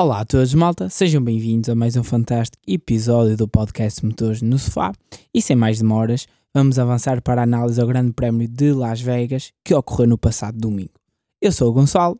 [0.00, 4.58] Olá a todos, malta, sejam bem-vindos a mais um fantástico episódio do podcast Motores no
[4.58, 4.94] Sofá.
[5.34, 9.52] E sem mais demoras, vamos avançar para a análise ao Grande Prémio de Las Vegas
[9.62, 10.94] que ocorreu no passado domingo.
[11.38, 12.18] Eu sou o Gonçalo.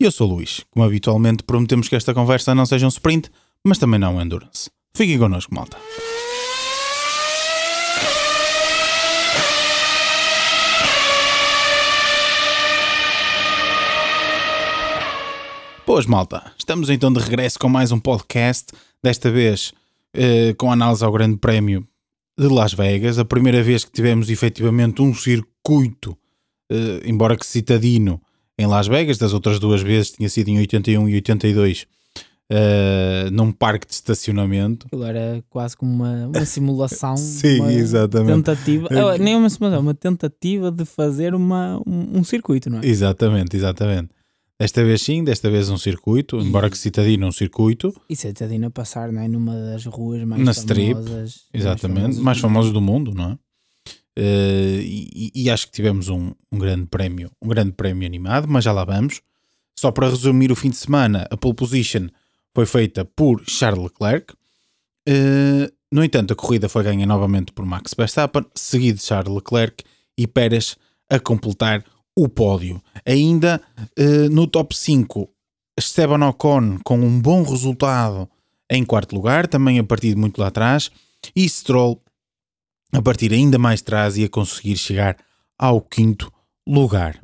[0.00, 0.64] E eu sou o Luís.
[0.70, 3.28] Como habitualmente, prometemos que esta conversa não seja um sprint,
[3.66, 4.70] mas também não um endurance.
[4.96, 5.76] Fiquem connosco, malta.
[15.96, 16.42] Boas, malta.
[16.58, 18.66] Estamos então de regresso com mais um podcast,
[19.02, 19.72] desta vez
[20.12, 21.88] eh, com análise ao Grande Prémio
[22.38, 23.18] de Las Vegas.
[23.18, 26.14] A primeira vez que tivemos efetivamente um circuito,
[26.70, 28.20] eh, embora que citadino,
[28.58, 29.16] em Las Vegas.
[29.16, 31.86] Das outras duas vezes tinha sido em 81 e 82,
[32.50, 34.88] eh, num parque de estacionamento.
[34.88, 37.16] Aquilo era quase como uma, uma simulação.
[37.16, 38.34] Sim, uma exatamente.
[38.34, 42.86] Tentativa, ah, nem uma simulação, uma tentativa de fazer uma, um, um circuito, não é?
[42.86, 44.15] Exatamente, exatamente.
[44.58, 49.12] Desta vez sim, desta vez um circuito, embora que citadino um circuito, E Citadina passar
[49.12, 49.28] não é?
[49.28, 51.40] numa das ruas mais Na Strip, famosas.
[51.52, 53.38] exatamente, mais famosos do mundo, não é?
[54.18, 58.64] Eh, e, e acho que tivemos um, um grande prémio, um grande prémio animado, mas
[58.64, 59.20] já lá vamos.
[59.78, 62.08] Só para resumir o fim de semana, a pole position
[62.54, 64.32] foi feita por Charles Leclerc.
[65.06, 69.84] Eh, no entanto, a corrida foi ganha novamente por Max Verstappen, seguido de Charles Leclerc
[70.16, 70.76] e Pérez
[71.10, 71.84] a completar
[72.16, 72.82] o pódio.
[73.04, 73.60] Ainda
[73.96, 75.28] eh, no top 5,
[75.78, 78.28] Esteban Ocon com um bom resultado
[78.70, 80.90] em quarto lugar, também a partir de muito lá atrás,
[81.34, 82.02] e Stroll
[82.92, 85.16] a partir ainda mais atrás e a conseguir chegar
[85.58, 86.32] ao quinto
[86.66, 87.20] lugar.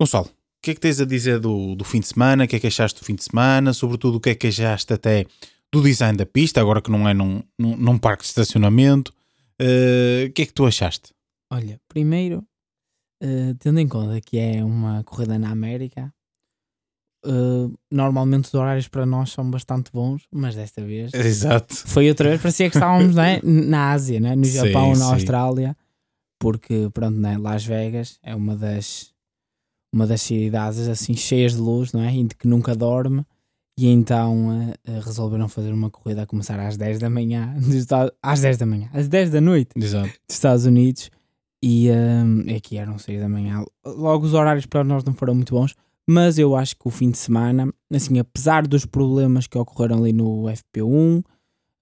[0.00, 0.30] Gonçalo, o
[0.62, 2.44] que é que tens a dizer do, do fim de semana?
[2.44, 3.72] O que é que achaste do fim de semana?
[3.72, 5.26] Sobretudo, o que é que achaste até
[5.72, 9.12] do design da pista, agora que não é num, num, num parque de estacionamento?
[9.58, 11.12] Eh, o que é que tu achaste?
[11.50, 12.44] Olha, primeiro,
[13.22, 16.12] eh, tendo em conta que é uma corrida na América,
[17.24, 21.74] eh, normalmente os horários para nós são bastante bons, mas desta vez Exato.
[21.74, 23.40] foi outra vez, parecia que estávamos não é?
[23.44, 24.36] na Ásia, não é?
[24.36, 25.12] no Sim, Japão, na sim.
[25.14, 25.76] Austrália,
[26.40, 27.38] porque pronto, não é?
[27.38, 29.12] Las Vegas é uma das
[29.94, 32.12] uma das cidades assim cheias de luz, não é?
[32.14, 33.24] E que nunca dorme.
[33.78, 38.12] E então eh, resolveram fazer uma corrida a começar às 10 da manhã, dos Estados-
[38.22, 40.08] às 10 da manhã, às 10 da noite Exato.
[40.08, 41.10] dos Estados Unidos
[41.62, 43.64] e hum, aqui eram 6 da manhã.
[43.84, 45.74] Logo os horários para nós não foram muito bons,
[46.08, 50.12] mas eu acho que o fim de semana, assim, apesar dos problemas que ocorreram ali
[50.12, 51.22] no FP1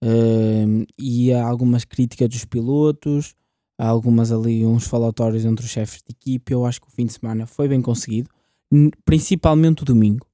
[0.03, 3.35] hum, e algumas críticas dos pilotos,
[3.79, 7.13] algumas ali, uns falatórios entre os chefes de equipe, eu acho que o fim de
[7.15, 8.29] semana foi bem conseguido,
[9.05, 10.27] principalmente o domingo.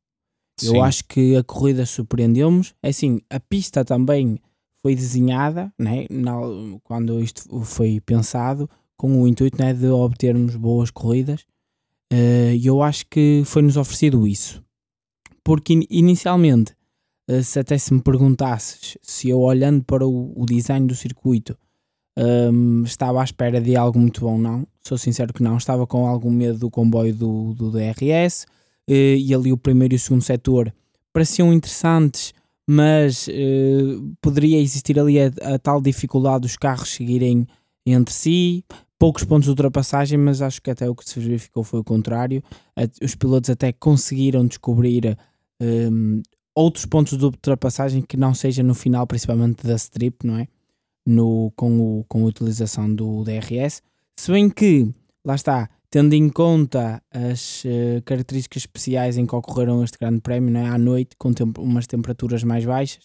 [0.62, 0.80] Eu Sim.
[0.80, 2.74] acho que a corrida surpreendeu-nos.
[2.82, 4.40] É Assim, a pista também
[4.82, 6.40] foi desenhada, né, na-
[6.82, 11.44] quando isto foi pensado, com o intuito né, de obtermos boas corridas.
[12.12, 14.62] Eh, E eu acho que foi-nos oferecido isso.
[15.44, 16.74] Porque in- inicialmente,
[17.28, 21.56] eh, se até se me perguntasses se eu olhando para o, design do circuito
[22.18, 24.66] hum, estava à espera de algo muito bom, não.
[24.86, 25.56] Sou sincero que não.
[25.56, 28.46] Estava com algum medo do comboio do, do DRS
[28.88, 30.72] eh, e ali o primeiro e o segundo setor
[31.12, 32.32] pareciam interessantes,
[32.68, 33.26] mas
[34.20, 37.46] poderia existir ali a, a tal dificuldade dos carros seguirem
[37.86, 38.64] entre si,
[38.98, 42.42] poucos pontos de ultrapassagem, mas acho que até o que se verificou foi o contrário.
[43.02, 45.16] Os pilotos até conseguiram descobrir
[45.60, 46.22] hum,
[46.54, 50.48] outros pontos de ultrapassagem que não seja no final, principalmente da strip, não é?
[51.06, 53.82] No, com, o, com a utilização do DRS.
[54.18, 54.92] Se bem que,
[55.24, 60.50] lá está, tendo em conta as eh, características especiais em que ocorreram este grande prémio,
[60.52, 60.68] não é?
[60.68, 63.04] à noite, com temp- umas temperaturas mais baixas,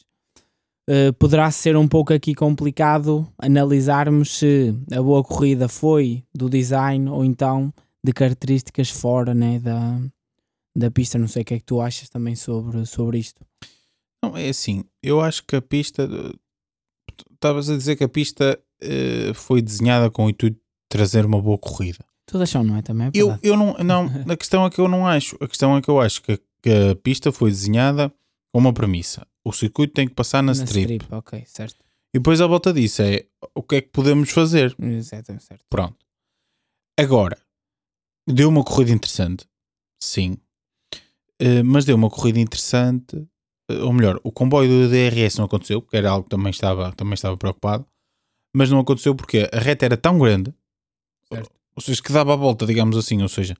[0.87, 7.09] eh, poderá ser um pouco aqui complicado analisarmos se a boa corrida foi do design
[7.09, 9.99] ou então de características fora né, da,
[10.75, 11.17] da pista.
[11.19, 13.41] Não sei o que é que tu achas também sobre, sobre isto.
[14.23, 16.03] Não, é assim, eu acho que a pista.
[16.03, 16.33] eh,
[17.15, 21.25] tu Estavas a dizer que a pista eh, foi desenhada com o intuito de trazer
[21.25, 22.03] uma boa corrida.
[22.25, 22.81] Todas são, não é?
[22.81, 25.37] Também é Eu, eu não, não, a questão é que eu não acho.
[25.39, 28.11] A questão é que eu acho que, que a pista foi desenhada
[28.51, 29.25] com uma premissa.
[29.43, 31.05] O circuito tem que passar na, strip.
[31.11, 31.77] Ok, certo.
[32.13, 34.75] E depois à volta disso é o que é que podemos fazer.
[34.79, 35.65] Exatamente, certo.
[35.69, 35.95] Pronto.
[36.99, 37.37] Agora,
[38.27, 39.45] deu uma corrida interessante.
[39.99, 40.37] Sim.
[41.39, 43.25] Eh, mas deu uma corrida interessante.
[43.69, 46.91] eh, ou melhor, o comboio do DRS não aconteceu, porque era algo que também estava,
[46.93, 47.85] também estava preocupado.
[48.53, 50.53] Mas não aconteceu porque a reta era tão grande,
[51.31, 51.49] Certo.
[51.75, 53.21] ou seja, que dava a volta, digamos assim.
[53.21, 53.55] Ou seja,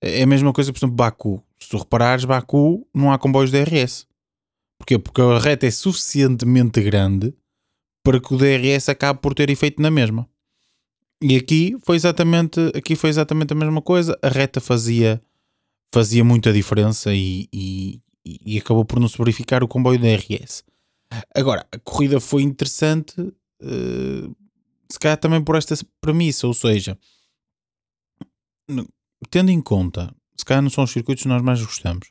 [0.00, 1.42] é a mesma coisa, por exemplo, Baku.
[1.58, 4.06] Se tu reparares, Baku não há comboios DRS.
[4.78, 4.98] Porquê?
[4.98, 7.34] Porque a reta é suficientemente grande
[8.02, 10.28] para que o DRS acabe por ter efeito na mesma.
[11.20, 14.16] E aqui foi exatamente, aqui foi exatamente a mesma coisa.
[14.22, 15.20] A reta fazia,
[15.92, 20.64] fazia muita diferença e, e, e, acabou por não se verificar o comboio da RS.
[21.34, 24.36] Agora, a corrida foi interessante, uh,
[24.90, 26.96] se calhar também por esta premissa, ou seja,
[29.30, 32.08] tendo em conta, se calhar não são os circuitos que nós mais gostamos,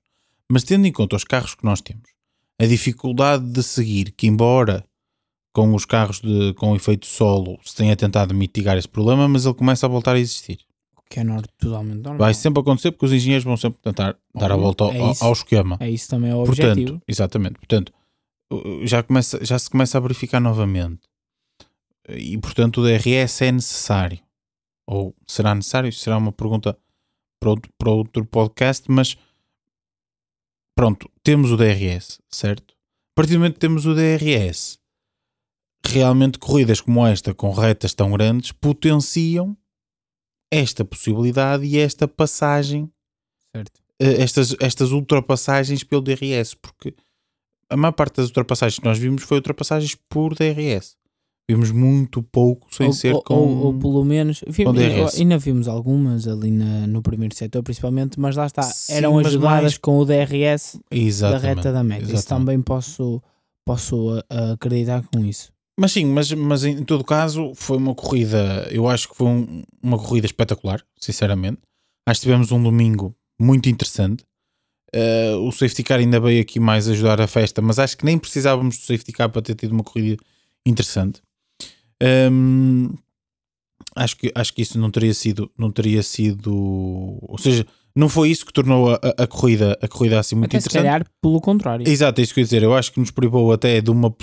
[0.51, 2.09] mas tendo em conta os carros que nós temos,
[2.59, 4.83] a dificuldade de seguir, que embora
[5.53, 9.55] com os carros de, com efeito solo se tenha tentado mitigar esse problema, mas ele
[9.55, 10.59] começa a voltar a existir.
[10.95, 11.23] O que é
[11.57, 12.17] totalmente normal.
[12.17, 15.33] Vai sempre acontecer porque os engenheiros vão sempre tentar dar a volta ao, é ao
[15.33, 15.77] esquema.
[15.79, 17.01] É isso também é o Portanto, objetivo.
[17.07, 17.55] Exatamente.
[17.55, 17.93] Portanto,
[18.83, 21.01] já, começa, já se começa a verificar novamente.
[22.09, 24.19] E portanto o DRS é necessário.
[24.87, 25.91] Ou será necessário?
[25.91, 26.77] Será uma pergunta
[27.39, 29.17] para outro, para outro podcast, mas
[30.77, 32.75] pronto, temos o DRS, certo?
[32.75, 34.77] A partir do momento que temos o DRS,
[35.83, 39.57] realmente corridas como esta, com retas tão grandes, potenciam
[40.53, 42.91] esta possibilidade e esta passagem,
[43.55, 43.81] certo.
[43.99, 46.95] Eh, estas, estas ultrapassagens pelo DRS, porque
[47.71, 50.95] a maior parte das ultrapassagens que nós vimos foi ultrapassagens por DRS.
[51.49, 53.35] Vimos muito pouco sem ou, ser ou, com.
[53.35, 54.41] Ou, ou pelo menos.
[54.41, 55.17] com DRS.
[55.17, 58.63] Ainda vimos algumas ali na, no primeiro setor, principalmente, mas lá está.
[58.63, 59.77] Sim, eram ajudadas mais...
[59.77, 61.41] com o DRS Exatamente.
[61.41, 62.13] da reta da meta.
[62.13, 63.21] Isso também posso,
[63.65, 65.49] posso uh, acreditar com isso.
[65.79, 69.61] Mas sim, mas, mas em todo caso foi uma corrida, eu acho que foi um,
[69.81, 71.59] uma corrida espetacular, sinceramente.
[72.05, 74.23] Acho que tivemos um domingo muito interessante.
[74.95, 78.17] Uh, o safety car ainda veio aqui mais ajudar a festa, mas acho que nem
[78.17, 80.17] precisávamos do safety car para ter tido uma corrida
[80.65, 81.21] interessante.
[83.95, 87.65] Acho, que, acho que isso não teria sido, não teria sido, ou seja,
[87.95, 90.83] não foi isso que tornou a, a, corrida, a corrida assim muito até interessante.
[90.83, 91.87] Se calhar pelo contrário.
[91.87, 92.61] Exato, é isso que eu ia dizer.
[92.61, 94.15] Eu acho que nos privou até de uma,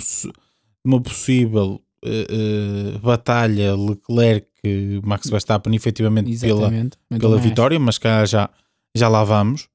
[0.85, 6.71] uma possível uh, uh, batalha Leclerc-Max Verstappen, efetivamente pela,
[7.19, 8.49] pela vitória, mas cá já,
[8.95, 9.67] já lá vamos.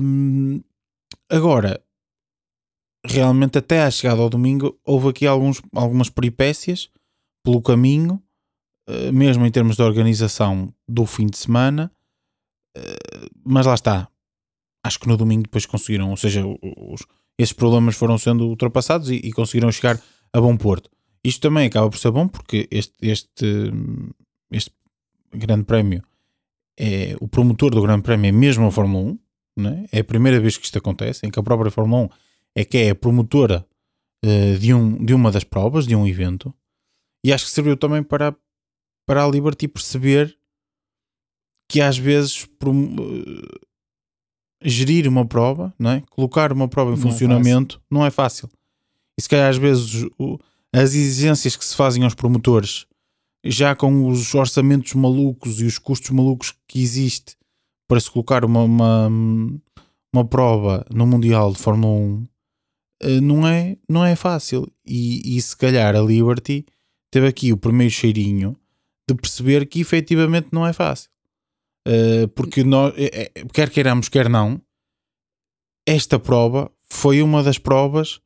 [0.00, 0.62] Um,
[1.28, 1.82] agora,
[3.06, 6.88] realmente até à chegada ao domingo houve aqui alguns, algumas peripécias
[7.44, 8.20] pelo caminho,
[8.88, 11.92] uh, mesmo em termos de organização do fim de semana,
[12.76, 14.08] uh, mas lá está.
[14.82, 17.06] Acho que no domingo depois conseguiram, ou seja, os,
[17.38, 20.00] esses problemas foram sendo ultrapassados e, e, conseguiram chegar
[20.32, 20.90] a bom porto.
[21.22, 23.72] Isto também acaba por ser bom porque este, este,
[24.50, 24.72] este
[25.32, 26.02] grande prémio
[26.78, 29.16] é o promotor do grande prémio é mesmo a Fórmula
[29.56, 29.84] 1, é?
[29.92, 32.08] é a primeira vez que isto acontece, em que a própria Fórmula 1
[32.56, 33.66] é que é a promotora
[34.24, 36.52] uh, de, um, de uma das provas, de um evento,
[37.24, 38.36] e acho que serviu também para,
[39.06, 40.38] para a Liberty perceber
[41.66, 43.66] que às vezes uh,
[44.62, 46.02] gerir uma prova, não é?
[46.10, 48.50] colocar uma prova em não é funcionamento é não é fácil.
[49.18, 50.38] E se calhar às vezes o,
[50.70, 52.86] as exigências que se fazem aos promotores,
[53.42, 57.36] já com os orçamentos malucos e os custos malucos que existe
[57.88, 59.10] para se colocar uma, uma,
[60.12, 62.26] uma prova no Mundial de Fórmula 1
[63.02, 64.70] eh, não é, não é fácil.
[64.86, 66.66] E, e se calhar a Liberty
[67.14, 68.56] teve aqui o primeiro cheirinho
[69.08, 71.08] de perceber que efetivamente não é fácil.
[71.86, 74.60] Uh, porque nós, é, quer queiramos, quer não,
[75.86, 78.20] esta prova foi uma das provas,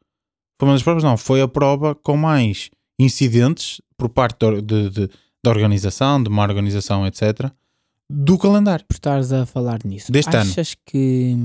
[0.58, 6.22] foi uma das provas, não, foi a prova com mais incidentes por parte da organização,
[6.22, 7.50] de uma organização, etc.,
[8.08, 8.86] do calendário.
[8.86, 10.76] Por estares a falar nisso, deste achas ano.
[10.86, 11.36] que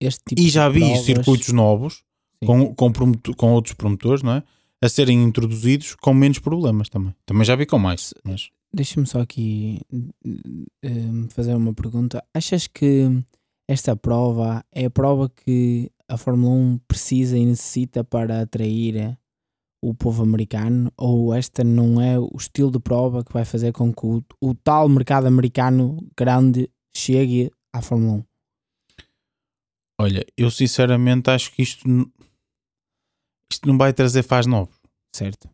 [0.00, 1.04] este tipo E já vi provas...
[1.04, 2.02] circuitos novos
[2.44, 2.92] com, com,
[3.36, 4.42] com, outros promotores, não é?
[4.82, 7.14] A serem introduzidos com menos problemas também.
[7.24, 8.12] Também já vi com mais.
[8.24, 8.50] Mas...
[8.74, 9.80] Deixa-me só aqui
[10.84, 12.24] um, fazer uma pergunta.
[12.34, 13.22] Achas que
[13.68, 19.16] esta prova é a prova que a Fórmula 1 precisa e necessita para atrair
[19.82, 20.92] o povo americano?
[20.96, 24.54] Ou esta não é o estilo de prova que vai fazer com que o, o
[24.54, 28.24] tal mercado americano grande chegue à Fórmula 1?
[30.00, 31.88] Olha, eu sinceramente acho que isto
[33.54, 34.76] isto não vai trazer faz novos.
[35.14, 35.48] Certo.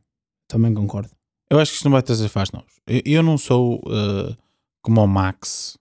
[0.49, 1.11] Também concordo.
[1.51, 2.73] Eu acho que isto não vai trazer faz novos.
[2.87, 4.37] Eu, eu não sou uh,
[4.83, 5.79] como o Max,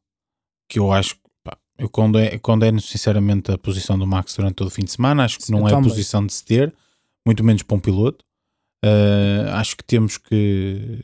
[0.70, 4.72] que eu acho pá, eu condeno, condeno sinceramente a posição do Max durante todo o
[4.72, 5.26] fim de semana.
[5.26, 6.74] Acho que não é a posição de se ter,
[7.26, 8.26] muito menos para um piloto.
[8.86, 11.04] Uh, acho que temos que.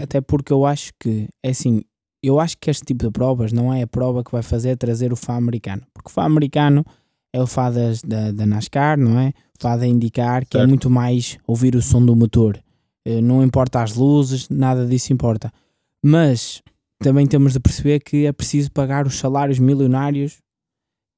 [0.00, 1.82] Até porque eu acho que, é assim,
[2.22, 5.12] eu acho que este tipo de provas não é a prova que vai fazer trazer
[5.12, 5.82] o fã americano.
[5.92, 6.84] Porque o fã americano
[7.32, 9.32] é o das, da, da NASCAR, não é?
[9.58, 10.64] O fã da indicar que é certo.
[10.64, 12.58] é muito mais ouvir o som do motor.
[13.04, 15.52] Eh, não importa as luzes, nada disso importa.
[16.02, 16.62] Mas
[16.98, 20.38] também temos de perceber que é preciso pagar os salários milionários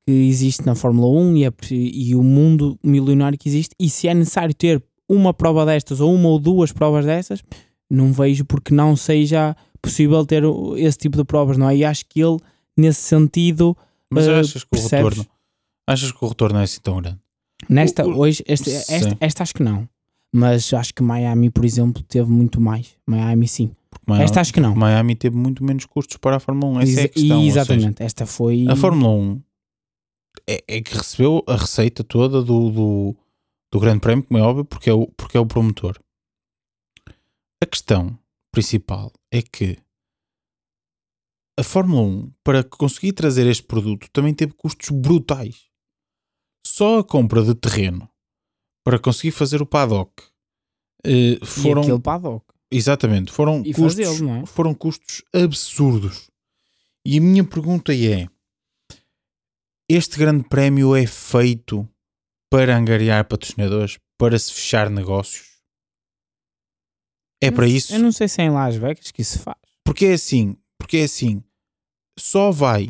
[0.06, 3.74] que existe na Fórmula 1 e, é, e o mundo milionário que existe.
[3.78, 7.42] E se é necessário ter uma prova destas ou uma ou duas provas destas,
[7.90, 10.42] não vejo porque não seja possível ter
[10.76, 11.76] esse tipo de provas, não é?
[11.76, 12.38] E acho que ele,
[12.76, 13.76] nesse sentido,
[14.10, 15.26] mas uh, achas que o retorno,
[15.88, 17.20] Achas que o retorno é assim tão grande?
[17.68, 19.88] Nesta, O- hoje, este, esta, esta acho que não.
[20.34, 22.96] Mas acho que Miami, por exemplo, teve muito mais.
[23.06, 23.74] Miami, sim.
[24.06, 24.74] Miami, Esta acho que não.
[24.74, 26.80] Miami teve muito menos custos para a Fórmula 1.
[26.80, 27.36] Essa é a questão.
[27.36, 28.02] ou seja, Exatamente.
[28.02, 28.66] esta foi.
[28.68, 29.42] a Fórmula 1
[30.48, 33.16] é, é que recebeu a receita toda do, do,
[33.70, 35.98] do Grande Prémio, como é óbvio, porque é, o, porque é o promotor.
[37.62, 38.18] A questão
[38.50, 39.76] principal é que
[41.58, 45.66] a Fórmula 1, para conseguir trazer este produto, também teve custos brutais.
[46.66, 48.08] Só a compra de terreno
[48.84, 50.10] para conseguir fazer o paddock
[51.04, 51.82] e foram.
[51.82, 52.46] aquele paddock.
[52.70, 54.46] Exatamente, foram E custos, é?
[54.46, 56.30] foram custos absurdos.
[57.04, 58.26] E a minha pergunta é:
[59.90, 61.86] este grande prémio é feito
[62.50, 65.50] para angariar patrocinadores, para se fechar negócios?
[67.42, 67.94] É Eu para não- isso?
[67.94, 69.58] Eu não sei se é em Las Vegas que isso se faz.
[69.84, 71.42] Porque é assim, porque é assim,
[72.18, 72.88] só vai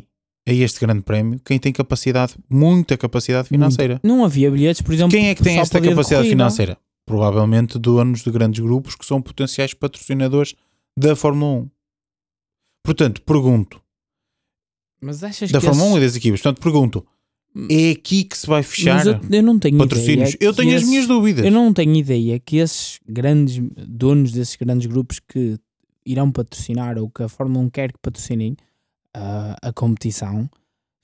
[0.49, 4.01] a este grande prémio quem tem capacidade, muita capacidade financeira.
[4.03, 5.13] Não havia bilhetes, por exemplo.
[5.13, 6.77] Quem é que tem esta capacidade financeira?
[7.07, 10.55] Provavelmente donos de grandes grupos que são potenciais patrocinadores
[10.97, 11.71] da Fórmula 1.
[12.85, 13.81] Portanto, pergunto,
[15.01, 17.07] Mas achas da que Fórmula 1 esses- e das equipes, portanto, pergunto,
[17.71, 20.37] é aqui que se vai fechar eu, eu não tenho patrocínios?
[20.41, 21.45] Eu tenho as esses- minhas dúvidas.
[21.45, 25.59] Eu não tenho ideia que esses grandes donos desses grandes grupos que
[26.07, 28.57] irão patrocinar ou que a Fórmula 1 quer que patrocinem
[29.17, 30.49] ah, a competição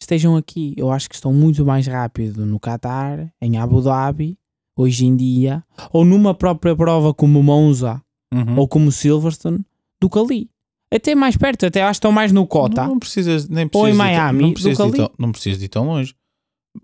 [0.01, 0.75] estejam aqui.
[0.77, 4.39] Eu acho que estão muito mais rápido no Qatar, em Abu Dhabi,
[4.77, 8.59] hoje em dia, ou numa própria prova como Monza Uhum.
[8.59, 9.65] ou como Silverstone,
[9.99, 10.51] do que ali.
[10.93, 12.83] Até mais perto, até acho que estão mais no Cota.
[12.83, 14.97] Não, não precisas, nem Ou em precisas Miami, não do precisas, que ali.
[14.97, 16.15] tão, não precisas de ir tão longe.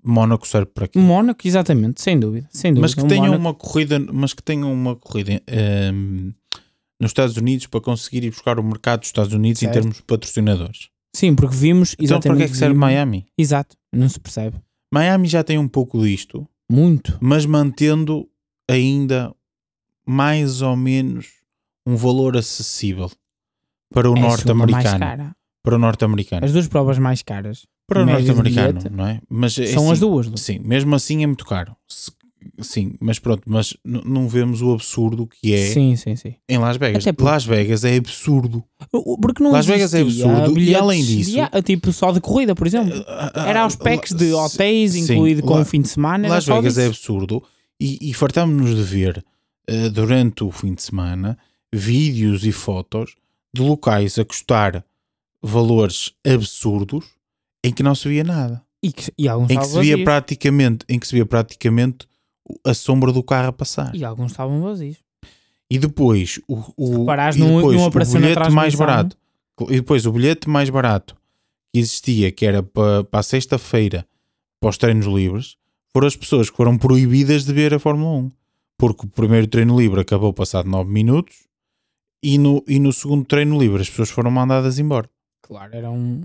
[0.02, 0.98] Mónaco serve para aqui.
[0.98, 2.48] Mónaco, exatamente, sem dúvida.
[2.50, 2.80] Sem dúvida.
[2.80, 6.32] mas que tenham Mónaco- uma corrida, mas que tenham uma corrida ehm,
[6.98, 9.74] nos Estados Unidos para conseguir ir buscar o mercado dos Estados Unidos em Certo.
[9.74, 10.88] termos de patrocinadores.
[11.14, 12.38] Sim, porque vimos Então para exatamente.
[12.38, 13.26] que é que serve vimos- Miami?
[13.38, 14.56] Exato, não se percebe.
[14.92, 17.16] Miami já tem um pouco disto, Muito.
[17.20, 18.28] mas mantendo
[18.68, 19.34] ainda
[20.06, 21.26] mais ou menos
[21.86, 23.10] um valor acessível
[23.92, 25.34] para o É norte-americano.
[25.62, 26.44] Para o norte-americano.
[26.44, 29.20] As duas provas mais caras Para o norte-americano, não é?
[29.28, 30.26] Mas são assim, as duas.
[30.26, 30.36] Lu.
[30.38, 31.76] Sim, mesmo assim é muito caro.
[31.88, 32.10] Se-
[32.60, 36.34] Sim, mas pronto, mas não vemos o absurdo que é Sim, sim, sim.
[36.48, 37.02] em Las Vegas.
[37.04, 38.62] Porque- Las Vegas é absurdo.
[39.20, 42.66] Porque não Las Vegas é absurdo, e além disso- dia- tipo só de corrida, por
[42.66, 42.92] exemplo.
[43.34, 46.28] Era aos packs de hotéis, sim, incluído com o fim de semana.
[46.28, 46.90] Las Vegas é disso.
[47.10, 47.42] absurdo
[47.80, 49.24] e, e fartámos-nos de ver
[49.66, 51.36] eh, durante o fim de semana
[51.74, 53.16] vídeos e fotos
[53.52, 54.84] de locais a custar
[55.42, 57.04] valores absurdos
[57.64, 58.62] em que não se via nada.
[58.82, 62.06] E, que, e Em que se via praticamente, em que se via praticamente
[62.64, 63.94] a sombra do carro a passar.
[63.94, 64.98] E alguns estavam vazios.
[65.70, 67.04] E depois o, o,
[67.36, 69.16] e não- depois não o bilhete mais barato.
[69.70, 71.14] E depois o bilhete mais barato
[71.72, 74.06] que existia, que era para, para a sexta-feira,
[74.60, 75.56] para os treinos livres,
[75.92, 78.30] foram as pessoas que foram proibidas de ver a Fórmula 1.
[78.78, 81.34] Porque o primeiro treino livre acabou passado 9 minutos
[82.22, 85.08] e no, e no segundo treino livre as pessoas foram mandadas embora.
[85.42, 86.22] Claro, eram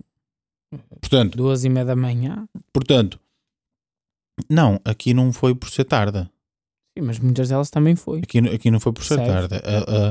[1.01, 2.47] Portanto, duas e meia da manhã.
[2.71, 3.19] portanto,
[4.49, 6.21] não, aqui não foi por ser tarde.
[6.97, 8.19] Sim, mas muitas delas também foi.
[8.19, 9.55] Aqui, aqui não foi por ser tarde.
[9.55, 10.09] A- a-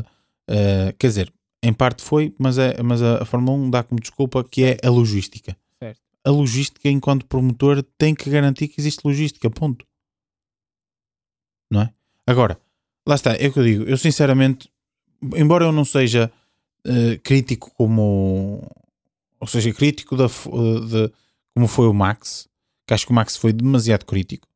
[0.89, 1.33] a- quer dizer,
[1.63, 4.91] em parte foi, mas, é, mas a, Fórmula 1 dá como desculpa que é a
[4.91, 5.57] logística.
[5.83, 6.01] Certo.
[6.25, 9.85] A logística, enquanto promotor, tem que garantir que existe logística, ponto.
[11.71, 11.93] Não é?
[12.27, 12.59] Agora,
[13.07, 13.85] lá está, é o que eu digo.
[13.85, 14.71] Eu sinceramente,
[15.37, 16.31] embora eu não seja
[16.85, 18.71] eh, crítico como.
[19.41, 21.13] Ou seja, crítico da, eh, de,
[21.55, 22.49] como foi o Max,
[22.89, 24.49] que acho que o Max foi demasiado crítico,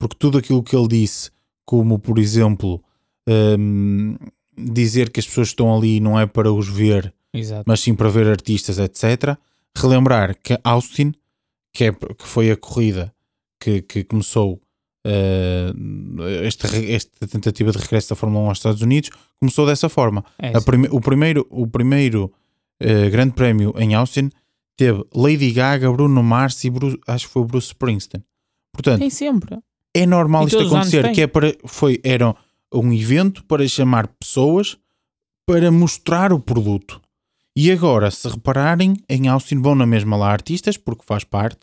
[0.00, 1.30] porque tudo aquilo que ele disse,
[1.66, 2.82] como por exemplo
[3.28, 4.16] hum,
[4.56, 7.64] dizer que as pessoas estão ali não é para os ver, Exato.
[7.66, 9.36] mas sim para ver artistas, etc.
[9.76, 11.12] Relembrar que Austin,
[11.72, 13.14] que, é, que foi a corrida
[13.60, 14.60] que, que começou
[15.06, 15.72] eh,
[16.44, 19.10] esta, re- esta tentativa de regresso da Fórmula 1 aos Estados Unidos,
[19.40, 20.24] começou dessa forma.
[20.38, 22.32] É, prime- o primeiro, o primeiro
[22.80, 24.30] eh, grande prémio em Austin
[24.76, 28.24] teve Lady Gaga, Bruno Mars e Bruce- acho que foi o Bruce Springsteen.
[28.72, 29.58] Portanto, Tem sempre.
[29.94, 32.34] é normal E isto acontecer, que é para, foi, era
[32.72, 34.76] um evento para chamar pessoas
[35.46, 37.00] para mostrar o produto.
[37.56, 41.60] E agora, se repararem, em Austin vão na mesma lá artistas, porque faz parte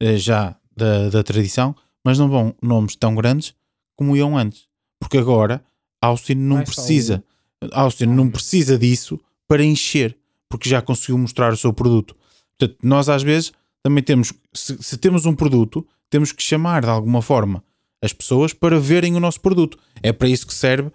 [0.00, 3.54] eh, já da, da tradição, mas não vão nomes tão grandes
[3.96, 4.66] como iam antes.
[5.00, 5.64] Porque agora
[6.00, 7.24] Austin não Vai precisa,
[7.72, 10.16] Austin não precisa disso para encher,
[10.48, 12.16] porque já conseguiu mostrar o seu produto.
[12.58, 16.88] Portanto, nós às vezes também temos, se, se temos um produto, temos que chamar de
[16.90, 17.62] alguma forma
[18.02, 19.78] as pessoas para verem o nosso produto.
[20.02, 20.90] É para isso que serve,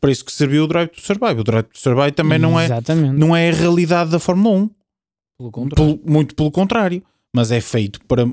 [0.00, 1.40] para isso que serviu o Drive to Survive.
[1.40, 2.68] O Drive to Survive também não é,
[3.18, 4.70] não é a realidade da Fórmula 1.
[5.38, 5.50] Pelo.
[5.74, 7.02] Pelo- muito pelo contrário.
[7.34, 8.30] Mas é feito para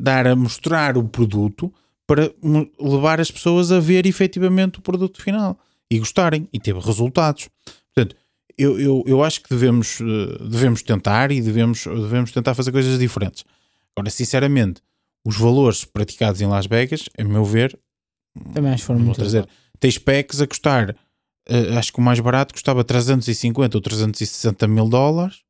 [0.00, 1.72] dar a mostrar o produto
[2.06, 2.32] para
[2.80, 5.58] levar as pessoas a ver efetivamente o produto final
[5.90, 7.48] e gostarem e teve resultados.
[7.94, 8.16] Portanto,
[8.58, 12.98] eu, eu, eu acho que devemos, eh, devemos tentar e devemos, devemos tentar fazer coisas
[12.98, 13.44] diferentes.
[13.96, 14.82] Agora, sinceramente,
[15.24, 17.78] os valores praticados em Las Vegas, a meu ver,
[18.52, 19.48] Também acho que foram muito trazer,
[19.80, 20.96] tens packs a custar,
[21.48, 25.42] eh, acho que o mais barato custava 350 ou 360 mil dólares.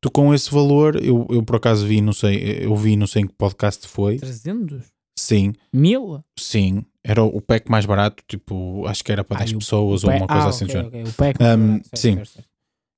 [0.00, 3.22] Tu com esse valor, eu, eu por acaso vi, não sei, eu vi, não sei
[3.22, 4.16] em que podcast foi.
[4.16, 4.95] 300?
[5.18, 6.22] Sim, Mil?
[6.38, 9.58] sim, era o pack mais barato, tipo, acho que era para Ah, 10 e o-
[9.58, 10.64] pessoas ou uma coisa ah, assim.
[10.66, 10.88] do ok, género.
[10.88, 12.14] ok, O pack, Um, certo, sim.
[12.14, 12.48] certo, certo.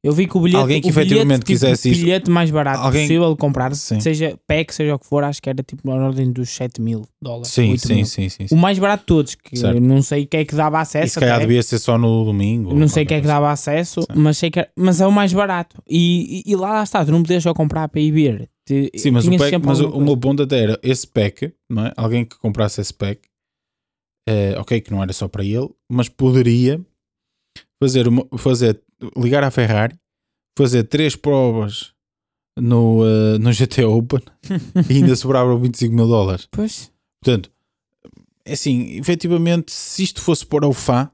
[0.05, 2.31] Eu vi que o bilhete, Alguém que o bilhete, efetivamente tipo, quisesse o isso- bilhete
[2.31, 3.99] mais barato Alguém- possível de comprar, Sim.
[4.01, 7.05] seja pack, seja o que for, acho que era tipo na ordem dos 7 mil
[7.21, 7.49] dólares.
[7.51, 8.05] Sim, 8 sim, mil.
[8.07, 8.55] sim, sim, O sim.
[8.57, 9.75] mais barato de todos, que Certo.
[9.75, 11.15] eu não sei o que é que dava E acesso.
[11.15, 11.47] se calhar até.
[11.47, 12.71] devia ser só no domingo.
[12.71, 15.01] ou Não sei o que é qualquer que dava acesso, mas sei que era- mas
[15.01, 15.83] é o mais barato.
[15.89, 18.49] E, e, e lá, lá está, tu não podias só comprar para ir ver.
[18.65, 20.79] Te- Sim, mas, o, tinhas pack, sempre mas o, alguma o meu ponto até era
[20.81, 21.93] esse pack, não é?
[21.97, 23.23] Alguém que comprasse esse pack,
[24.29, 26.81] eh, ok, que não era só para ele, mas poderia
[27.83, 28.81] fazer, uma, fazer
[29.17, 29.95] ligar à Ferrari,
[30.57, 31.93] fazer três provas
[32.59, 34.21] no, eh, no GT Open
[34.91, 36.49] e ainda sobravam 25 mil dólares.
[36.51, 36.91] Pois,
[37.23, 37.51] Portanto,
[38.45, 41.11] é assim, efetivamente, se isto fosse para o Fá,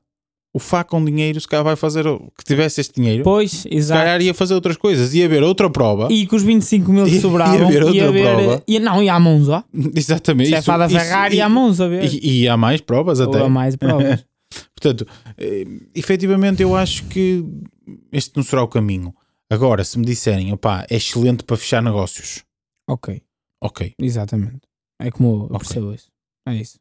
[0.55, 4.01] o Fá com dinheiro, se calhar vai fazer, que tivesse este dinheiro, pois, se exato.
[4.01, 6.09] calhar ia fazer outras coisas, ia ver outra prova.
[6.13, 8.63] E com os 25 mil que Ia- sobravam, ia ver outra prova.
[8.69, 9.65] ia, não, ia à Monza.
[9.97, 10.49] Exatamente.
[10.51, 12.05] Se é isso- fada isso- Ferrari, e- ia à Monza ver.
[12.05, 13.41] E, e há mais provas Ou até.
[13.41, 14.25] a mais provas.
[14.81, 15.65] Portanto, eh,
[15.95, 17.45] efetivamente eu acho que
[18.13, 19.15] este não será o caminho.
[19.51, 22.43] Agora, se me disserem, opá, é excelente para fechar negócios.
[22.89, 23.23] ok,
[23.63, 23.95] Ok.
[23.99, 24.61] exatamente.
[25.01, 26.09] É como eu percebo isso.
[26.47, 26.79] É isso.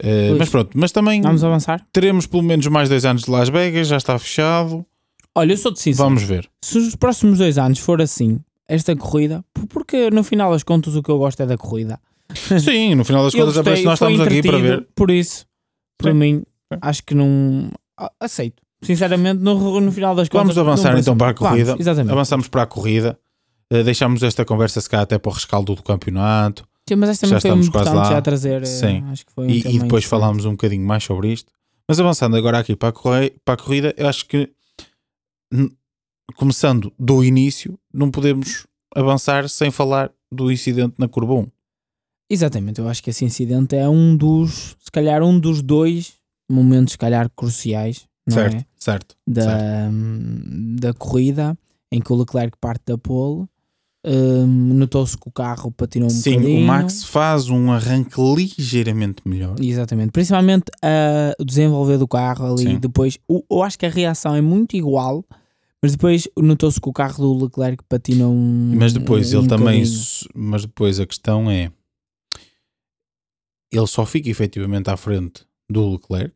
[0.00, 0.38] Pois.
[0.38, 1.84] mas pronto, mas também Vamos avançar?
[1.92, 4.86] teremos pelo menos mais dois anos de Las Vegas, já está fechado.
[5.34, 6.08] Olha, eu sou de sincero.
[6.08, 6.48] Vamos ver.
[6.64, 10.94] Se os próximos dois anos for assim, esta corrida, por- porque no final das contas
[10.94, 12.00] o que eu gosto é da corrida.
[12.62, 14.88] Sim, no final das contas é gostei, que nós estamos aqui para ver.
[14.94, 15.46] Por isso,
[15.96, 16.18] para Sim.
[16.18, 16.42] mim,
[16.72, 16.78] Sim.
[16.80, 17.70] acho que não.
[18.20, 18.62] Aceito.
[18.82, 20.58] Sinceramente, no, no final das Vamos contas.
[20.58, 21.82] avançar não então para a parece- Vamos, corrida.
[21.82, 22.12] exatamente.
[22.12, 23.18] Avançamos para a corrida.
[23.70, 26.66] Eh, deixamos esta conversa se calhar até para o rescaldo do campeonato.
[26.88, 28.04] Sim, mas esta Já estamos quase lá.
[28.10, 28.62] já trazer.
[28.62, 29.04] eh, Sim.
[29.46, 31.52] E, e depois falámos um bocadinho mais sobre isto.
[31.88, 32.92] Mas avançando agora aqui para a,
[33.44, 34.50] para a corrida, eu acho que
[36.36, 41.46] começando do início, não podemos avançar sem falar do incidente na curva 1.
[42.30, 46.14] Exatamente, eu acho que esse incidente é um dos, se calhar, um dos dois
[46.50, 48.66] momentos, se calhar, cruciais certo, é?
[48.76, 49.16] certo.
[49.26, 49.92] da, certo.
[49.92, 51.56] hum, da corrida
[51.90, 53.46] em que o Leclerc parte da pole.
[54.04, 56.60] hum, Notou-se que o carro patinou um Sim, bocadinho.
[56.62, 59.56] o Max faz um arranque ligeiramente melhor.
[59.60, 60.66] Exatamente, principalmente
[61.40, 62.62] o desenvolver do carro ali.
[62.64, 62.78] Sim.
[62.78, 65.24] Depois, o- eu acho que a reação é muito igual,
[65.82, 68.72] mas depois notou-se que o carro do Leclerc patina um.
[68.76, 69.64] Mas depois um ele também.
[69.80, 69.84] bocadinho.
[69.84, 71.70] s- Mas depois a questão é.
[73.70, 76.34] Ele só fica efetivamente à frente do Leclerc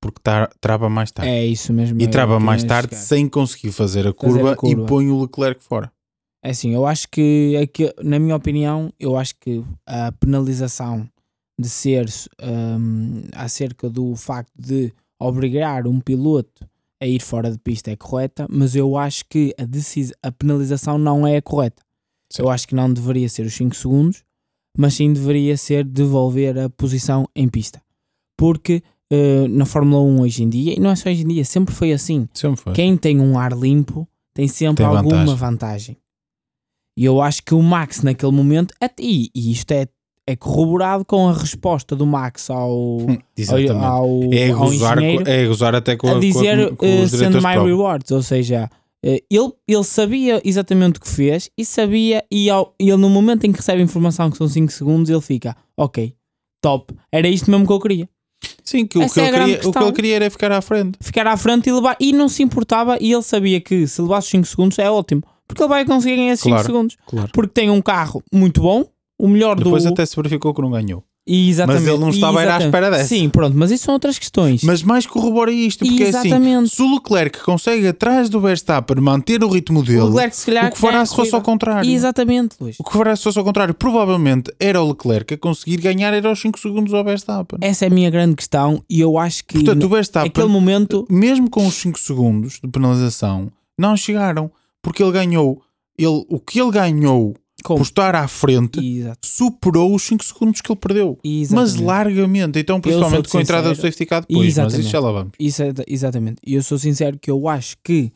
[0.00, 1.30] porque tra- trava mais tarde.
[1.30, 2.00] É isso mesmo.
[2.00, 3.02] e é trava que mais tarde chegar.
[3.06, 4.82] sem conseguir fazer a curva, a curva.
[4.82, 5.92] e põe o Leclerc fora.
[6.42, 11.06] É assim, eu acho que, aqui, na minha opinião, eu acho que a penalização
[11.60, 12.06] de ser
[12.42, 16.66] hum, acerca do facto de obrigar um piloto
[17.02, 20.96] a ir fora de pista é correta, mas eu acho que a, decis- a penalização
[20.98, 21.82] não é a correta.
[22.32, 22.42] Sim.
[22.42, 24.22] Eu acho que não deveria ser os 5 segundos,
[24.78, 27.82] mas sim deveria ser devolver a posição em pista.
[28.38, 31.44] Porque eh, na Fórmula 1 hoje em dia, e não é só hoje em dia,
[31.44, 32.28] sempre foi assim.
[32.32, 32.72] Sempre foi.
[32.72, 35.36] Quem tem um ar limpo tem sempre Tem alguma vantagem.
[35.36, 35.96] vantagem.
[36.96, 39.86] E eu acho que o Max naquele momento, e, e isto é,
[40.26, 43.72] é corroborado com a resposta do Max ao, ao, Exatamente.
[43.72, 47.08] ao, é, ao gozar, engenheiro é gozar até com, a a, dizer com, com eh,
[47.08, 47.66] send my prova.
[47.66, 48.68] rewards, ou seja,
[49.04, 53.44] eh, ele, ele sabia exatamente o que fez e sabia, e ao, ele no momento
[53.44, 56.14] em que recebe a informação que são 5 segundos, ele fica, ok,
[56.62, 58.08] top, era isto mesmo que eu queria.
[58.64, 60.96] Sim, que o que, é grande queria, o que queria era ficar à frente.
[61.00, 64.26] ficar à frente e levar, e não se importava, e ele sabia que se levasse
[64.26, 66.66] os 5 segundos é ótimo, porque ele vai conseguir ganhar esses 5 Claro.
[66.66, 67.30] segundos, Claro.
[67.32, 68.84] porque tem um carro muito bom,
[69.18, 69.90] o melhor Depois do.
[69.90, 71.04] até se verificou que não ganhou.
[71.26, 73.08] E exatamente, Mas ele não estava a ir à espera dessa.
[73.08, 74.62] Sim, pronto, mas isso são outras questões.
[74.62, 76.74] Mas mais corrobora isto, porque é assim, Exatamente.
[76.74, 80.68] se o Leclerc consegue atrás do Verstappen manter o ritmo dele, o Leclerc, se calhar,
[80.68, 81.88] o que fará a se fosse ao contrário?
[81.88, 82.76] Exatamente, Luís.
[82.80, 83.74] O que fará se fosse ao contrário?
[83.74, 87.58] Provavelmente era o Leclerc a conseguir ganhar era aos 5 segundos ao Verstappen.
[87.60, 91.06] Essa é a minha grande questão e eu acho que Portanto, o Verstappen, aquele momento
[91.08, 94.50] mesmo com os 5 segundos de penalização, não chegaram,
[94.82, 95.62] porque ele ganhou,
[95.96, 99.26] ele, o que ele ganhou como por estar à frente Exato.
[99.26, 101.18] superou os 5 segundos que ele perdeu.
[101.24, 101.82] Mas Exatamente.
[101.82, 104.80] largamente, então principalmente com a entrada do safety car depois, mas Exatamente.
[104.80, 105.32] isso já lá vamos.
[105.38, 106.36] Isso é- exatamente.
[106.46, 108.12] E eu sou sincero que eu acho que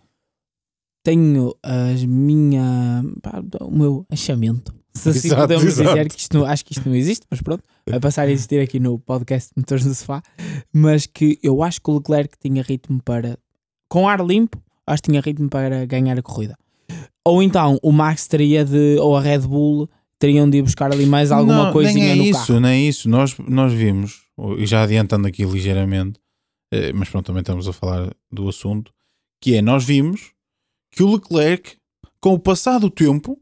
[1.05, 5.89] tenho as minha pá, o meu achamento, Se assim Exato, podemos exato.
[5.91, 8.61] dizer que isto não, acho que isto não existe, mas pronto, vai passar a existir
[8.61, 10.23] aqui no podcast Motores do Sofá.
[10.73, 13.37] Mas que eu acho que o Leclerc tinha ritmo para,
[13.89, 16.57] com ar limpo, acho que tinha ritmo para ganhar a corrida.
[17.25, 21.07] Ou então o Max teria de, ou a Red Bull teriam de ir buscar ali
[21.07, 22.61] mais alguma Não, coisinha nem é no isso, carro.
[22.61, 23.09] nem é isso.
[23.09, 24.23] Nós, nós vimos,
[24.59, 26.19] e já adiantando aqui ligeiramente,
[26.73, 28.93] eh, mas pronto, também estamos a falar do assunto,
[29.41, 30.33] que é, nós vimos
[30.91, 31.77] que o Leclerc,
[32.21, 33.39] com o passar do tempo,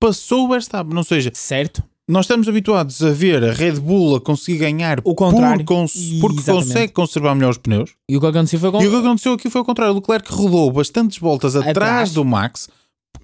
[0.00, 0.96] passou o Verstappen.
[0.96, 1.82] Ou seja, Certo?
[2.08, 5.64] Nós estamos habituados a ver a Red Bull a conseguir ganhar O contrário.
[5.64, 6.66] por cons- porque Exatamente.
[6.68, 7.90] consegue conservar melhor os pneus.
[8.08, 8.82] E o que aconteceu foi com.
[8.82, 9.92] E o que aconteceu aqui foi o contrário.
[9.92, 12.12] O Leclerc rodou bastantes voltas atrás, Atrás.
[12.12, 12.68] do Max,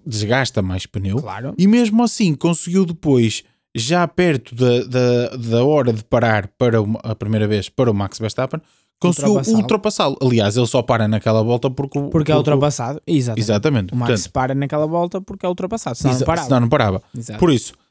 [0.05, 1.55] desgasta mais pneu, Claro.
[1.57, 6.99] e mesmo assim conseguiu depois, já perto da, da, da hora de parar para o-
[7.03, 8.61] a primeira vez para o Max Verstappen,
[9.01, 10.16] conseguiu Ultrapassá-lo.
[10.21, 11.99] Aliás, ele só para naquela volta porque.
[11.99, 13.01] o- Porque é porque o- ultrapassado.
[13.07, 13.40] Exatamente.
[13.45, 13.92] Exatamente.
[13.92, 15.97] O Max Portanto, para naquela volta porque é ultrapassado.
[15.97, 16.47] Senão não parava.
[16.47, 17.03] senão não parava.
[17.16, 17.38] Exato.
[17.38, 17.82] Por isso, é, é, é,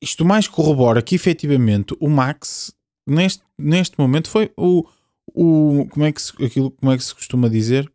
[0.00, 2.72] isto mais corrobora que efetivamente o Max,
[3.06, 4.84] neste, neste momento, foi o.
[5.34, 7.90] o como, é que se, aquilo, como é que se costuma dizer?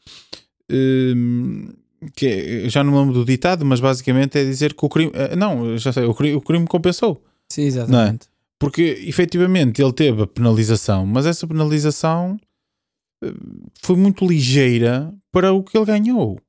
[0.72, 1.74] Hum,
[2.16, 5.12] que é- já não me lembro do ditado, mas basicamente é dizer que o crime.
[5.14, 7.24] eh, Não, já sei, o crime, o crime compensou.
[7.52, 8.28] Sim, exatamente.
[8.60, 12.38] Porque efetivamente ele teve a penalização, mas essa penalização
[13.24, 13.34] eh,
[13.82, 16.40] foi muito ligeira para o que ele ganhou.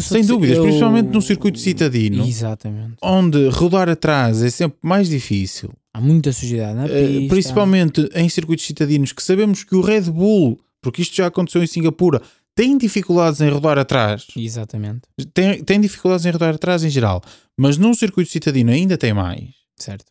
[0.00, 2.24] Sem dúvidas, eu- principalmente num circuito citadino.
[2.26, 2.96] Exatamente.
[3.02, 7.28] Onde rodar atrás é sempre mais difícil, Há muita sujidade na eh, pista.
[7.34, 11.66] principalmente em circuitos citadinos, que sabemos que o Red Bull, porque isto já aconteceu em
[11.66, 12.20] Singapura,
[12.54, 15.02] tem dificuldades em rodar atrás, Exatamente.
[15.32, 17.22] tem, tem dificuldades em rodar atrás em geral,
[17.58, 19.48] mas num circuito citadino ainda tem mais.
[19.76, 20.04] Certo.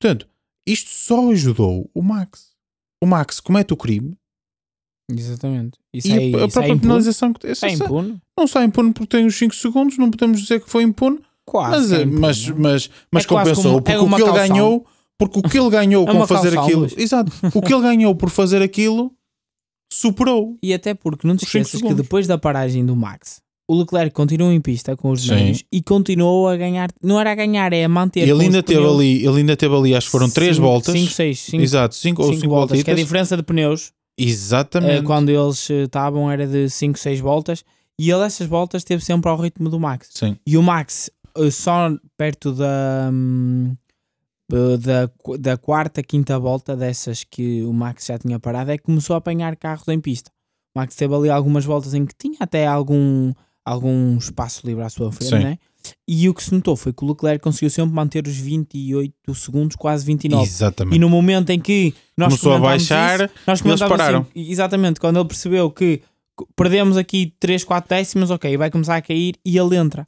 [0.00, 0.26] Portanto,
[0.66, 2.50] isto só ajudou o Max.
[3.02, 4.14] O Max comete o crime
[5.10, 5.78] Exatamente.
[5.92, 6.80] Isso e é, a, a é própria impune.
[6.80, 8.18] penalização que Isso é essa- impune.
[8.38, 11.76] não sai impune porque tem os 5 segundos, não podemos dizer que foi impune, Quase.
[11.76, 12.56] mas, é eh, impune, mas, não?
[12.58, 14.48] mas, mas É compensou como- é porque o uma que ele calção.
[14.48, 14.86] ganhou,
[15.18, 16.94] porque o que ele ganhou É com fazer calção, aquilo, Luís.
[16.96, 19.12] exato, o que ele ganhou por fazer aquilo
[19.92, 20.56] superou.
[20.62, 24.50] E até porque não te esqueças que depois da paragem do Max, o Leclerc continuou
[24.52, 26.90] em pista com os médios e continuou a ganhar.
[27.02, 28.20] Não era a ganhar, é a manter.
[28.26, 28.94] Ele ainda teve pneus.
[28.96, 30.94] ali, ele ainda teve ali, acho que foram 3 Cinco- voltas.
[30.94, 32.76] Cinco, seis, cinco, Exato, 5 ou cinco 5 voltas.
[32.82, 33.04] Que a voltas.
[33.04, 33.92] diferença de pneus
[34.28, 35.04] Exatamente.
[35.04, 37.64] quando eles eh, estavam era de 5, 6 voltas
[37.98, 40.08] e ele essas voltas teve sempre ao ritmo do Max.
[40.12, 40.36] Sim.
[40.46, 43.76] E o Max, eh, só perto da, hum,
[44.52, 48.84] eh, da, da quarta, quinta volta dessas que o Max já tinha parado, é que
[48.84, 50.30] começou a apanhar carros em pista.
[50.74, 53.32] O Max teve ali algumas voltas em que tinha até algum,
[53.64, 55.44] algum espaço livre à sua frente, Sim.
[55.44, 55.58] né?
[56.06, 59.76] E o que se notou foi que o Leclerc conseguiu sempre manter os 28 segundos,
[59.76, 60.42] quase 29.
[60.42, 60.96] Exatamente.
[60.96, 64.20] E no momento em que nós Começou a baixar, isso, nós eles comentávamos pararam.
[64.20, 66.02] assim, exatamente, quando ele percebeu que
[66.56, 70.06] perdemos aqui 3, 4 décimas, ok, vai começar a cair e ele entra.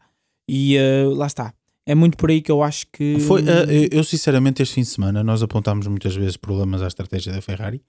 [0.48, 1.54] E eh, lá está.
[1.86, 3.20] É muito por aí que eu acho que.
[3.20, 7.32] Foi, eh, eu sinceramente, este fim de semana, nós apontámos muitas vezes problemas à estratégia
[7.32, 7.82] da Ferrari.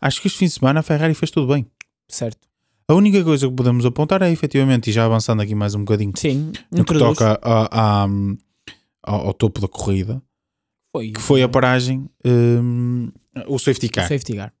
[0.00, 1.66] Acho que este fim de semana a Ferrari fez tudo bem.
[2.08, 2.49] Certo.
[2.90, 6.12] A única coisa que podemos apontar é efetivamente, e já avançando aqui mais um bocadinho
[6.16, 7.68] Sim, no que toca a-
[8.02, 8.08] a-
[9.04, 10.20] ao, ao topo da corrida,
[10.90, 13.12] Foi, que foi a paragem, hum,
[13.46, 14.08] o safety o car.
[14.08, 14.52] safety car.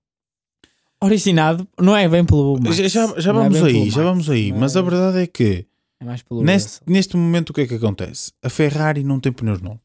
[1.02, 2.76] Originado, não é bem pelo Max.
[2.76, 5.66] Já, já, já é vamos bem aí, já vamos aí, mas a verdade é que
[5.98, 6.04] É
[6.44, 8.30] neste, neste momento o que é que acontece?
[8.44, 9.80] A Ferrari não tem pneus novos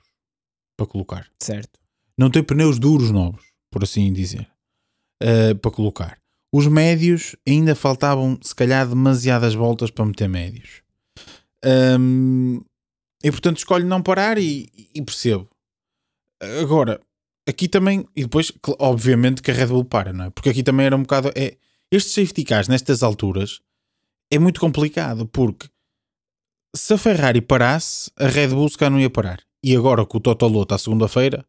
[0.78, 1.28] para colocar.
[1.40, 1.80] Certo.
[2.16, 4.48] não tem pneus duros novos, por assim dizer,
[5.20, 6.20] eh, para colocar.
[6.58, 10.82] Os médios ainda faltavam, se calhar, demasiadas voltas para meter médios.
[11.62, 12.62] Ahm,
[13.22, 15.50] e portanto escolho não parar e, e percebo.
[16.62, 17.02] Agora,
[17.46, 20.30] aqui também, e depois, obviamente, que a Red Bull para, não é?
[20.30, 21.30] Porque aqui também era um bocado.
[21.36, 21.58] É,
[21.92, 23.60] estes safety cars, nestas alturas,
[24.32, 25.68] é muito complicado, porque
[26.74, 29.42] se a Ferrari parasse, a Red Bull se calhar não ia parar.
[29.62, 31.46] E agora com o Totoloto à segunda-feira,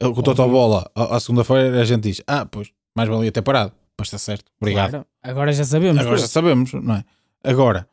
[0.00, 3.42] eh, com o Totobola à à segunda-feira, a gente diz: Ah, pois, mais valia ter
[3.42, 3.74] parado.
[3.96, 4.90] Pois está certo, obrigado.
[4.90, 5.06] Claro.
[5.22, 6.00] Agora já sabemos.
[6.00, 7.04] Agora já sabemos, não é?
[7.42, 7.88] Agora,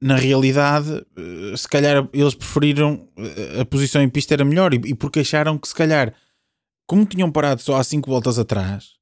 [0.00, 4.94] na realidade, eh, se calhar eles preferiram eh, a posição em pista era melhor e,
[4.94, 6.14] porque acharam que se calhar,
[6.86, 8.92] como tinham parado só há 5 voltas atrás,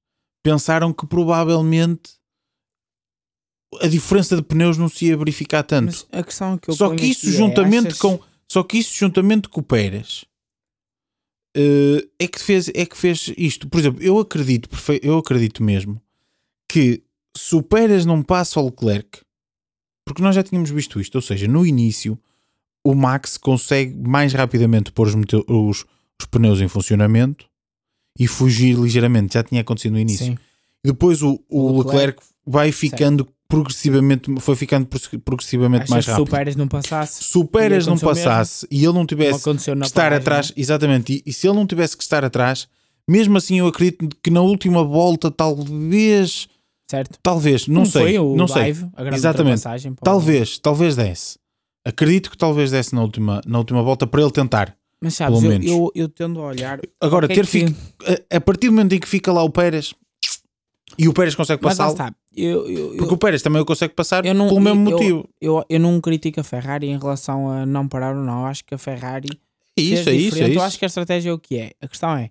[0.43, 2.13] pensaram que provavelmente
[3.83, 5.87] a diferença de pneus não se ia verificar tanto.
[5.87, 8.95] Mas a questão que eu Só que isso é, juntamente achas- com só que isso
[8.97, 10.25] juntamente com o Pérez
[11.55, 13.69] eh, é que fez é que fez isto.
[13.69, 14.69] Por exemplo, eu acredito
[15.03, 16.01] eu acredito mesmo
[16.77, 17.03] que
[17.35, 19.21] se o Pérez não passa ao Leclerc,
[20.05, 22.19] porque nós já tínhamos visto isto, ou seja, no início
[22.85, 25.15] o Max consegue mais rapidamente pôr os,
[25.49, 25.85] os,
[26.21, 27.47] os pneus em funcionamento
[28.19, 30.27] e fugir ligeiramente, já tinha acontecido no início.
[30.27, 30.39] Sim.
[30.85, 34.87] Depois o, o O Leclerc, Leclerc- vai ficando progressivamente, foi ficando
[35.25, 36.27] progressivamente Achas mais rápido.
[36.27, 37.33] se o Pérez não passasse, ia
[37.87, 38.09] não o mesmo?
[38.09, 40.55] passasse e ele não tivesse que estar paragem, atrás, né?
[40.59, 42.69] exatamente, e, e se ele não tivesse que estar atrás,
[43.09, 46.49] mesmo assim eu acredito que na última volta talvez,
[46.91, 47.19] certo?
[47.23, 49.63] talvez, não sei, foi o não sei, dive, a grande Exatamente.
[49.63, 51.39] para o- talvez, talvez desse.
[51.85, 54.77] Acredito que talvez desse na última, na última volta para ele tentar.
[55.01, 56.81] Mas sabes, eu, eu, eu tendo a olhar.
[57.01, 57.75] Agora, é ter que- fic-
[58.31, 59.95] a, a partir do momento em que fica lá o Pérez
[60.99, 61.61] e o Pérez consegue
[62.69, 65.29] eu, porque o Pérez também o consegue passar não- pelo mesmo motivo.
[65.41, 68.47] eu, eu não critico a Ferrari em relação a não parar ou não.
[68.47, 69.29] Acho que a Ferrari
[69.77, 70.59] É isso, é isso, é isso.
[70.59, 71.73] Eu acho que a estratégia é o que é.
[71.81, 72.31] A questão é,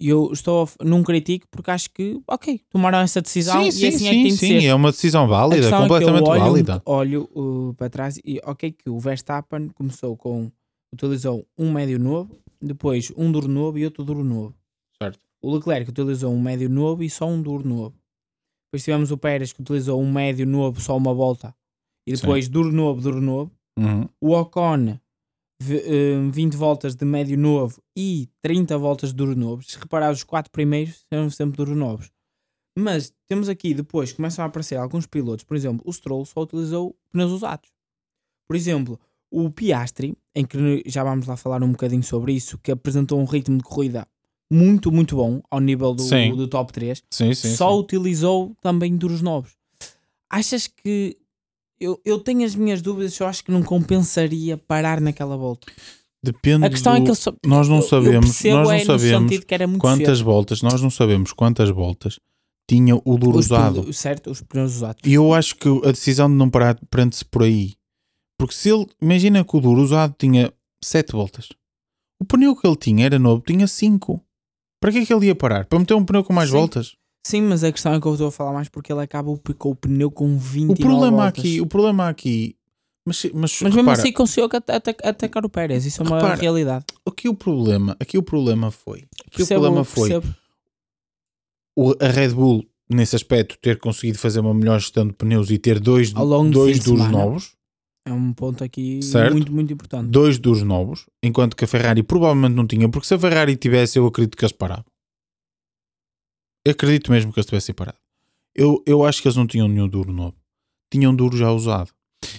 [0.00, 3.96] eu estou não critico porque acho que, ok, tomaram essa decisão sim, e sim, assim
[3.96, 4.66] é sim, que tem de sim, ser.
[4.66, 6.82] é uma decisão válida, é completamente olho, válida.
[6.84, 10.50] olho uh, para trás e ok que o Verstappen começou com
[10.92, 14.54] utilizou um médio novo, depois um duro novo e outro duro novo.
[15.00, 15.18] Certo.
[15.42, 17.94] O Leclerc utilizou um médio novo e só um duro novo.
[18.66, 21.54] Depois tivemos o Pérez que utilizou um médio novo, só uma volta.
[22.06, 23.50] E depois duro novo, duro novo.
[23.78, 24.08] Uhum.
[24.20, 25.00] O Ocon, eh,
[25.60, 29.62] 20 voltas de médio novo e 30 voltas de duro novo.
[29.62, 32.10] Se reparar, os quatro primeiros serão sempre duros novos.
[32.78, 35.44] Mas temos aqui depois, começam a aparecer alguns pilotos.
[35.44, 37.70] Por exemplo, o Stroll só utilizou pneus usados.
[38.46, 42.70] Por exemplo, o Piastri, em que já vamos lá falar um bocadinho sobre isso, que
[42.70, 44.06] apresentou um ritmo de corrida
[44.50, 46.04] muito, muito bom ao nível do,
[46.36, 47.80] do top 3 Sim, sim, só sim.
[47.80, 49.56] utilizou também duros novos.
[50.30, 51.16] Achas que
[51.80, 55.70] eu, eu tenho as minhas dúvidas, eu acho que não compensaria parar naquela volta.
[56.24, 58.66] Depende A questão é do- que ele só, nós não eu- eu sabemos, percebo nós
[58.68, 60.24] não é sabemos que quantas cedo.
[60.24, 62.18] voltas, nós não sabemos quantas voltas
[62.68, 63.92] tinha o duro usado.
[63.92, 65.00] certo, os pneus usados.
[65.04, 67.74] E eu acho que a decisão de não parar prende-se por aí.
[68.38, 71.48] Porque se ele, imagina que o duro usado tinha 7 voltas.
[72.20, 74.20] O pneu que ele tinha era novo, tinha 5.
[74.80, 75.64] Para que é que ele ia parar?
[75.66, 76.56] Para meter um pneu com mais Sim.
[76.56, 76.96] voltas?
[77.26, 79.36] Sim, mas a questão é que eu estou a falar mais porque ele acaba o-
[79.58, 81.40] com o pneu com 20 O problema voltas.
[81.44, 82.54] aqui, o problema aqui,
[83.04, 86.34] mas, mas, Mas mesmo repara, assim conseguiu ata- ata- atacar o Pérez, isso é uma
[86.36, 86.84] realidade.
[87.04, 90.34] aqui o problema, aqui o problema foi, aqui Percebo- o problema foi percebo.
[92.00, 95.80] a Red Bull nesse aspecto ter conseguido fazer uma melhor gestão de pneus e ter
[95.80, 97.56] dois, dois duros novos,
[98.08, 99.32] É um ponto aqui Certo.
[99.32, 100.06] muito, muito importante.
[100.08, 103.98] dois duros novos, enquanto que a Ferrari provavelmente não tinha, porque se a Ferrari tivesse,
[103.98, 104.84] eu acredito que eles paravam.
[106.68, 107.98] Acredito mesmo que eles tivessem parado.
[108.54, 110.34] Eu, eu acho que eles não tinham nenhum duro novo.
[110.90, 111.92] Tinham duro já usado.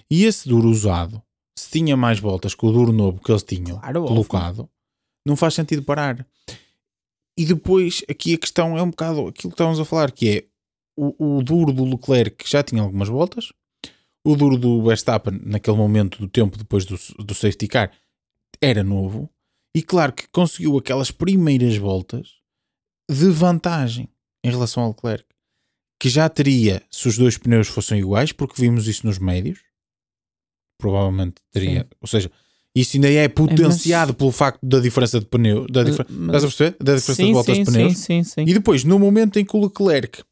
[0.10, 1.22] E esse duro usado,
[1.58, 4.16] se tinha mais voltas que o duro novo que eles tinham Claro, óbvio.
[4.16, 4.70] colocado,
[5.26, 6.26] não faz sentido parar.
[7.38, 10.46] E depois, aqui a questão é um bocado aquilo que estávamos a falar, que é
[10.98, 13.54] o, o duro do Leclerc que já tinha algumas voltas,
[14.26, 17.92] o duro do Verstappen naquele momento do tempo depois do, do safety car
[18.60, 19.30] era novo,
[19.76, 22.38] e claro que conseguiu aquelas primeiras voltas
[23.10, 24.10] de vantagem
[24.48, 25.26] em relação ao Leclerc,
[26.00, 29.60] que já teria se os dois pneus fossem iguais, porque vimos isso nos médios,
[30.78, 31.88] provavelmente teria, Sim.
[32.02, 32.32] ou seja,
[32.76, 36.44] isso ainda é potenciado pelo facto da diferença de pneu, da Mas- difer- mas- estás
[36.44, 36.78] a perceber?
[36.84, 37.98] Da diferença sim, de voltas sim, de pneus.
[37.98, 38.42] Sim, sim, sim.
[38.48, 40.24] E depois, no momento em que o Leclerc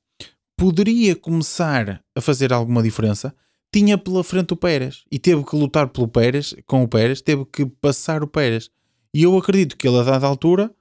[0.57, 3.35] poderia começar a fazer alguma diferença,
[3.73, 7.43] tinha pela frente o Pérez e teve que lutar pelo Pérez, com o Pérez, teve
[7.45, 8.69] que passar o Pérez.
[9.13, 10.71] E eu acredito que ele, a dada altura,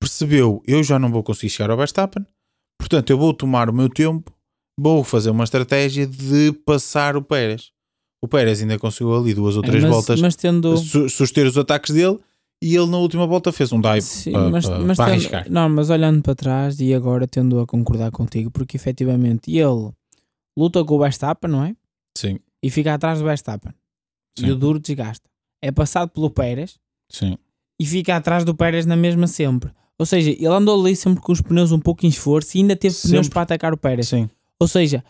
[0.00, 2.24] percebeu: eu já não vou conseguir chegar ao Verstappen,
[2.80, 4.32] portanto, eu vou tomar o meu tempo,
[4.78, 7.70] vou fazer uma estratégia de passar o Pérez.
[8.22, 10.76] O Pérez ainda conseguiu ali duas ou É, três mas, voltas Mas tendo.
[10.76, 12.18] su- suster os ataques dele
[12.62, 15.14] e ele na última volta fez um dive Sim, para, mas, para- mas para tendo-
[15.14, 15.50] arriscar.
[15.50, 19.90] não, mas olhando para trás e agora tendo a concordar contigo, porque efetivamente ele
[20.58, 21.74] luta com o Verstappen, não é?
[22.18, 23.72] Sim, E fica atrás do Verstappen.
[24.38, 24.50] E Sim.
[24.50, 25.26] o duro desgasta.
[25.62, 26.78] É passado pelo Pérez
[27.10, 27.38] sim.
[27.80, 29.70] e fica atrás do Pérez na mesma sempre.
[30.00, 32.74] Ou seja, ele andou ali sempre com os pneus um pouco em esforço e ainda
[32.74, 33.30] teve pneus Sempre.
[33.30, 34.08] para atacar o Pérez.
[34.08, 34.28] sim.
[34.58, 35.04] Ou seja,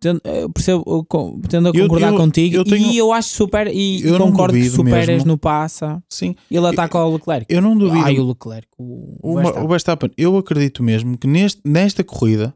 [0.00, 3.30] tendo, eu percebo, eu tendo a Eu- concordar eu- contigo, eu tenho- e eu acho
[3.30, 5.28] super, e eu concordo que duvido se o Pérez mesmo.
[5.28, 7.46] não passa, Sim, ele ataca o Leclerc.
[7.48, 8.04] eu não duvido.
[8.04, 9.64] Ai, o Leclerc, o, o Verstappen.
[9.64, 12.54] o Verstappen, eu acredito mesmo que neste, nesta corrida,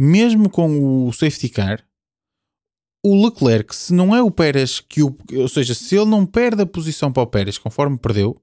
[0.00, 1.84] mesmo com o safety car,
[3.04, 5.16] o Leclerc, se não é o Pérez que o.
[5.36, 8.40] Ou seja, se ele não perde a posição para o Pérez conforme perdeu,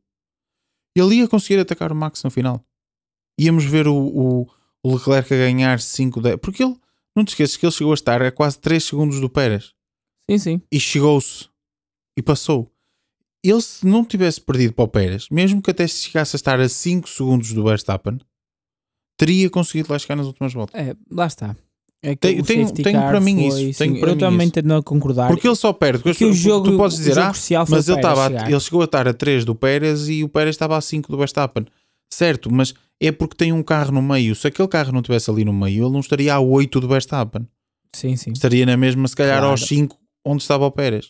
[0.95, 2.63] ele ia conseguir atacar o Max no final.
[3.39, 4.47] Íamos ver o,
[4.83, 6.37] o, Leclerc a ganhar 5, 10.
[6.37, 6.75] Porque ele,
[7.15, 9.73] não te esqueças que ele chegou a estar a quase 3 segundos do Pérez.
[10.29, 10.61] Sim, sim.
[10.71, 11.49] e chegou-se
[12.17, 12.71] e passou.
[13.43, 16.67] Ele, se não tivesse perdido para o Pérez, mesmo que até chegasse a estar a
[16.67, 18.19] 5 segundos do Verstappen,
[19.17, 20.79] teria conseguido lá chegar nas últimas voltas.
[20.79, 21.55] É, lá está.
[22.07, 24.53] É Tenho- o tenho- tenho para mim isso, tenho sim, para eu mim também isso.
[24.53, 25.27] tendo a concordar.
[25.27, 26.03] Porque ele só perde.
[26.03, 27.31] Porque, Porque o jogo, tu podes dizer, ah,
[27.67, 30.53] mas ele, estava a- ele chegou a estar a 3 do Pérez e o Pérez
[30.55, 31.65] estava a 5 do Verstappen.
[32.07, 34.35] Certo, mas é porque tem um carro no meio.
[34.35, 37.47] Se aquele carro não estivesse ali no meio, ele não estaria a 8 do Verstappen.
[37.95, 38.31] Sim, sim.
[38.31, 39.51] Estaria na mesma, se calhar, Claro.
[39.51, 41.09] aos 5 onde estava o Pérez.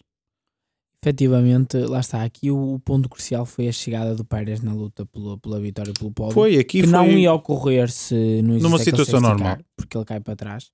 [1.04, 2.24] Efetivamente, lá está.
[2.24, 5.94] Aqui o, ponto crucial foi a chegada do Pérez na luta pela, pela vitória e
[5.94, 6.34] pelo pódio.
[6.34, 6.92] Foi aqui, que foi.
[6.92, 9.58] não ia ocorrer se não Numa situação normal.
[9.58, 10.72] car, porque ele cai para trás.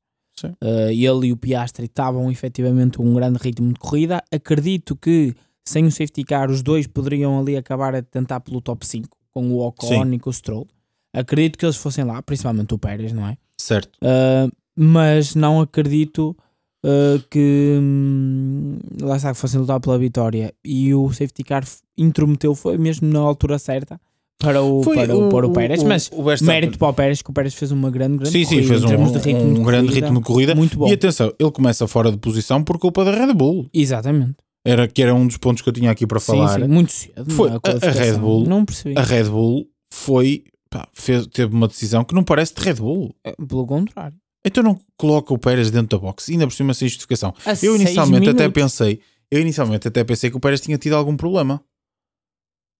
[0.47, 4.23] Uh, ele e o Piastri estavam efetivamente com um grande ritmo de corrida.
[4.31, 8.85] Acredito que sem o safety car os dois poderiam ali acabar a tentar pelo top
[8.85, 10.13] 5 com o Ocon Sim.
[10.13, 10.67] e com o Stroll.
[11.13, 13.37] Acredito que eles fossem lá, principalmente o Pérez, não é?
[13.57, 13.97] Certo.
[13.97, 16.35] Uh, mas não acredito
[16.83, 21.63] uh, que hum, lá está que fossem lutar pela vitória e o safety car
[21.97, 23.99] intrometeu foi mesmo na altura certa
[24.41, 27.29] para o, Foi para o, para o Pérez, mas o mérito para o Pérez que
[27.29, 29.87] o Pérez fez uma grande, grande Sim, sim, corrida, fez em um, um de grande
[29.87, 30.55] corrida, ritmo de corrida.
[30.55, 30.87] muito bom.
[30.89, 33.69] E atenção, ele começa fora de posição por culpa da Red Bull.
[33.73, 34.35] Exatamente.
[34.65, 36.59] Era, que era um dos pontos que eu tinha aqui para Sim, falar.
[36.59, 37.31] sim, muito cedo.
[37.31, 37.91] Foi na a- a.
[37.91, 38.97] Red Bull- Não percebi.
[38.97, 40.43] A Red Bull foi.
[40.69, 43.15] pá, fez- teve uma decisão que não parece de Red Bull.
[43.25, 44.15] É, Pelo contrário.
[44.45, 47.33] Então não coloca o Pérez dentro da box, ainda por cima sem justificação.
[47.45, 48.99] A Eu inicialmente até pensei,
[49.29, 51.61] eu inicialmente até pensei que o Pérez tinha tido algum problema.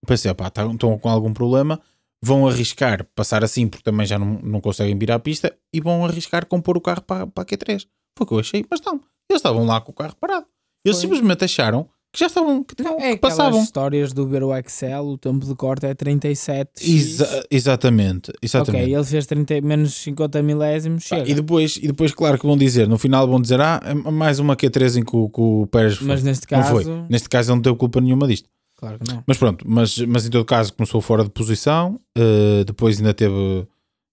[0.06, 1.80] Pensei, pá, tá- estão com algum problema,
[2.24, 6.04] vão arriscar passar assim porque também já não, não conseguem virar a pista e vão
[6.06, 7.86] arriscar compor o carro para, para a Q3.
[8.18, 8.96] Foi o que eu achei, mas não,
[9.30, 10.46] eles estavam lá com o carro parado.
[10.86, 11.08] Eles Foi.
[11.08, 13.64] simplesmente acharam que já estavam, que, Não, que é aquelas passavam.
[13.64, 16.70] histórias do ver o Excel, o tempo de corte é 37.
[16.84, 18.84] Exa- exatamente, exatamente.
[18.84, 21.30] Ok, ele fez 30, menos 50 milésimos, chega.
[21.30, 24.40] e, depois, e depois, claro que vão dizer, no final vão dizer, ah, é mais
[24.40, 26.08] uma Q3 em que o, que o Pérez foi.
[26.08, 26.86] Mas neste não caso, foi.
[27.10, 28.50] Neste caso ele não teve culpa nenhuma disto.
[28.82, 29.24] Claro que não.
[29.26, 33.68] Mas pronto, mas, mas em todo caso começou fora de posição, eh, depois ainda teve,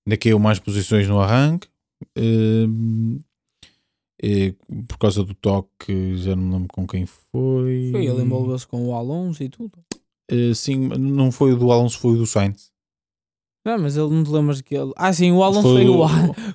[0.07, 1.67] ainda caiu mais posições no arranque,
[2.15, 2.67] eh,
[4.23, 4.55] eh,
[4.87, 7.91] por causa do toque, já não me lembro com quem foi.
[7.93, 9.73] Foi, ele envolveu-se com o Alonso e tudo.
[10.31, 12.68] Eh, sim, não foi o do Alonso, foi o do Sainz.
[13.69, 14.93] Não, mas ele não te lembras que ele.
[14.97, 16.09] Ah, sim, o Alonso Foi foi, o-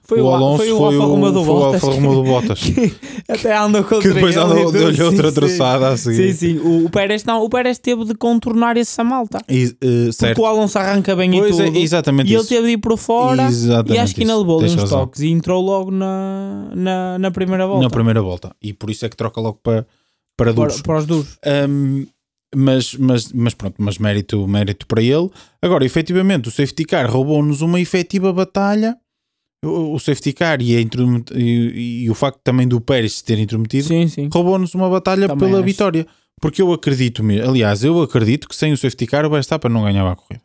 [0.03, 1.83] foi o, o Alonso foi o Alfa Romeo do foi o Bottas.
[1.83, 2.59] Alfa Romeo do Bottas.
[2.63, 2.91] que
[3.31, 6.57] até andou contra Que depois andou- deu-lhe outra sim, troçada a Sim, sim.
[6.57, 9.37] O, o Pérez não, o Pérez teve de contornar essa malta.
[9.47, 10.41] E, Porque certo.
[10.41, 11.77] o Alonso arranca bem Pois e é, tudo.
[11.77, 12.49] exatamente e ele isso.
[12.49, 13.43] teve de ir por fora.
[13.43, 14.99] Exatamente E acho que ainda levou uns razão.
[15.01, 17.83] toques e entrou logo na, na, na primeira volta.
[17.83, 18.55] Na primeira volta.
[18.61, 19.85] E por isso é que troca logo para,
[20.35, 20.75] para duros.
[20.81, 21.37] para, para os duros.
[21.69, 22.05] Um,
[22.55, 25.29] mas, mas, mas pronto, mas mérito, mérito para ele.
[25.61, 28.97] Agora, efetivamente, o safety car roubou-nos uma efetiva batalha.
[29.63, 30.81] O, o safety car e, a
[31.35, 33.89] e, e o facto também do Pérez se ter intrometido
[34.33, 35.65] roubou-nos uma batalha Também pela acho.
[35.65, 36.07] vitória.
[36.41, 39.83] Porque eu acredito mesmo, aliás, eu acredito que sem o safety car o Verstappen não
[39.83, 40.43] ganhava a corrida.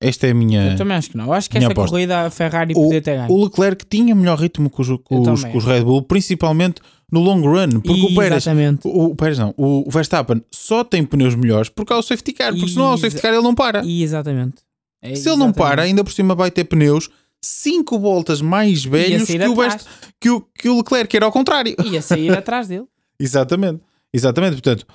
[0.00, 0.72] Esta é a minha.
[0.72, 1.26] Eu também acho que não.
[1.26, 1.90] Eu acho que esta aposta.
[1.90, 3.32] corrida a Ferrari podia ter ganho.
[3.32, 6.82] O Leclerc tinha melhor ritmo que os, que os, que os Red Bull, principalmente
[7.14, 7.80] no long run.
[7.80, 8.88] Porque o Pérez Exatamente.
[8.88, 12.52] O, o Pérez não, o Verstappen só tem pneus melhores porque há o safety car,
[12.52, 13.84] porque se não há o safety car ele não para.
[13.84, 14.56] E exatamente.
[15.00, 15.88] É se ele não para, exatamente.
[15.90, 17.08] ainda por cima vai ter pneus
[17.40, 19.54] 5 voltas mais velhos que o.
[19.54, 19.86] Verst-
[20.18, 21.76] que, o, que o Leclerc, que era ao contrário.
[21.84, 22.86] Ia sair atrás dele.
[23.20, 23.80] Exatamente,
[24.12, 24.54] exatamente.
[24.54, 24.86] Portanto,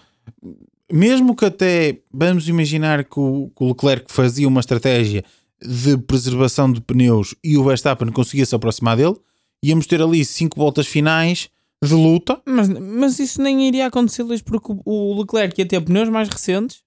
[0.91, 5.23] mesmo que até vamos imaginar que o, que o Leclerc fazia uma estratégia
[5.61, 9.15] de preservação de pneus e o Verstappen conseguia se aproximar dele,
[9.63, 11.49] íamos ter ali 5 voltas finais
[11.83, 12.41] de luta.
[12.45, 16.81] Mas, mas isso nem iria acontecer, Luís, porque o- Leclerc ia ter pneus mais recentes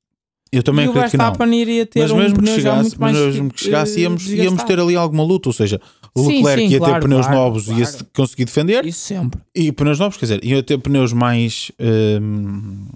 [0.52, 1.24] Eu também e acredito que não.
[1.26, 4.26] Verstappen iria ter mas um mesmo que pneu já chegasse, mas mesmo que chegasse íamos,
[4.28, 5.80] íamos ter ali alguma luta, ou seja,
[6.14, 8.06] o Leclerc sim, ia claro, ter pneus claro, novos e ia claro.
[8.14, 9.40] conseguir defender, Isso sempre.
[9.54, 11.72] e pneus novos, quer dizer, ia ter pneus mais
[12.20, 12.86] hum,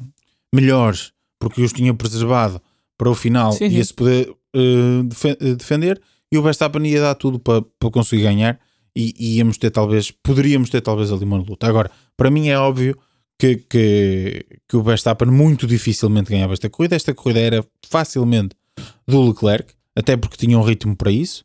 [0.54, 2.60] melhores, porque os tinha preservado
[2.98, 3.76] para o final, Sim, sim.
[3.76, 8.22] ia-se poder eh, defe- eh, defender, e o Verstappen ia dar tudo para, para conseguir
[8.22, 8.58] ganhar,
[8.96, 11.66] e, e íamos ter talvez, poderíamos ter talvez ali uma luta.
[11.66, 12.98] Agora, para mim é óbvio
[13.38, 18.56] que, que, que o Verstappen muito dificilmente ganhava esta corrida, esta corrida era facilmente
[19.06, 21.44] do Leclerc, até porque tinha um ritmo para isso.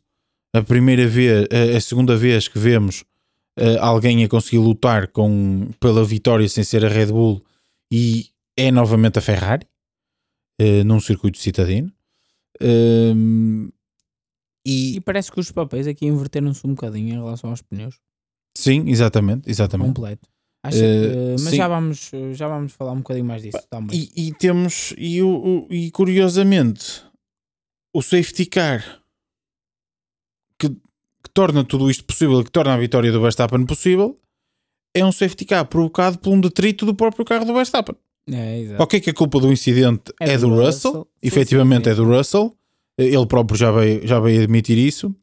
[0.54, 3.04] A primeira vez, a, a segunda vez que vemos
[3.58, 7.42] eh, alguém a conseguir lutar com, pela vitória sem ser a Red Bull
[7.90, 9.66] e é novamente a Ferrari
[10.58, 11.92] eh, num circuito citadino.
[12.60, 13.68] Ehm,
[14.66, 17.96] E e parece que os papéis aqui inverteram-se um bocadinho em relação aos pneus.
[18.56, 19.88] sim, exatamente, exatamente.
[19.88, 20.28] Completo.
[20.64, 21.56] Acho Eh, que, mas sim.
[21.56, 24.08] já vamos, já vamos falar um bocadinho mais disso também.
[24.14, 27.04] E, e temos, e, o- e curiosamente,
[27.92, 29.02] o safety car
[30.58, 34.18] que, que torna tudo isto possível, que torna a vitória do Verstappen possível,
[34.94, 37.96] é um safety car provocado por um detrito do próprio carro do Verstappen.
[38.30, 38.82] É, exato.
[38.84, 41.02] Ok, que a culpa do incidente é, É do do Russell, Russell.
[41.04, 42.56] Sim, efetivamente sim, é do Russell,
[43.02, 45.14] ele próprio já veio, já veio admitir isso,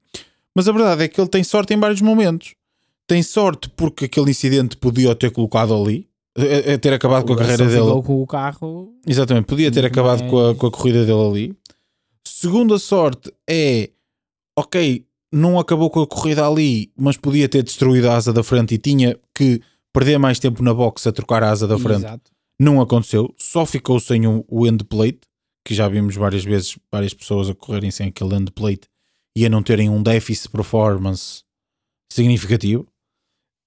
[0.56, 2.54] mas a verdade é que ele tem sorte em vários momentos.
[3.08, 6.08] Tem sorte porque aquele incidente podia ter colocado ali,
[6.38, 8.02] a, a ter acabado com a carreira dele.
[8.04, 8.94] com o carro.
[9.06, 11.56] Exatamente, podia ter acabado com a, com a corrida dele ali.
[12.24, 13.90] Segunda sorte é,
[14.58, 18.76] ok, não acabou com a corrida ali, mas podia ter destruído a asa da frente
[18.76, 19.62] e tinha que
[19.94, 22.32] perder mais tempo na box a trocar a asa da frente Exato.
[22.60, 25.22] não aconteceu, só ficou sem o, o end plate,
[25.70, 28.88] que já vimos várias vezes várias pessoas a correrem sem aquele end plate
[29.38, 31.44] e a não terem um déficit de performance
[32.12, 32.88] significativo.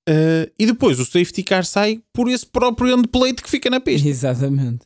[0.09, 3.79] Uh, e depois o safety car sai por esse próprio end plate que fica na
[3.79, 4.09] pista.
[4.09, 4.85] Exatamente.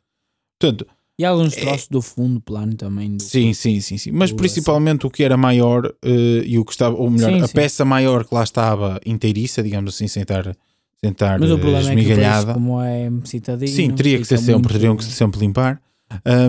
[0.61, 0.87] Portanto,
[1.19, 3.19] E há alguns É- troços do fundo plano também.
[3.19, 4.13] Sim, sim, sim, sim.
[4.13, 7.47] Mas principalmente o que era maior uh, e o que estava, ou melhor, Sim, a
[7.47, 7.55] sim.
[7.55, 10.45] peça maior que lá estava inteiriça, digamos assim, sem estar,
[11.03, 12.53] sem estar Mas o uh, problema é que esmigalhada.
[12.53, 13.71] como é citadinho.
[13.75, 15.81] Sim, teria que ser sempre, teriam que sempre limpar.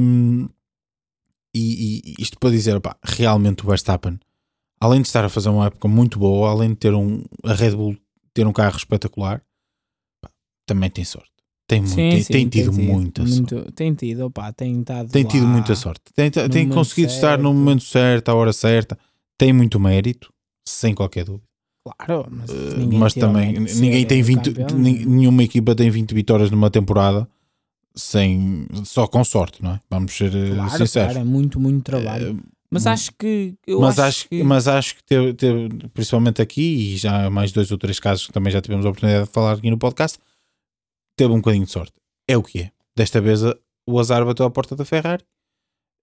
[0.02, 0.50] Um,
[1.58, 4.20] e, e isto para dizer, pá, realmente o Verstappen,
[4.80, 7.72] além de estar a fazer uma época muito boa, além de ter um, a Red
[7.76, 7.96] Bull
[8.34, 9.42] ter um carro espetacular,
[10.22, 10.30] pá,
[10.66, 11.30] também tem sorte.
[11.70, 13.54] Tem, muito, Sim, tem, sim, tem tido muita sorte.
[13.54, 15.10] muito- Tem tido, opá, tem estado.
[15.10, 16.02] Tem tido muita sorte.
[16.16, 17.58] Tem, tem conseguido estar no certo.
[17.58, 18.98] momento certo, à hora certa.
[19.38, 20.32] Tem muito mérito,
[20.66, 21.44] sem qualquer dúvida.
[22.06, 24.80] Claro, mas, Uh, ninguém mas também ninguém ser tem 20, campeão.
[24.80, 27.28] nin- nenhuma equipa tem 20 vitórias numa temporada
[27.98, 29.80] sem só com sorte, não é?
[29.90, 31.14] Vamos ser uh, Claro, sinceros.
[31.14, 32.34] claro, é muito, muito trabalho.
[32.36, 32.40] Uh,
[32.72, 33.56] mas hum, acho que.
[33.66, 34.44] Eu mas, acho, acho, que.
[34.44, 38.28] mas acho que teve, teve- principalmente aqui, e já há mais dois ou três casos
[38.28, 40.18] que também já tivemos a oportunidade de falar aqui no podcast,
[41.18, 41.94] teve um bocadinho de sorte.
[42.28, 42.72] É o que é.
[42.96, 43.56] Desta vez a-
[43.88, 45.24] o azar bateu à porta da Ferrari.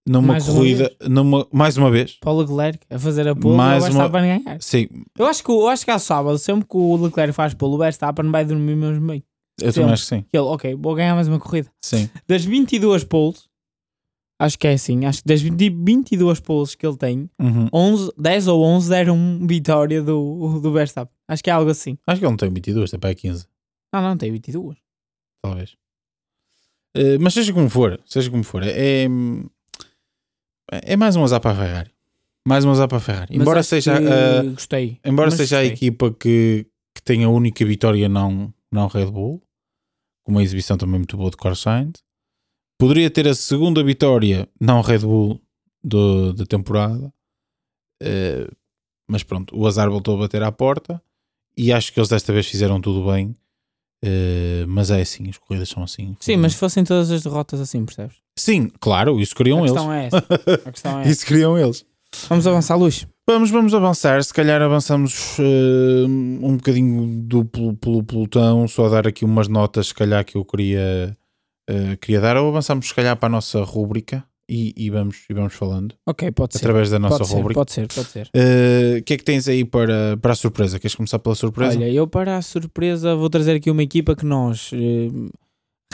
[0.07, 2.19] Numa Mais uma corrida, numa, mais uma vez.
[2.21, 4.61] Para o Leclerc a fazer a pole, Mais o uma- Verstappen ganhar.
[4.61, 4.87] Sim,
[5.19, 7.79] Eu acho que, eu acho que ao sábado, sempre que o Leclerc faz pole, o
[7.79, 9.23] Verstappen vai dormir mesmo bem.
[9.61, 10.25] Eu também acho que sim.
[10.33, 11.71] Ele, ok, vou ganhar mais uma corrida.
[11.85, 12.09] Sim.
[12.27, 13.49] Das 22 poles,
[14.41, 17.69] acho que é assim, acho que das 20 22 poles que ele tem, Uhum.
[17.73, 21.15] 11, 10 ou 11 deram vitória do, do Verstappen.
[21.29, 21.97] Acho que é algo assim.
[22.07, 23.47] Acho que ele não tem 22, tem para aí 15.
[23.93, 24.77] Não, não, tem 22.
[25.43, 25.77] talvez.
[26.97, 29.07] Eh, mas seja como for, seja como for, é,
[30.71, 31.91] é mais um azar para a Ferrari.
[32.47, 33.37] Mais um azar para a Ferrari.
[33.37, 35.01] Embora seja, que a- gostei.
[35.05, 35.75] embora Mas seja a gostei.
[35.75, 39.43] equipa que, que tem a única vitória não, não Red Bull,
[40.25, 42.03] com uma exibição também muito boa de Carlos Sainz,
[42.79, 45.41] poderia ter a segunda vitória não Red Bull
[45.83, 47.13] do, da temporada,
[48.03, 48.49] Eh,
[49.09, 51.01] mas pronto, o azar voltou a bater à porta
[51.57, 53.35] e acho que eles desta vez fizeram tudo bem.
[54.05, 56.15] Eh, mas é assim, as corridas são assim.
[56.21, 58.17] Sim, mas se fossem todas as derrotas assim, percebes?
[58.37, 59.73] Sim, claro, isso A queriam eles.
[59.73, 60.09] questão é.
[60.67, 61.11] A questão é essa.
[61.11, 61.87] Isso queriam eles.
[62.29, 63.07] Vamos avançar, Luís.
[63.29, 64.23] Vamos, vamos avançar.
[64.23, 69.89] Se calhar avançamos eh, um bocadinho do pelo, pelo pelotão, só dar aqui umas notas,
[69.89, 71.17] se calhar, que eu queria,
[71.69, 75.33] eh, queria dar, ou avançamos, se calhar, para a nossa rúbrica e, e vamos, e
[75.33, 76.59] vamos falando Ok, pode ser.
[76.59, 77.61] através da nossa Pode ser, rúbrica.
[77.61, 78.29] pode ser, pode ser.
[78.35, 80.79] Eh, O que é que tens aí para, para a surpresa?
[80.79, 81.79] Queres começar pela surpresa?
[81.79, 85.09] Olha, eu para a surpresa vou trazer aqui uma equipa que nós eh,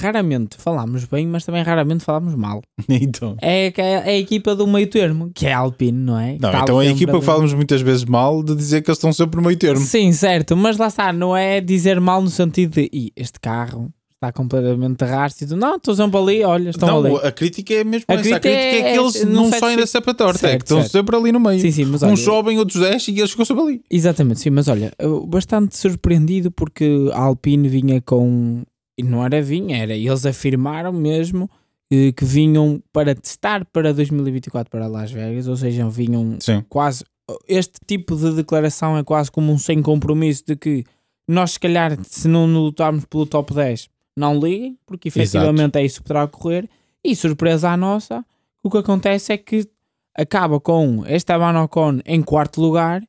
[0.01, 2.63] raramente falamos bem, mas também raramente falamos mal.
[2.89, 3.37] então.
[3.41, 6.37] É, é é a equipa do meio termo, que é a Alpine, não é?
[6.41, 9.13] Não, então é a equipa que falamos muitas vezes mal de dizer que eles estão
[9.13, 9.81] sempre no meio termo.
[9.85, 13.93] Sim, certo, mas lá está, não é dizer mal no sentido de "Ih, este carro
[14.23, 15.57] está completamente rastro.
[15.57, 17.27] Não, estou sempre ali, olha, estão não, ali.
[17.27, 18.21] a crítica é mesmo A essa.
[18.37, 20.65] A crítica crítica é, é- que eles é- não saem da cepa torta, é que
[20.65, 20.93] estão certo.
[20.93, 21.59] sempre ali no meio.
[21.59, 23.83] Sim, sim, mas olha, Uns sobem, outros descem e eles ficam sempre ali.
[23.91, 24.93] Exatamente, sim, mas olha,
[25.27, 28.63] bastante surpreendido porque a Alpine vinha com.
[29.01, 29.95] E não era vinha, era.
[29.95, 31.51] Eles afirmaram mesmo
[31.91, 36.63] eh, que vinham para testar para 2024 para Las Vegas, ou seja, vinham Sim.
[36.69, 37.05] quase.
[37.49, 40.85] Este tipo de declaração é quase como um sem compromisso de que
[41.27, 46.01] nós, se calhar, se não lutarmos pelo top 10, não liguem, porque efetivamente é isso
[46.01, 46.69] que poderá ocorrer.
[47.03, 48.25] E surpresa à nossa,
[48.63, 49.67] o que acontece é que
[50.15, 53.03] acaba com Esteban Ocon em quarto lugar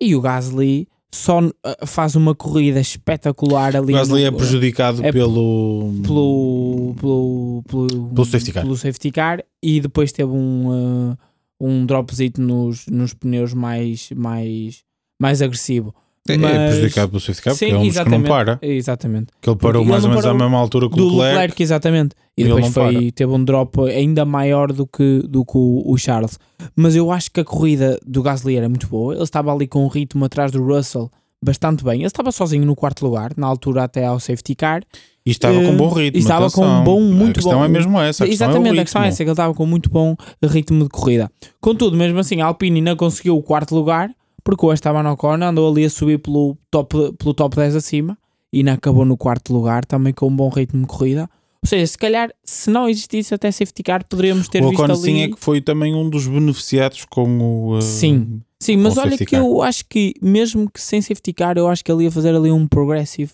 [0.00, 1.52] e o Gasly só uh,
[1.86, 3.92] faz uma corrida espetacular ali.
[3.92, 5.92] O Gasly é prejudicado é pelo.
[6.02, 8.62] pelo, pelo, pelo, Pelo safety car.
[8.62, 10.68] pelo safety car e depois teve um,
[11.12, 11.18] uh,
[11.60, 14.84] um dropzito nos, nos pneus mais, mais,
[15.20, 15.94] mais agressivo.
[16.32, 18.58] É, é Mas- prejudicado pelo safety car, porque Sim, é um dos que não para.
[18.62, 19.26] Exatamente.
[19.40, 21.32] Que ele parou Ele mais ou não menos à mesma altura que o Leclerc.
[21.34, 22.14] Leclerc, exatamente.
[22.36, 23.12] E ele depois não foi, para.
[23.12, 26.38] teve um drop ainda maior do que, do que o, o Charles.
[26.74, 29.14] Mas eu acho que a corrida do Gasly era muito boa.
[29.14, 31.10] Ele estava ali com um ritmo atrás do Russell
[31.42, 31.96] bastante bem.
[32.00, 34.82] Ele estava sozinho no quarto lugar, na altura até ao safety car.
[35.24, 36.18] E estava com Eh, bom ritmo.
[36.18, 36.80] e estava com atenção.
[36.80, 38.24] um bom- muito A questão bom- é mesmo essa.
[38.24, 40.14] A questão Exatamente, é a questão é essa, que ele estava com muito bom
[40.44, 41.30] ritmo de corrida.
[41.60, 44.08] Contudo, mesmo assim, a Alpine ainda conseguiu o quarto lugar,
[44.46, 48.16] porque o Esteban Ocon andou ali a subir pelo top, pelo top 10 acima
[48.52, 51.28] e ainda acabou no quarto lugar, também com um bom ritmo de corrida.
[51.60, 54.92] Ou seja, se calhar, se não existisse até safety car, poderíamos ter O visto Ocon
[54.92, 55.02] ali...
[55.02, 57.78] sim é que foi também um dos beneficiados com o.
[57.78, 58.40] uh, Sim.
[58.60, 59.40] Sim, mas o olha que car.
[59.40, 62.52] eu acho que, mesmo que sem safety car, eu acho que ele ia fazer ali
[62.52, 63.32] um progressive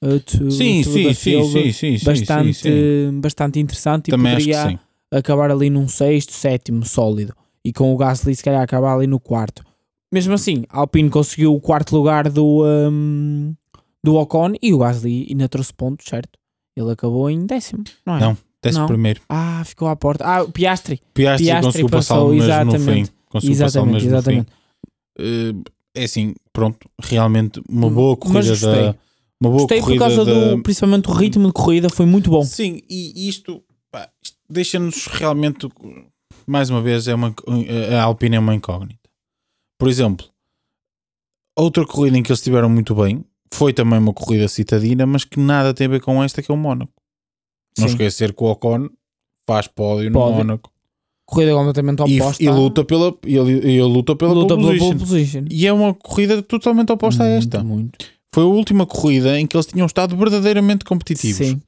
[0.00, 3.20] uh, to, Sim, to sim, sim, sim, sim, sim, bastante, sim, sim.
[3.20, 7.34] bastante interessante e Também que poderia acabar ali num sexto, sétimo, sólido.
[7.64, 9.64] E com o Gasly, se calhar, acabar ali no quarto.
[10.12, 13.54] Mesmo assim, a Alpine conseguiu o quarto lugar do, um,
[14.04, 16.38] do Ocon e o Gasly ainda trouxe pontos, certo?
[16.76, 18.20] Ele acabou em décimo, não é?
[18.20, 18.88] Não, décimo Não.
[18.88, 19.22] primeiro.
[19.28, 20.24] Ah, ficou à porta.
[20.24, 21.00] Ah, o Piastri.
[21.14, 23.06] Piastri, Piastri conseguiu passou, passá-lo mesmo no exatamente.
[23.08, 23.14] fim.
[23.30, 24.30] Conseguiu Exatamente, mesmo no fim.
[24.32, 24.52] exatamente.
[25.18, 25.54] Eh,
[25.94, 28.96] é assim, pronto, realmente uma boa Hum, Mas corrida da.
[29.40, 30.54] Uma boa Gostei por corrida causa da...
[30.54, 32.44] do, principalmente o ritmo de corrida, foi muito bom.
[32.44, 33.62] Sim, e isto,
[34.22, 35.68] isto deixa-nos realmente,
[36.46, 37.34] mais uma vez, é uma,
[37.98, 39.01] a Alpine é uma incógnita.
[39.78, 40.26] Por exemplo,
[41.56, 45.38] outra corrida em que eles estiveram muito bem foi também uma corrida citadina, mas que
[45.38, 46.92] nada tem a ver com esta, que é o Mónaco.
[47.78, 47.94] Não Sim.
[47.94, 48.88] esquecer que o Ocon
[49.46, 50.36] faz pódio no Pódio.
[50.36, 50.72] Mónaco
[51.24, 52.42] Corrida completamente e, oposta.
[52.42, 54.98] e luta pela, e ele, ele luta pela luta pole pela position.
[54.98, 55.44] pole position.
[55.50, 57.64] E é uma corrida totalmente oposta a Muito, esta.
[57.64, 57.98] Muito.
[58.34, 61.46] Foi a última corrida em que eles tinham estado verdadeiramente competitivos.
[61.46, 61.60] Sim.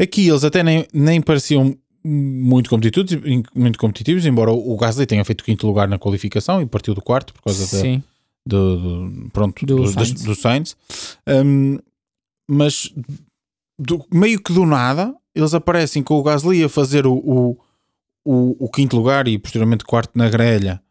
[0.00, 1.74] Aqui eles até nem, nem pareciam
[2.04, 3.12] muito competitivos,
[3.54, 7.32] muito competitivos, embora o Gasly tenha feito quinto lugar na qualificação e partiu do quarto
[7.34, 7.82] por causa da,
[8.46, 10.22] do, do- pronto, Do do, Sainz.
[10.22, 10.76] do Sainz.
[11.26, 11.78] Um,
[12.50, 12.92] mas
[13.78, 17.56] do- meio que do nada eles aparecem com o Gasly a fazer o, o,
[18.24, 20.82] o, o quinto lugar e posteriormente quarto na grelha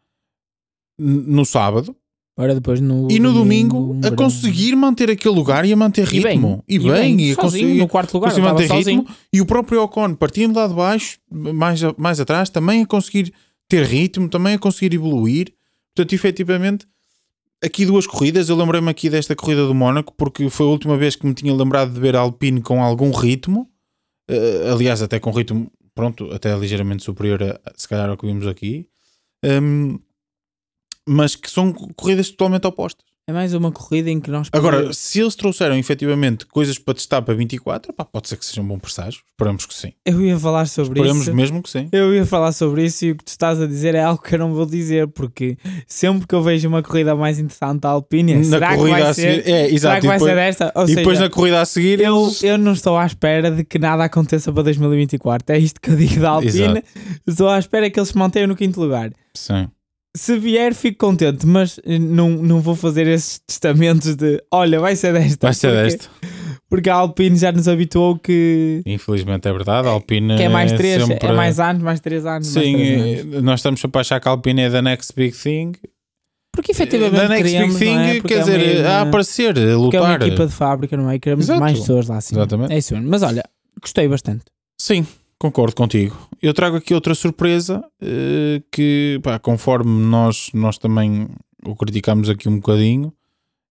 [0.98, 1.94] no sábado
[2.36, 4.16] Agora depois no e no domingo, a verão.
[4.16, 6.64] conseguir manter aquele lugar e a manter E bem, ritmo.
[6.66, 9.06] E bem, e a sozinho, conseguir, no quarto lugar, conseguir manter estava ritmo.
[9.32, 13.32] E o próprio Ocon, partindo lá de baixo, mais, a- mais atrás, também a conseguir
[13.68, 15.52] ter ritmo, também a conseguir evoluir.
[15.94, 16.86] Portanto, efetivamente,
[17.62, 18.48] aqui duas corridas.
[18.48, 21.52] Eu lembrei-me aqui desta corrida do Mónaco, porque foi a última vez que me tinha
[21.54, 23.68] lembrado de ver a Alpine com algum ritmo.
[24.30, 28.26] Eh, aliás, até com ritmo, pronto, até ligeiramente superior a, a- se calhar ao que
[28.26, 28.86] vimos aqui.
[29.44, 29.98] Hum,
[31.08, 33.08] mas que são corridas totalmente opostas.
[33.28, 37.22] É mais uma corrida em que nós Agora, se eles trouxeram efetivamente coisas para testar
[37.22, 39.20] para 24, pá, pode ser que seja um bom presságio.
[39.30, 39.92] Esperamos que sim.
[40.04, 41.34] eu ia falar sobre Esperamos isso.
[41.36, 41.88] mesmo que sim.
[41.92, 44.34] Eu ia falar sobre isso e o que tu estás a dizer é algo que
[44.34, 48.34] eu não vou dizer, porque sempre que eu vejo uma corrida mais interessante da Alpine,
[48.34, 49.40] Na será que corrida vai a ser, seguir.
[49.40, 50.00] É, será exato.
[50.00, 50.72] que E vai depois, ser desta?
[50.74, 53.48] Ou e depois seja, na corrida a seguir, eu, eles- eu não estou à espera
[53.52, 55.54] de que nada aconteça para 2024.
[55.54, 56.48] É isto que eu digo da Alpine.
[56.64, 56.82] Exato.
[57.28, 59.12] Estou à espera que eles se mantenham no quinto lugar.
[59.36, 59.68] Sim.
[60.16, 64.96] Se vier, fico contente, mas eh, não, não vou fazer esses testamentos de olha, vai
[64.96, 65.46] ser desta.
[65.46, 66.08] Vai ser porque, desta.
[66.68, 69.86] Porque a Alpine já nos habituou que, Infelizmente é verdade.
[69.86, 71.28] A Alpine que é mais três, sempre...
[71.28, 72.52] é mais anos, mais três anos.
[72.54, 73.34] mais Sim, três anos.
[73.36, 75.72] eh, nós estamos sempre a achar que a Alpine é the next big thing.
[76.52, 78.20] Porque efetivamente The next queremos, big thing é?
[78.20, 80.26] Quer é uma- dizer, a uma- aparecer, a Porque é uma lutar.
[80.26, 81.18] equipa de fábrica, não é?
[81.20, 81.60] Queremos Exato.
[81.60, 82.34] mais pessoas lá assim.
[82.34, 82.72] Exatamente.
[82.72, 83.08] É isso mesmo.
[83.08, 83.44] Mas olha,
[83.80, 84.42] gostei bastante.
[84.80, 85.06] Sim,
[85.40, 86.16] concordo contigo.
[86.40, 91.28] Eu trago aqui outra surpresa eh, que, pá, conforme nós, nós também
[91.64, 93.12] o criticamos aqui um bocadinho,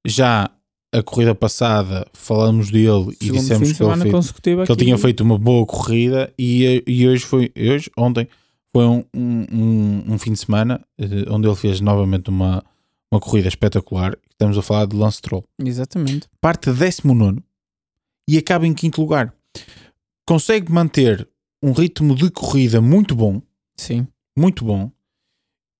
[0.05, 0.49] já
[0.91, 5.21] a corrida passada falamos dele e Segundo dissemos que ele, consecutivo que ele tinha feito
[5.21, 8.27] uma boa corrida e, e hoje foi, hoje, ontem,
[8.73, 12.63] foi um, um, um- fim de semana eh, onde ele fez novamente uma,
[13.11, 14.17] uma corrida espetacular.
[14.31, 16.27] Estamos a falar de Lance Stroll Exatamente.
[16.41, 17.43] parte de 19
[18.27, 19.31] e acaba em quinto lugar.
[20.27, 21.27] Consegue manter
[21.63, 23.41] um ritmo de corrida muito bom,
[23.77, 24.07] Sim.
[24.37, 24.91] muito bom,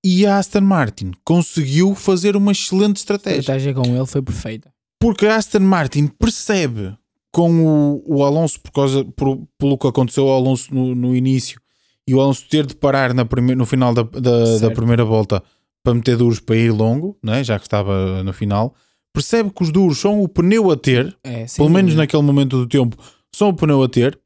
[0.04, 3.40] e a Aston Martin conseguiu fazer uma excelente A estratégia.
[3.40, 4.72] estratégia com ele foi perfeita.
[5.00, 6.94] Porque a Aston Martin percebe
[7.32, 11.60] com o, o Alonso, por causa, por- pelo que aconteceu ao Alonso no, no início,
[12.08, 15.42] e o Alonso ter de parar na prime- no final da, da, da primeira volta
[15.82, 18.74] para meter duros para ir longo, né, já que estava no final,
[19.14, 22.66] percebe que os duros são o pneu a ter, É, pelo menos naquele momento do
[22.66, 22.96] tempo,
[23.34, 24.18] são o pneu a ter.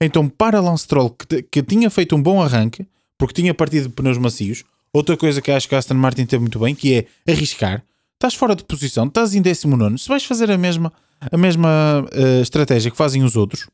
[0.00, 2.86] Então, para Lance Stroll, que, que tinha feito um bom arranque,
[3.16, 6.40] porque tinha partido de pneus macios, outra coisa que acho que a Aston Martin teve
[6.40, 6.94] muito bem, que
[7.26, 7.84] é arriscar.
[8.14, 12.40] Estás fora de posição, estás em 19, se vais fazer a mesma, a mesma eh,
[12.40, 13.68] estratégia que fazem os outros,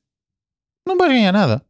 [0.87, 1.65] não vais ganhar nada.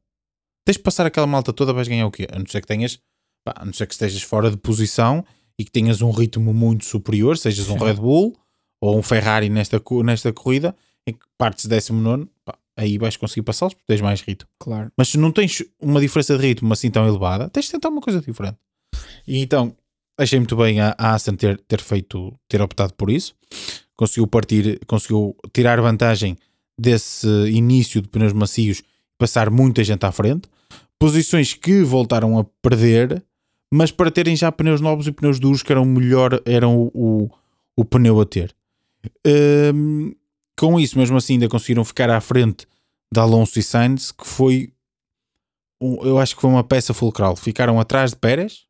[0.65, 2.27] Tens de passar aquela malta toda, vais ganhar o quê?
[2.33, 2.99] A não ser que tenhas,
[3.45, 5.25] pá, a não ser que estejas fora de posição
[5.59, 7.77] e que tenhas um ritmo muito superior, sejas um.
[7.77, 8.37] Red Bull
[8.81, 10.75] ou um Ferrari nesta, nesta corrida,
[11.07, 14.49] em que partes 19, pá, aí vais conseguir passá-los porque tens mais ritmo.
[14.59, 14.91] Claro.
[14.97, 18.01] Mas se não tens uma diferença de ritmo assim tão elevada, tens de tentar uma
[18.01, 18.59] coisa diferente.
[19.27, 19.75] E então,
[20.19, 23.35] achei muito bem a, a Aston ter, ter feito, ter optado por isso.
[23.97, 26.37] Conseguiu partir, conseguiu tirar vantagem
[26.79, 28.85] desse início de pneus macios e
[29.19, 30.49] passar muita gente à frente.
[30.99, 33.23] Posições que voltaram a perder,
[33.73, 37.31] mas para terem já pneus novos e pneus duros que eram melhor, eram o, o,
[37.77, 38.55] o pneu a ter.
[39.75, 40.13] Hum,
[40.59, 42.67] com isso, mesmo assim, ainda conseguiram ficar à frente
[43.13, 44.71] de Alonso e Sainz, que foi
[45.81, 47.37] eu acho que foi uma peça fulcral.
[47.37, 48.61] Ficaram atrás de Pérez,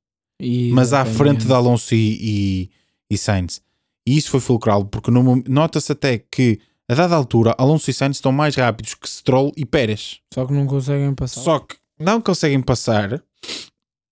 [0.72, 2.70] mas à frente de Alonso e, e,
[3.11, 3.62] e Sainz.
[4.07, 6.59] E isso foi fulcral, porque nota-se até que
[6.89, 10.18] a dada altura Alonso e Sainz estão mais rápidos que Stroll e Pérez.
[10.32, 11.41] Só que não conseguem passar.
[11.41, 13.22] Só que não conseguem passar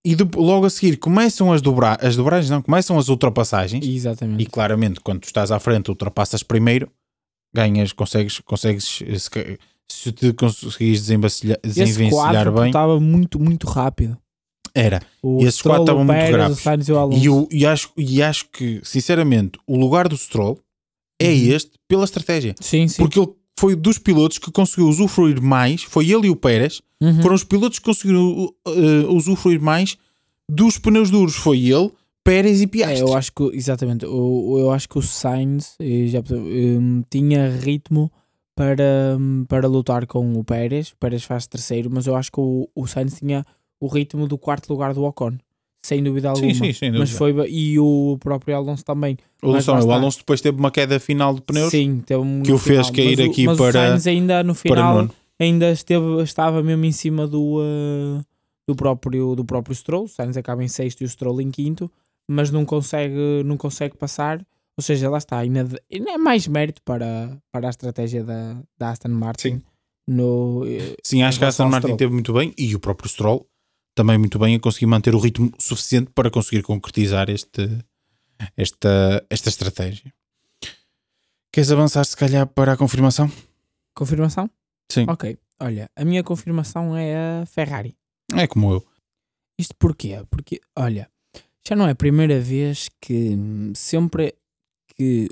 [0.04, 3.84] e de- logo a seguir começam as, dobra, as dobragens, não, começam as ultrapassagens.
[3.84, 4.42] Exatamente.
[4.42, 6.90] E claramente, quando tu estás à frente, ultrapassas primeiro,
[7.54, 8.84] ganhas, consegues, consegues
[9.18, 9.58] se, ca-
[9.90, 11.58] se te conseguires desenvencilhar,
[12.52, 14.16] bem, estava muito, muito rápido.
[14.74, 15.02] era.
[15.22, 16.58] O E esses quatro estavam muito graves.
[16.58, 17.18] O e.
[17.18, 20.58] E, eu, e, acho, e acho que, sinceramente, o lugar do Stroll
[21.20, 21.52] é Uhum.
[21.54, 22.54] este pela estratégia.
[22.60, 22.96] Sim, sim.
[23.02, 23.28] Porque ele
[23.58, 27.20] foi dos pilotos que conseguiu usufruir mais, foi ele e o Pérez, Uhum.
[27.20, 28.32] foram os pilotos que conseguiram
[28.66, 29.96] uh, usufruir mais
[30.50, 31.34] dos pneus duros.
[31.34, 31.90] Foi ele,
[32.24, 33.00] Pérez e É, Piastri.
[33.00, 38.10] eu acho que, exatamente, o- eu acho que o Sainz já, hum, tinha ritmo
[38.54, 40.90] para, hum, para lutar com o Pérez.
[40.92, 43.44] O Pérez faz terceiro, mas eu acho que o, o Sainz tinha
[43.80, 45.32] o ritmo do quarto lugar do Ocon,
[45.84, 46.66] sem dúvida Sim, alguma.
[46.66, 47.18] sim, sem Mas dúvida.
[47.18, 49.16] foi, ba- e o próprio Alonso também.
[49.42, 49.92] o, mas Alonso, o.
[49.92, 51.70] Alonso depois teve uma queda final de pneus.
[51.72, 52.92] Sim, teve um que o fez final.
[52.94, 55.08] cair mas aqui mas para- o Sainz ainda no final
[55.40, 58.20] ainda esteve, estava mesmo em cima do, uh,
[58.68, 60.04] do, próprio, do próprio Stroll.
[60.04, 61.90] O Sainz acaba em sexto e o Stroll em quinto,
[62.28, 64.44] mas não consegue, não consegue passar.
[64.76, 69.08] Ou seja, lá está, ainda, é mais mérito para, para a estratégia da, da Aston
[69.08, 69.56] Martin.
[69.56, 69.62] Sim.
[70.06, 70.62] No,
[71.04, 71.98] Sim, acho que a Aston Martin Stroll.
[71.98, 73.46] teve muito bem e o próprio Stroll
[73.94, 77.68] também muito bem a conseguir manter o ritmo suficiente para conseguir concretizar este,
[78.56, 80.12] esta, esta estratégia.
[81.52, 83.30] Queres avançar se calhar para a confirmação?
[83.94, 84.50] confirmação?
[84.90, 85.04] Sim.
[85.08, 87.94] Ok, olha, a minha confirmação é a Ferrari.
[88.34, 88.86] É como eu.
[89.58, 90.24] Isto porquê?
[90.30, 91.10] Porque, olha,
[91.66, 94.34] já não é a primeira vez que hum, sempre
[94.96, 95.28] que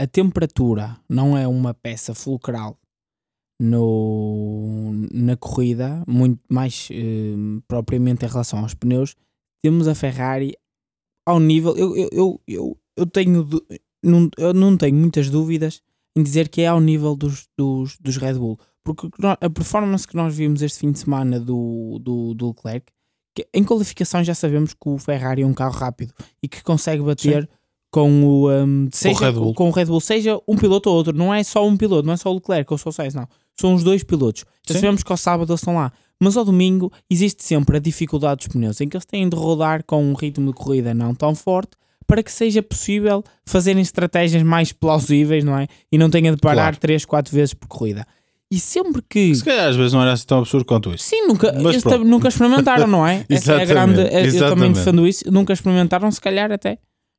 [0.00, 2.78] a temperatura não é uma peça fulcral
[3.60, 9.16] no, na corrida, muito mais hum, propriamente em relação aos pneus,
[9.62, 10.54] temos a Ferrari
[11.26, 11.76] ao nível.
[11.76, 13.46] Eu, eu, eu, eu, eu tenho.
[14.02, 15.82] Não, eu não tenho muitas dúvidas
[16.16, 18.58] em dizer que é ao nível dos, dos, dos Red Bull.
[18.84, 22.90] Porque a performance que nós vimos este fim de semana do, do, do Leclerc
[23.52, 26.12] em qualificação já sabemos que o Ferrari é um carro rápido
[26.42, 27.48] e que consegue bater
[27.90, 29.54] com o, um, seja, Red Bull.
[29.54, 32.12] com o Red Bull, seja um piloto ou outro, não é só um piloto, não
[32.14, 33.26] é só o Leclerc ou só o Sainz, não.
[33.58, 34.44] São os dois pilotos.
[34.66, 34.80] Já Sim.
[34.80, 35.90] sabemos que ao sábado eles estão lá.
[36.20, 39.84] Mas ao domingo existe sempre a dificuldade dos pneus, em que eles têm de rodar
[39.84, 41.72] com um ritmo de corrida não tão forte
[42.06, 45.66] para que seja possível fazerem estratégias mais plausíveis, não é?
[45.92, 46.76] E não tenha de parar Claro.
[46.78, 48.06] 3, 4 vezes por corrida.
[48.50, 51.04] E sempre que Se calhar às vezes não era assim tão absurdo quanto isso.
[51.04, 53.24] Sim, nunca, Mas eles nunca experimentaram, não é?
[53.28, 54.00] Essa é a grande.
[54.00, 54.74] Eu também exatamente.
[54.76, 55.30] defendo isso.
[55.30, 56.78] Nunca experimentaram, se calhar até.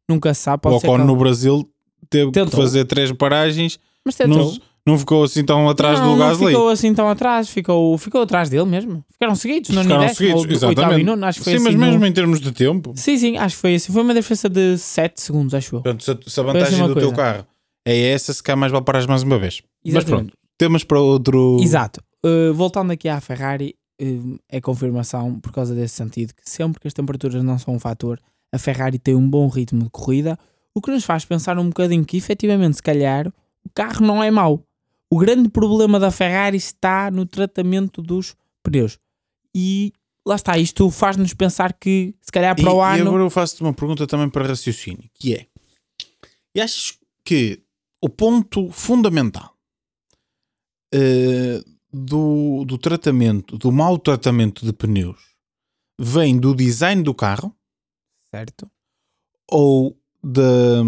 [0.09, 0.57] Nunca sabe.
[0.61, 1.69] O Pode ser Ocon que- no Brasil
[2.09, 2.59] teve que Tentou.
[2.59, 4.37] fazer três paragens, Mas tentou.
[4.53, 4.57] não,
[4.87, 6.47] não ficou assim tão atrás não, do não Gasly.
[6.47, 7.47] ficou assim tão atrás.
[7.47, 9.05] Ficou, ficou atrás dele mesmo.
[9.13, 9.69] Ficaram seguidos.
[9.69, 11.05] Não Ficaram décimo, seguidos, ou exatamente.
[11.05, 13.37] nono, acho que foi Sim, mas assim, mesmo no- em termos de tempo, Sim, sim,
[13.37, 13.93] acho que foi assim.
[13.93, 15.81] Foi uma diferença de 7 segundos, acho eu.
[15.83, 17.15] portanto, se, a- se a assim vantagem do teu coisa.
[17.15, 17.47] carro
[17.85, 19.61] é essa, se cá mais vale parares mais uma vez.
[19.85, 20.31] Mas Exatamente.
[20.31, 21.57] pronto, temos para outro.
[21.61, 22.03] Exato.
[22.23, 26.87] Uh, voltando aqui à Ferrari, uh, é confirmação por causa desse sentido que sempre que
[26.87, 28.19] as temperaturas não são um fator,
[28.51, 30.37] a Ferrari tem um bom ritmo de corrida,
[30.75, 33.27] o que nos faz pensar um bocadinho que efetivamente, se calhar,
[33.65, 34.63] o carro não é mau.
[35.09, 38.99] O grande problema da Ferrari está no tratamento dos pneus.
[39.55, 39.93] E
[40.27, 43.07] lá está, isto faz-nos pensar que, se calhar, E, para o e ano.
[43.09, 45.47] agora eu faço-te uma pergunta também para raciocínio, que é:
[46.53, 47.61] e achas que
[48.01, 49.55] o ponto fundamental
[50.93, 55.19] eh, do, do tratamento, do mau tratamento de pneus,
[55.99, 57.55] vem do design do carro
[58.33, 58.69] Certo.
[59.49, 60.81] ou da,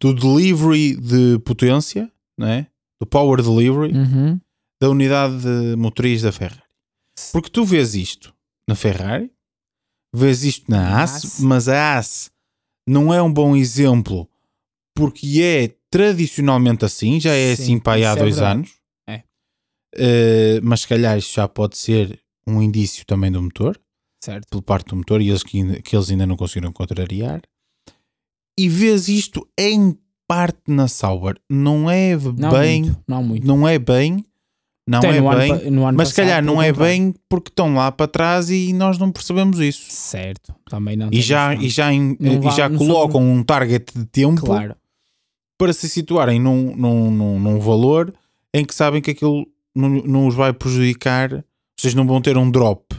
[0.00, 2.66] do delivery de potência, né?
[3.00, 4.40] do power delivery Uhum.
[4.80, 6.62] da unidade de motriz da Ferrari?
[7.32, 8.34] Porque tu vês isto
[8.68, 9.30] na Ferrari,
[10.14, 11.40] vês isto na AS, AS.
[11.40, 12.30] mas a AS
[12.86, 14.28] não é um bom exemplo
[14.94, 18.58] porque é tradicionalmente assim, já é Sim, assim para aí há é dois verdade.
[18.58, 18.81] anos.
[19.96, 23.78] Eh, mas se calhar isto já pode ser um indício também do motor,
[24.24, 24.46] Certo.
[24.48, 27.40] pela parte do motor, e eles que, que eles ainda não conseguiram contrariar.
[28.58, 29.96] E vês isto em
[30.28, 31.36] parte na Sauber.
[31.50, 33.04] Não é Não bem, muito.
[33.08, 33.46] Não muito.
[33.46, 34.24] não é bem,
[34.88, 36.72] não Tem é no ano bem, pa- no ano mas se calhar não pelo é
[36.72, 39.84] bem porque estão lá para trás e nós não percebemos isso.
[39.90, 40.54] Certo.
[40.68, 41.08] Também não.
[41.12, 44.74] E já, e já, em- e já colocam um target de tempo Claro.
[45.58, 48.12] para se situarem num, num, num, num valor
[48.54, 51.44] em que sabem que aquilo não, não os vai prejudicar,
[51.78, 52.94] vocês não vão ter um drop.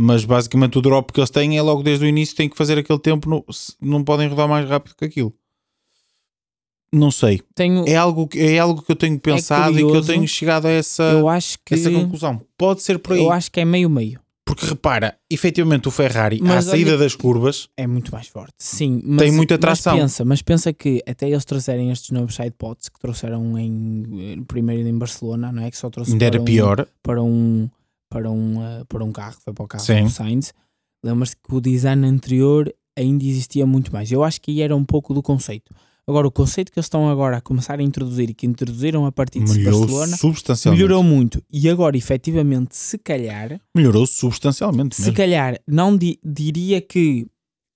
[0.00, 2.78] Mas basicamente o drop que eles têm é logo desde o início, têm que fazer
[2.78, 5.34] aquele tempo, não, se- não podem rodar mais rápido que aquilo.
[6.92, 7.42] Não sei.
[7.54, 10.06] Tenho, É algo, que- é algo que eu tenho pensado e que eu curioso.
[10.08, 12.40] tenho chegado a essa, eu acho que essa conclusão.
[12.56, 13.18] Pode ser por aí.
[13.22, 14.20] eu acho que é meio meio.
[14.48, 18.54] Porque repara, efetivamente o Ferrari, Mas à saída olha- das curvas, É muito mais forte.
[18.58, 19.92] Sim, mas, Tem muita tração.
[19.92, 24.04] Mas pensa, mas pensa que até eles trouxerem estes novos sidepods que trouxeram em
[24.38, 26.86] eh, primeiro em Barcelona, não é que só trouxe ainda era para um- pior.
[27.02, 27.68] para um
[28.10, 30.04] para um eh, para um carro, foi para o carro Sim.
[30.04, 30.54] do Sainz.
[31.04, 34.10] Lembras-te que o design anterior ainda existia muito mais.
[34.10, 35.72] Eu acho que aí era um pouco do conceito.
[36.08, 39.12] Agora, o conceito que eles estão agora a começar a introduzir e que introduziram a
[39.12, 40.82] partir de Melhorou Barcelona substancialmente.
[40.82, 41.42] melhorou muito.
[41.52, 45.14] E agora, efetivamente, se calhar, Melhorou substancialmente se mesmo.
[45.16, 47.26] calhar, não di- diria que,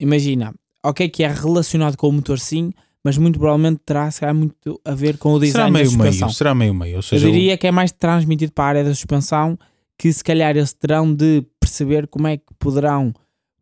[0.01, 2.73] imagina, ok, que é relacionado com o motor sim,
[3.05, 5.87] mas muito provavelmente terá se calhar, muito a ver com o Será design da meio
[5.91, 6.27] suspensão.
[6.29, 6.93] meio, será meio meio.
[6.93, 9.59] Ou Eu seja, o- diria que é mais transmitido para a área da suspensão,
[9.99, 13.13] que se calhar eles terão de perceber como é que poderão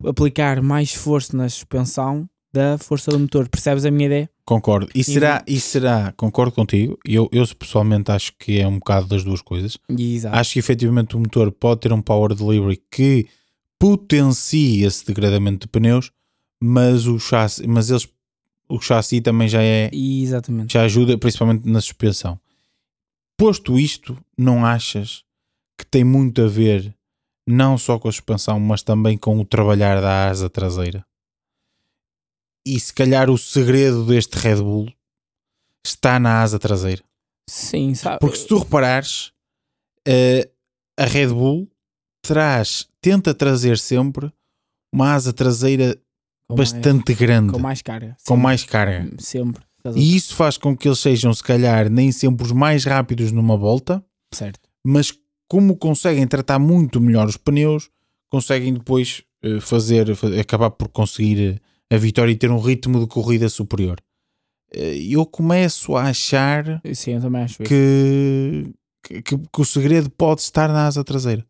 [0.05, 3.47] aplicar mais força na suspensão da força do motor.
[3.49, 4.29] Percebes a minha ideia?
[4.51, 4.91] Concordo.
[4.93, 9.23] E será, e será, concordo contigo, eu, eu pessoalmente acho que é um bocado das
[9.23, 9.77] duas coisas.
[9.87, 10.35] Exato.
[10.35, 13.29] Acho que efetivamente o motor pode ter um power delivery que
[13.79, 16.11] potencie esse degradamento de pneus,
[16.61, 18.09] mas o chassi, mas eles,
[18.67, 20.73] o chassi também já é, Exatamente.
[20.73, 22.37] já ajuda principalmente na suspensão.
[23.37, 25.23] Posto isto, não achas
[25.77, 26.93] que tem muito a ver
[27.47, 31.05] não só com a suspensão, mas também com o trabalhar da asa traseira?
[32.65, 34.91] E se calhar o segredo deste Red Bull
[35.85, 37.03] está na asa traseira.
[37.49, 38.19] Sim, sabe?
[38.19, 39.31] Porque se tu reparares,
[40.07, 40.49] eh,
[40.97, 41.67] a Red Bull
[42.21, 44.31] traz, tenta trazer sempre
[44.93, 45.95] uma asa traseira
[46.47, 48.15] com mais- bastante grande, com mais carga.
[48.25, 49.09] com Sim, mais carga.
[49.19, 49.63] Sempre.
[49.95, 53.57] E isso faz com que eles sejam, se calhar, nem sempre os mais rápidos numa
[53.57, 54.59] volta, Certo.
[54.85, 55.11] mas
[55.49, 57.89] como conseguem tratar muito melhor os pneus,
[58.29, 61.59] conseguem depois eh, fazer, fa- acabar por conseguir eh,
[61.91, 63.99] a vitória e ter um ritmo de corrida superior.
[64.73, 67.13] Eh, Eu começo a achar Sim,
[67.67, 68.73] que,
[69.03, 71.45] que, que o segredo pode estar na asa traseira.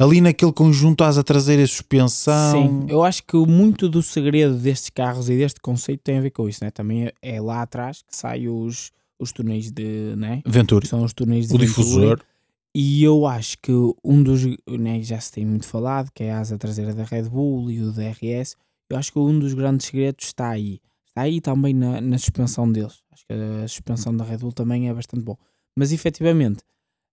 [0.00, 2.52] Ali naquele conjunto asa traseira e suspensão.
[2.52, 6.30] Sim, eu acho que muito do segredo destes carros e deste conceito tem a ver
[6.30, 6.70] com isso, né?
[6.70, 10.40] Também é- lá atrás que saem os, os túneis de, né?
[10.46, 10.86] Venturi.
[10.86, 11.66] São os túneis de O Venturi.
[11.66, 12.20] difusor.
[12.72, 13.72] E eu acho que
[14.04, 17.22] um dos, né, já se tem muito falado, que é a asa traseira da Red
[17.24, 18.54] Bull e o DRS,
[18.90, 20.80] eu acho que um dos grandes segredos está aí.
[21.06, 23.02] Está aí também na, na suspensão deles.
[23.10, 25.36] Acho que a suspensão da Red Bull também é bastante bom.
[25.76, 26.62] Mas efetivamente,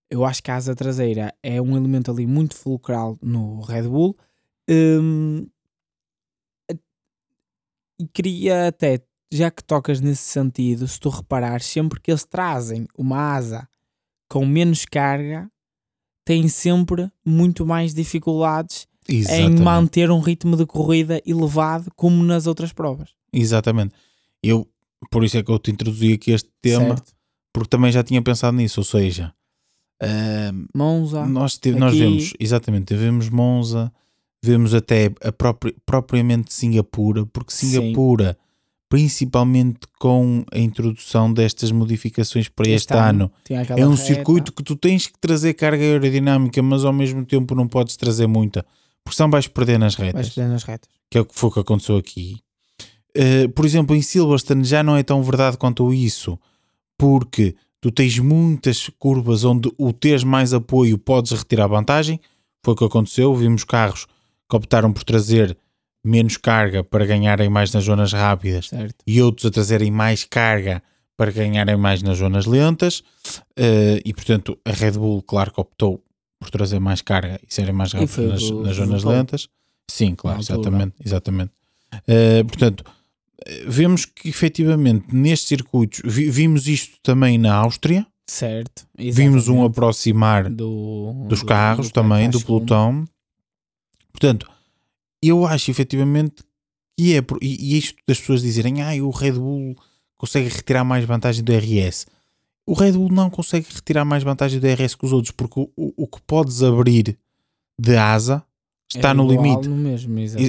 [0.09, 4.17] eu acho que a asa traseira é um elemento ali muito fulcral no Red Bull.
[4.69, 5.47] Hum,
[7.99, 8.99] e queria até,
[9.31, 13.67] já que tocas nesse sentido, se tu reparares, sempre que eles trazem uma asa
[14.29, 15.49] com menos carga,
[16.25, 19.61] têm sempre muito mais dificuldades em Exatamente.
[19.61, 23.09] manter um ritmo de corrida elevado como nas outras provas.
[23.31, 23.93] Exatamente.
[24.41, 24.67] Eu,
[25.11, 27.13] por isso é que eu te introduzi aqui este tema, Certo?
[27.53, 28.79] porque também já tinha pensado nisso.
[28.79, 29.33] Ou seja,
[30.01, 33.91] ahm, Monza, nós, te- nós vemos, exatamente, vemos Monza,
[34.43, 37.67] vemos até a própria, propriamente Singapura, porque Sim.
[37.71, 38.37] Singapura,
[38.89, 44.03] principalmente com a introdução destas modificações para este, ano tinha aquela É um reta.
[44.03, 48.27] circuito que tu tens que trazer carga aerodinâmica, mas ao mesmo tempo não podes trazer
[48.27, 48.65] muita,
[49.05, 50.89] porque senão vais perder nas Vais retas, perder nas retas.
[51.09, 52.37] que é o que foi o que aconteceu aqui.
[53.17, 56.37] Uh, por exemplo, em Silverstone já não é tão verdade quanto isso,
[56.97, 62.19] porque tu tens muitas curvas onde o teres mais apoio podes retirar vantagem.
[62.63, 63.33] Foi o que aconteceu.
[63.35, 64.07] Vimos carros
[64.49, 65.57] que optaram por trazer
[66.03, 68.95] menos carga para ganharem mais nas zonas rápidas Certo.
[69.07, 70.81] e outros a trazerem mais carga
[71.17, 73.01] para ganharem mais nas zonas lentas.
[73.55, 76.03] Eh, e portanto, a Red Bull, claro que optou
[76.45, 79.47] por trazer mais carga e serem mais rápidos nas, nas zonas lentas.
[79.89, 80.57] Sim, claro, altura.
[80.59, 80.95] exatamente.
[81.03, 81.51] exatamente.
[82.07, 82.83] Eh, portanto,
[83.45, 88.87] eh, vemos que efetivamente nestes circuitos, vi- vimos isto também na Áustria, Certo.
[88.97, 89.65] vimos um Exatamente.
[89.71, 93.05] aproximar do, dos do- carros do também, do pelotão.
[94.11, 94.49] Portanto,
[95.21, 96.43] eu acho efetivamente
[96.97, 99.75] que é, e, e isto das pessoas dizerem, ah, o Red Bull
[100.17, 102.07] consegue retirar mais vantagem do RS.
[102.67, 105.69] O Red Bull não consegue retirar mais vantagem do RS que os outros, porque o,
[105.75, 107.17] o, o que podes abrir
[107.79, 108.43] de asa
[108.93, 109.67] está É no limite.
[109.69, 110.15] Mesmo.
[110.39, 110.43] É,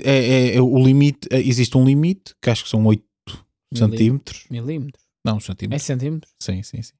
[0.52, 3.04] é- é o limite, é, existe um limite, que acho que são 8
[3.74, 4.44] centímetros.
[4.50, 5.04] Milímetros.
[5.24, 5.82] Não, É centímetros.
[5.82, 6.32] centímetros?
[6.40, 6.92] Sim, sim, sim.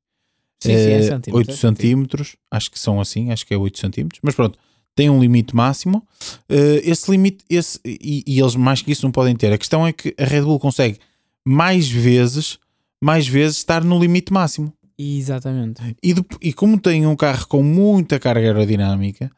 [0.63, 1.35] Sim, sim, é Eh, centímetros.
[1.35, 1.59] 8 é centímetros.
[1.61, 4.59] centímetros, acho que são assim, acho que é 8 centímetros, mas pronto,
[4.95, 6.07] tem um limite máximo.
[6.49, 9.53] Eh, esse limite, esse, e, e eles mais que isso não podem ter.
[9.53, 10.99] A questão é que a Red Bull consegue
[11.47, 12.59] mais vezes,
[13.03, 14.73] mais vezes estar no limite máximo.
[14.99, 15.83] Exatamente.
[16.03, 19.31] E, dep- e como tem um carro com muita carga aerodinâmica,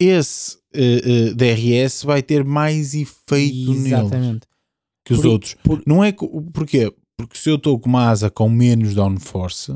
[0.00, 4.46] esse eh, eh, DRS vai ter mais efeito Exatamente.
[5.04, 5.54] que os Por- outros.
[5.64, 6.12] por- Não é
[6.52, 6.92] porquê?
[7.16, 9.72] Porque se eu estou com uma asa com menos downforce,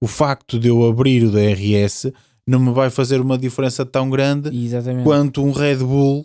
[0.00, 2.12] o facto de eu abrir o DRS
[2.46, 5.02] não me vai fazer uma diferença tão grande Exatamente.
[5.04, 6.24] quanto um Red Bull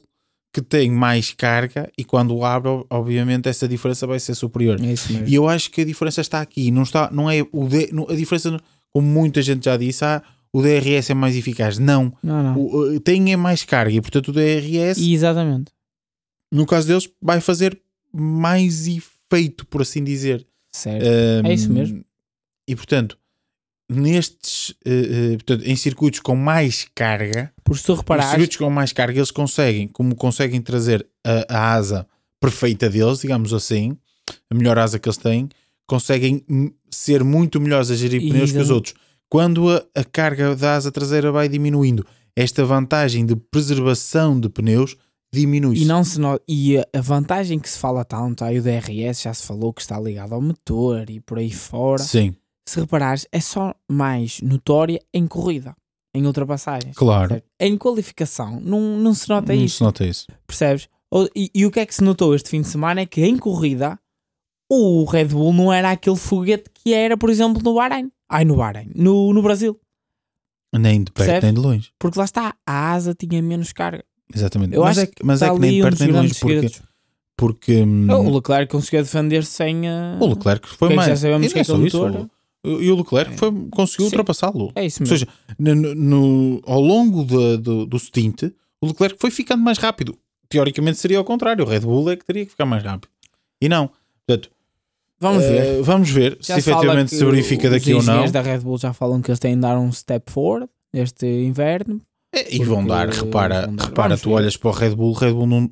[0.54, 4.80] que tem mais carga e quando abre, obviamente essa diferença vai ser superior.
[4.82, 5.28] É isso mesmo.
[5.28, 8.16] E eu acho que a diferença está aqui, não está, não é o D, a
[8.16, 10.22] diferença, como muita gente já disse, ah,
[10.52, 11.80] o DRS é mais eficaz.
[11.80, 12.60] Não, Não, não.
[12.60, 15.72] o, tem é mais carga e portanto o DRS Exatamente.
[16.52, 17.82] no caso deles, vai fazer
[18.14, 20.46] mais efeito, por assim dizer.
[20.74, 21.06] Certo.
[21.46, 22.04] é isso mesmo.
[22.68, 23.18] E portanto,
[23.92, 29.18] nestes eh, portanto, em circuitos com mais carga, Por se reparares, circuitos com mais carga,
[29.20, 32.08] eles conseguem, como conseguem trazer a, a asa
[32.40, 33.96] perfeita deles, digamos assim,
[34.50, 35.50] a melhor asa que eles têm,
[35.88, 36.44] conseguem
[36.90, 38.94] ser muito melhores a gerir E pneus que os outros.
[39.30, 44.96] Quando a, a carga da asa traseira vai diminuindo, esta vantagem de preservação de pneus
[45.34, 48.62] diminui E, não se no- e a- a vantagem que se fala tanto, aí o
[48.62, 52.02] DRS já se falou que está ligado ao motor e por aí fora.
[52.04, 52.36] Sim,
[52.66, 55.76] Se reparares, é só mais notória em corrida,
[56.14, 56.96] em ultrapassagens.
[56.96, 57.30] claro.
[57.30, 57.46] certo?
[57.60, 60.28] Em qualificação, não, não se nota Não isso, se nota isso.
[60.46, 60.88] percebes?
[61.36, 63.38] E, e o que é que se notou este fim de semana é que em
[63.38, 64.00] corrida
[64.70, 68.10] o Red Bull não era aquele foguete que era, por exemplo, no Bahrein.
[68.30, 69.78] Ai, no Bahrein, no, no Brasil.
[70.74, 71.44] Nem de perto Percebes?
[71.44, 71.90] nem de longe.
[72.00, 74.06] Porque lá está, a asa tinha menos carga.
[74.34, 74.74] Exatamente.
[74.74, 76.48] Eu mas acho é, que- mas é que nem de perto nem de longe porque,
[76.54, 76.82] segredos.
[77.36, 79.82] porque hum, O Leclerc conseguiu defender-se sem.
[79.90, 81.10] uh, o Leclerc foi mais.
[81.10, 82.30] já sabemos e que é é motor.
[82.64, 84.72] E o Leclerc foi, conseguiu ultrapassá-lo.
[84.76, 85.18] É isso Ou mesmo.
[85.18, 88.44] seja, no, no- ao longo do, do, do stint,
[88.82, 90.18] o Leclerc foi ficando mais rápido.
[90.48, 93.10] Teoricamente seria ao contrário, o Red Bull é que teria que ficar mais rápido.
[93.62, 93.90] E não.
[94.28, 94.52] Portanto,
[95.20, 95.66] Vamos ver.
[95.66, 98.04] eh, vamos ver Já se efetivamente se verifica os daqui ou não.
[98.04, 101.26] engenheiros da Red Bull já falam que eles têm de dar um step forward este
[101.26, 102.02] inverno.
[102.34, 103.86] É, E vão dar, repara, vão dar.
[103.86, 104.36] repara Vamos tu ver.
[104.36, 105.72] olhas para o Red Bull, o Red Bull não,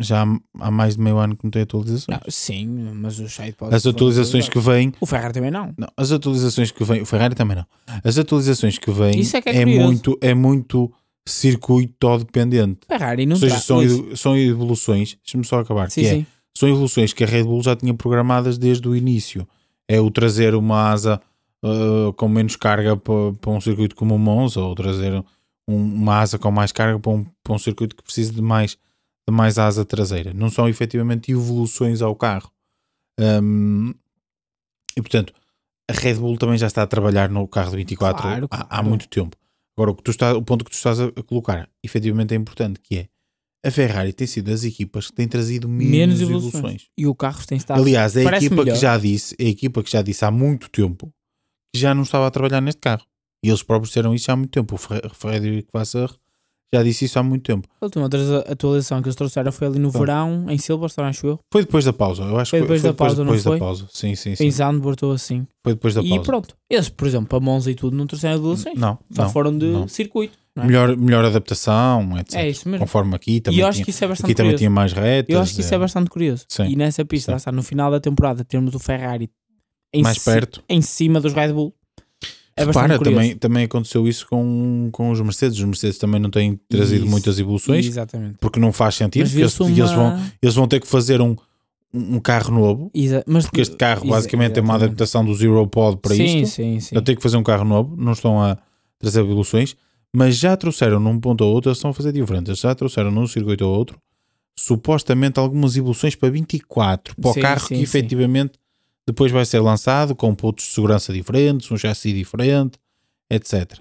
[0.00, 0.26] já
[0.60, 2.18] há mais de meio ano que não tem atualizações.
[2.18, 5.72] Não, sim, mas o site pode As atualizações que vêm, O Ferrari também não.
[5.78, 7.66] não, as atualizações que vêm, o Ferrari também não.
[8.02, 9.80] As atualizações que vêm Isso é que é curioso.
[9.86, 10.92] muito, é muito
[11.26, 12.80] circuito dependente.
[12.86, 16.26] Ferrari não Ou seja, tra- são, são evoluções, deixa-me só acabar, Sim, que é, sim.
[16.56, 19.46] são evoluções que a Red Bull já tinha programadas desde o início.
[19.88, 21.20] É o trazer uma asa
[21.64, 25.24] uh, com menos carga para, para um circuito como o Monza, ou trazer um-
[25.94, 28.76] uma asa com mais carga para um, para um circuito que precisa de mais,
[29.28, 30.32] de mais asa traseira.
[30.34, 32.50] Não são efetivamente evoluções ao carro.
[33.18, 33.90] Um,
[34.96, 35.32] e portanto,
[35.90, 38.82] a Red Bull também já está a trabalhar no carro de 24 Claro, há- há,
[38.82, 39.36] muito tempo.
[39.76, 42.80] Agora, o, que tu está, o ponto que tu estás a colocar, efetivamente é importante,
[42.80, 43.08] que é
[43.66, 46.54] a Ferrari tem sido das equipas que tem trazido menos, Menos evoluções.
[46.54, 46.88] evoluções.
[46.98, 47.80] E o carro tem estado.
[47.80, 48.74] Aliás, é a equipa melhor.
[48.74, 51.12] que já disse, é a equipa que já disse há muito tempo
[51.74, 53.04] que já não estava a trabalhar neste carro.
[53.42, 54.74] E eles próprios disseram isso há muito tempo.
[54.74, 56.10] O Fre- Frederico Vassar
[56.74, 57.66] já disse isso há muito tempo.
[57.80, 58.08] A última
[58.48, 61.38] atualização que eles trouxeram foi ali no verão, em Silverstone, acho eu.
[61.52, 62.22] Foi depois da pausa.
[62.22, 63.58] Eu acho Foi que depois da pausa, não depois foi?
[63.58, 63.86] da pausa.
[63.92, 64.44] Sim, sim, sim.
[64.44, 65.46] Em Zandvoort ou assim.
[65.62, 66.22] Foi depois da E pausa.
[66.24, 66.56] pronto.
[66.70, 68.78] Eles, por exemplo, para Monza e tudo, não trouxeram evoluções.
[68.78, 69.88] Não, Só não, foram de não.
[69.88, 70.36] circuito.
[70.56, 70.64] é?
[70.66, 72.34] Melhor, melhor adaptação, etc.
[72.36, 72.84] É isso mesmo.
[72.84, 74.58] Conforme aqui também E eu acho tinha, que isso é bastante aqui também curioso.
[74.60, 75.34] tinha mais retas.
[75.34, 76.44] Eu acho que isso é eh, bastante curioso.
[76.48, 76.64] Sim.
[76.68, 79.30] E nessa pista, está, no final da temporada, termos o Ferrari
[79.92, 80.62] em, mais ci- perto.
[80.68, 81.74] em cima dos Red Bull.
[82.56, 83.16] É Repara, curioso.
[83.18, 85.58] também, também aconteceu isso com, com os Mercedes.
[85.58, 87.10] Os Mercedes também não têm trazido Isso.
[87.10, 88.36] muitas evoluções Exatamente.
[88.40, 89.24] porque não faz sentido.
[89.24, 91.34] Porque eles, viu-se eles vão, uma- eles vão ter que fazer um,
[91.92, 92.90] um carro novo.
[92.94, 96.54] Exa- mas- Porque este carro basicamente é uma adaptação do Zero Pod para sim, isto.
[96.54, 98.56] Sim, sim, Eu tenho que fazer um carro novo, não estão a
[99.00, 99.74] trazer evoluções,
[100.14, 102.60] mas já trouxeram num ponto ou outro, eles estão a fazer diferentes.
[102.60, 103.98] Já trouxeram num circuito ou outro,
[104.56, 108.52] supostamente algumas evoluções para 24, para o carro que efetivamente
[109.06, 112.78] depois vai ser lançado com pontos de segurança diferentes, um chassi diferente,
[113.30, 113.78] etc.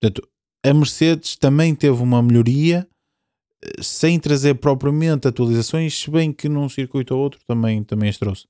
[0.00, 0.28] Portanto,
[0.64, 2.86] a Mercedes também teve uma melhoria
[3.62, 8.18] eh, sem trazer propriamente atualizações, se bem que num circuito ou outro também, também as
[8.18, 8.46] trouxe.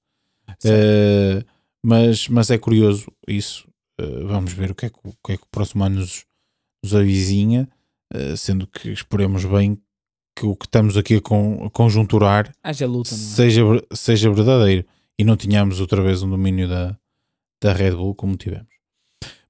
[0.65, 1.45] Eh,
[1.85, 3.67] mas, mas é curioso isso.
[4.01, 6.25] Eh, vamos ver o que é que, o que é que o próximo ano nos,
[6.83, 7.69] nos avizinha,
[8.13, 9.81] eh, sendo que esperemos bem
[10.39, 13.17] que o que estamos aqui a, con- a conjunturar Haja luta, é?
[13.17, 13.63] seja,
[13.95, 14.85] seja verdadeiro
[15.19, 16.99] e não tenhamos outra vez um domínio da,
[17.63, 18.75] da Red Bull como tivemos.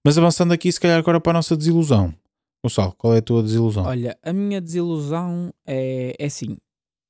[0.04, 2.14] Mas avançando aqui, se calhar agora para a nossa desilusão.
[2.64, 3.84] Gonçalo, qual é a tua desilusão?
[3.84, 6.56] Olha, a minha desilusão é, é assim: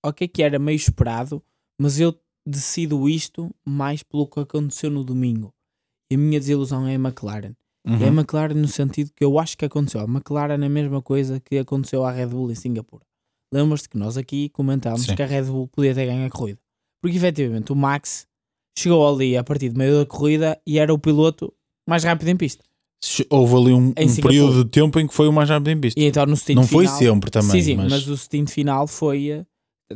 [0.04, 1.42] ok, que era meio esperado,
[1.80, 5.52] mas eu decido isto mais pelo que aconteceu no domingo.
[6.10, 7.54] E a minha desilusão é a McLaren.
[7.86, 8.02] Uhum.
[8.02, 10.00] É a McLaren no sentido que eu acho que aconteceu.
[10.00, 13.04] A McLaren é a mesma coisa que aconteceu à Red Bull em Singapura.
[13.52, 15.14] Lembras-te que nós aqui comentámos Sim.
[15.14, 16.60] que a Red Bull podia ter ganho a corrida.
[17.00, 18.26] Porque efetivamente o Max
[18.78, 21.52] chegou ali a partir do meio da corrida e era o piloto
[21.88, 22.62] mais rápido em pista.
[23.30, 26.00] Houve ali um, um período de tempo em que foi o mais rápido em pista.
[26.00, 28.08] E então no Não foi final, sempre também, Sim, sim, mas- mas...
[28.08, 29.30] o stint final foi.
[29.30, 29.44] eh,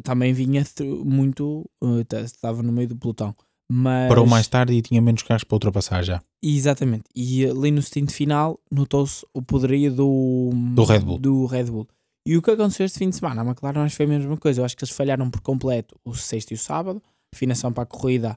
[0.04, 0.64] Também vinha
[1.04, 1.68] muito.
[1.82, 3.34] eh, Estava no meio do pelotão.
[3.72, 6.20] Mas, Parou mais tarde e tinha menos carros para ultrapassar já.
[6.42, 7.04] Exatamente.
[7.14, 11.18] E ali no stint final notou-se o poderio do, Do Red Bull.
[11.18, 11.86] do Red Bull.
[12.26, 13.42] E o que aconteceu este fim de semana?
[13.42, 14.60] A McLaren acho que foi a mesma coisa.
[14.60, 17.02] Eu acho que eles falharam por completo o sexto e o sábado.
[17.34, 18.36] Afinação para a corrida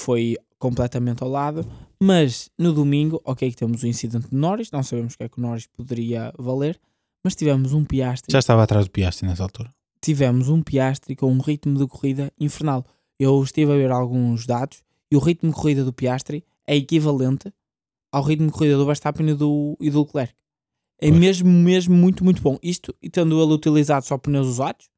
[0.00, 1.64] foi completamente ao lado.
[2.02, 4.70] Mas no domingo, ok, que temos o incidente de Norris.
[4.70, 6.80] Não sabemos o que é que o Norris poderia valer.
[7.24, 9.72] Mas tivemos um Piastri Já estava atrás do Piastri nessa altura.
[10.00, 12.84] tivemos um Piastri com um ritmo de corrida infernal.
[13.18, 17.52] Eu estive a ver alguns dados e o ritmo de corrida do Piastri é equivalente
[18.10, 20.32] ao ritmo de corrida do Verstappen e do, e do Leclerc.
[20.98, 21.20] É Pois.
[21.20, 22.58] mesmo, mesmo muito, muito bom.
[22.62, 24.88] Isto, e tendo ele utilizado só pneus usados,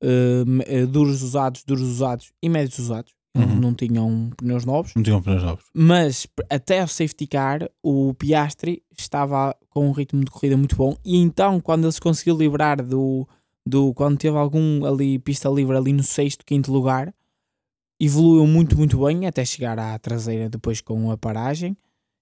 [0.00, 3.58] eh, duros usados, duros usados e médios usados, Uhum.
[3.60, 5.64] não tinham pneus novos, Não tinham pneus novos.
[5.74, 10.96] mas até ao safety car o Piastri estava com um ritmo de corrida muito bom
[11.04, 13.26] e então quando ele se conseguiu livrar do,
[13.66, 17.12] do quando teve algum ali pista livre ali no sexto, quinto lugar
[18.00, 21.76] evoluiu muito muito bem até chegar à traseira depois com a paragem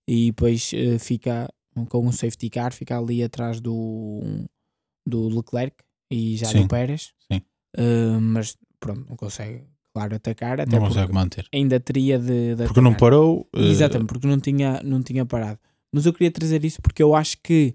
[0.08, 1.46] e depois eh, fica
[1.88, 4.22] com um safety car fica ali atrás do
[5.06, 5.76] do Leclerc
[6.10, 7.40] e já Sim, do Pérez sim.
[7.76, 11.46] Eh, mas pronto não consegue claro atacar até Não consegue manter.
[11.52, 13.10] ainda teria de, de Porque não atacar.
[13.10, 13.48] parou.
[13.54, 15.58] eh, Exatamente, porque não tinha, não tinha parado.
[15.94, 17.74] Mas eu queria trazer isso porque eu acho que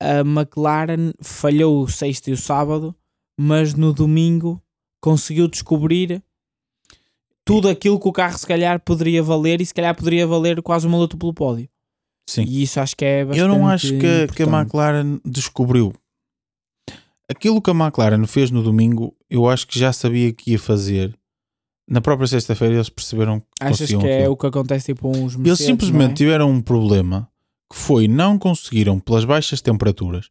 [0.00, 2.94] a McLaren falhou o sexto e o sábado,
[3.38, 4.62] mas no domingo
[5.02, 6.22] conseguiu descobrir
[7.46, 10.86] tudo aquilo que o carro se calhar poderia valer e se calhar poderia valer quase
[10.86, 11.68] uma luta pelo pódio.
[12.28, 12.42] Sim.
[12.42, 14.46] E isso acho que é bastante Eu não acho que, que a.
[14.46, 15.94] McLaren descobriu.
[17.28, 21.16] Aquilo que a McLaren fez no domingo, eu acho que já sabia que ia fazer.
[21.88, 24.32] Na própria sexta-feira eles perceberam que Achas que é aquilo.
[24.32, 26.14] o que acontece tipo uns Eles Mercedes, simplesmente não é?
[26.14, 27.28] tiveram um problema
[27.72, 30.28] que foi não conseguiram, pelas baixas temperaturas,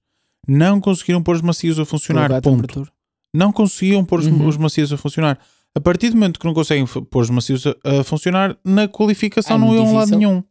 [0.48, 2.28] não conseguiram pôr os macios a funcionar.
[2.30, 2.88] Pela Ponto.
[3.34, 4.48] Não conseguiam pôr os- Uhum.
[4.48, 5.38] os macios a funcionar.
[5.74, 9.58] A partir do momento que não conseguem pôr os macios a, a funcionar, na qualificação
[9.58, 10.42] É não iam a lado nenhum.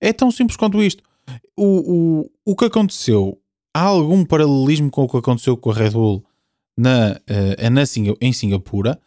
[0.00, 1.02] É tão simples quanto isto.
[1.56, 3.38] O, o, o que aconteceu,
[3.74, 6.24] há algum paralelismo com o que aconteceu com a Red Bull
[6.78, 8.98] na, eh, na Singa- em Singapura,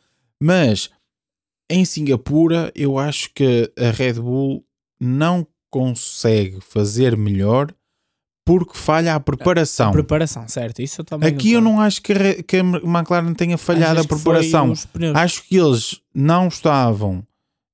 [0.42, 0.90] mas
[1.70, 4.64] em Singapura eu acho que a Red Bull
[5.00, 7.74] não consegue fazer melhor
[8.46, 9.92] porque falha a preparação.
[9.92, 10.82] Preparação, certo.
[10.82, 14.68] Isso eu Aqui eu não acho que a, que a McLaren tenha falhado a preparação.
[15.18, 17.26] Acho que eles não estavam,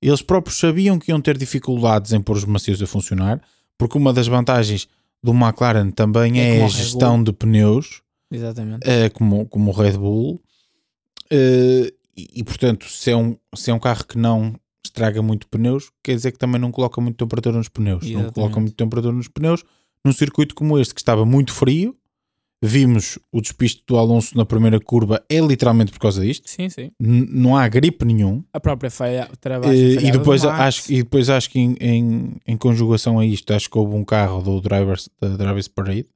[0.01, 3.39] eles próprios sabiam que iam ter dificuldades em pôr os macios a funcionar,
[3.77, 4.87] porque uma das vantagens
[5.24, 8.88] do McLaren também É é, a gestão de pneus, Exatamente.
[8.88, 10.41] é, como, como o Red Bull,
[11.30, 14.53] Eh, e, e, portanto, se é, um, se é um carro que não
[14.86, 18.03] estraga muito pneus, quer dizer que também não coloca muito temperatura nos pneus.
[18.03, 18.34] Não Exatamente.
[18.36, 19.63] coloca muito temperatura nos pneus.
[20.05, 21.95] Num circuito como este, que estava muito frio,
[22.66, 26.49] vimos o despiste do Alonso na primeira curva, é literalmente por causa disto.
[26.49, 26.91] Sim, sim.
[26.97, 28.41] N- não há gripe nenhum.
[28.53, 32.55] A própria falha, trabalho Eh, e, depois acho, e depois acho que em, em, em
[32.57, 36.07] conjugação a isto, acho que houve um carro do Drivers, da Drivers Parade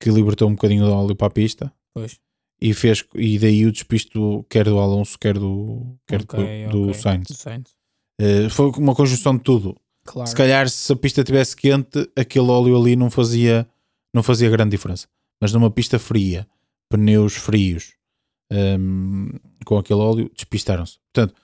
[0.00, 2.18] que libertou um bocadinho de óleo para a pista Pois.
[2.60, 6.66] e fez e daí o despiste do, quer do Alonso, quer do, quer do- Ok,
[6.68, 6.94] do, ok.
[6.94, 7.26] Sainz.
[7.26, 7.70] Do Sainz.
[8.20, 9.76] Eh, foi uma conjunção de tudo.
[10.04, 10.28] Claro.
[10.28, 13.66] Se calhar se a pista estivesse quente, aquele óleo ali não fazia,
[14.14, 15.08] não fazia grande diferença.
[15.40, 16.46] Mas numa pista fria,
[16.88, 17.94] pneus frios,
[18.50, 19.30] ehm,
[19.64, 20.98] com aquele óleo, despistaram-se.
[21.12, 21.34] Portanto,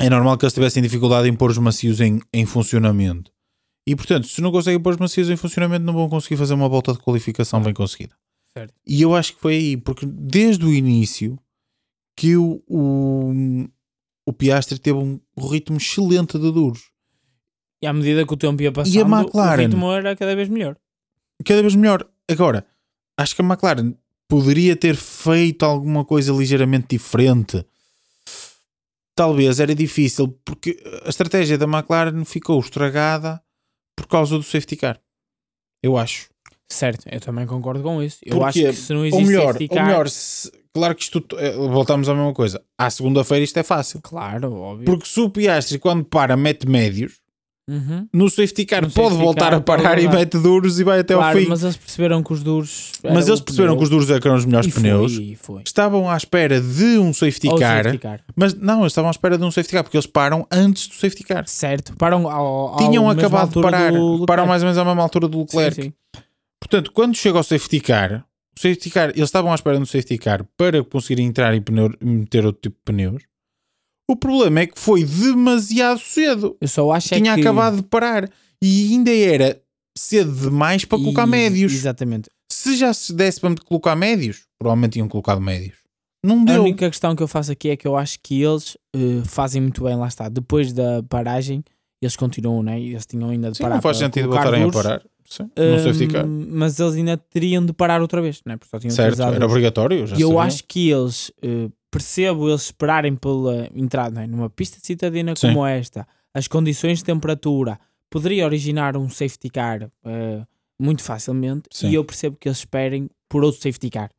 [0.00, 3.32] é normal que eles tivessem dificuldade em pôr os macios em, em funcionamento.
[3.86, 6.68] E portanto, se não conseguem pôr os macios em funcionamento, não vão conseguir fazer uma
[6.68, 8.14] volta de qualificação bem conseguida.
[8.52, 8.74] Certo.
[8.86, 11.38] E eu acho que foi aí, porque desde o início
[12.16, 13.66] que o, o,
[14.26, 16.90] o Piastri teve um ritmo excelente de duros.
[17.80, 19.62] E à medida que o tempo ia passando, E a McLaren?
[19.62, 20.76] o ritmo era cada vez melhor.
[21.44, 22.06] Cada vez melhor.
[22.30, 22.66] Agora,
[23.16, 23.94] acho que a McLaren
[24.28, 27.64] poderia ter feito alguma coisa ligeiramente diferente.
[29.14, 33.42] Talvez era difícil, porque a estratégia da McLaren ficou estragada
[33.96, 35.00] por causa do safety car.
[35.82, 36.28] Eu acho.
[36.70, 38.18] Certo, eu também concordo com isso.
[38.24, 41.02] Eu acho que se não existe ou melhor, safety ou car- melhor se- claro que
[41.02, 42.62] isto eh, voltamos à mesma coisa.
[42.76, 44.00] À segunda-feira isto é fácil.
[44.02, 44.84] Claro, óbvio.
[44.84, 47.20] Porque se o Piastri quando para mete médios,
[47.68, 48.08] Uhum.
[48.14, 51.00] no safety car No pode safety voltar car a parar e mete duros e vai
[51.00, 51.46] até ao Claro, fim.
[51.48, 52.92] mas eles perceberam que os duros.
[53.04, 53.78] Mas eles perceberam pneu.
[53.78, 55.12] que os duros eram os melhores E pneus.
[55.12, 55.62] e foi.
[55.66, 58.20] Estavam à espera de um safety car, safety car.
[58.34, 60.94] mas não, eles estavam à espera de um safety car porque eles param antes do
[60.94, 61.46] safety car.
[61.46, 63.92] Certo, param ao, ao Tinham acabado de parar,
[64.26, 65.82] param mais ou menos à mesma altura do Sim, Leclerc.
[65.82, 65.92] sim.
[66.60, 68.24] Portanto, quando chega ao safety car,
[68.56, 71.92] o safety car, eles estavam à espera do safety car para conseguirem entrar e pneu-
[72.00, 73.22] meter outro tipo de pneus.
[74.10, 76.56] O problema é que foi demasiado cedo.
[76.60, 77.40] Eu só acho é Tinha que...
[77.40, 78.28] acabado de parar
[78.62, 79.60] e ainda era
[79.96, 81.72] cedo demais para colocar E- médios.
[81.72, 82.30] Exatamente.
[82.50, 85.76] Se já se desse para colocar médios, provavelmente tinham colocado médios.
[86.24, 86.62] Não A deu.
[86.62, 89.84] única questão que eu faço aqui é que eu acho que eles eh, fazem muito
[89.84, 90.28] bem, lá está.
[90.28, 91.62] Depois da paragem,
[92.02, 92.80] eles continuam, né?
[92.80, 93.74] Eles tinham ainda de Sim, parar.
[93.76, 95.02] não faz sentido voltarem a parar.
[95.26, 96.24] Sim, não sei ficar.
[96.24, 98.56] hum, Mas eles ainda teriam de parar outra vez, né?
[98.56, 100.06] Porque só tinham Certo, era obrigatório.
[100.06, 104.26] Já E eu acho que eles, eh, percebo eles esperarem pela entrada é?
[104.26, 105.48] numa pista de citadina Sim.
[105.48, 107.78] como esta, as condições de temperatura,
[108.10, 110.42] poderia originar um safety car eh,
[110.78, 111.90] muito facilmente Sim.
[111.90, 114.10] e eu percebo que eles esperem por outro safety car.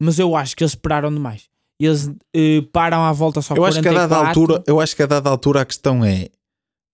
[0.00, 1.48] Mas eu acho que eles esperaram demais.
[1.80, 4.08] eles eh, param à volta só Eu acho que a 44.
[4.08, 6.28] dada altura, eu acho que a dada altura a questão é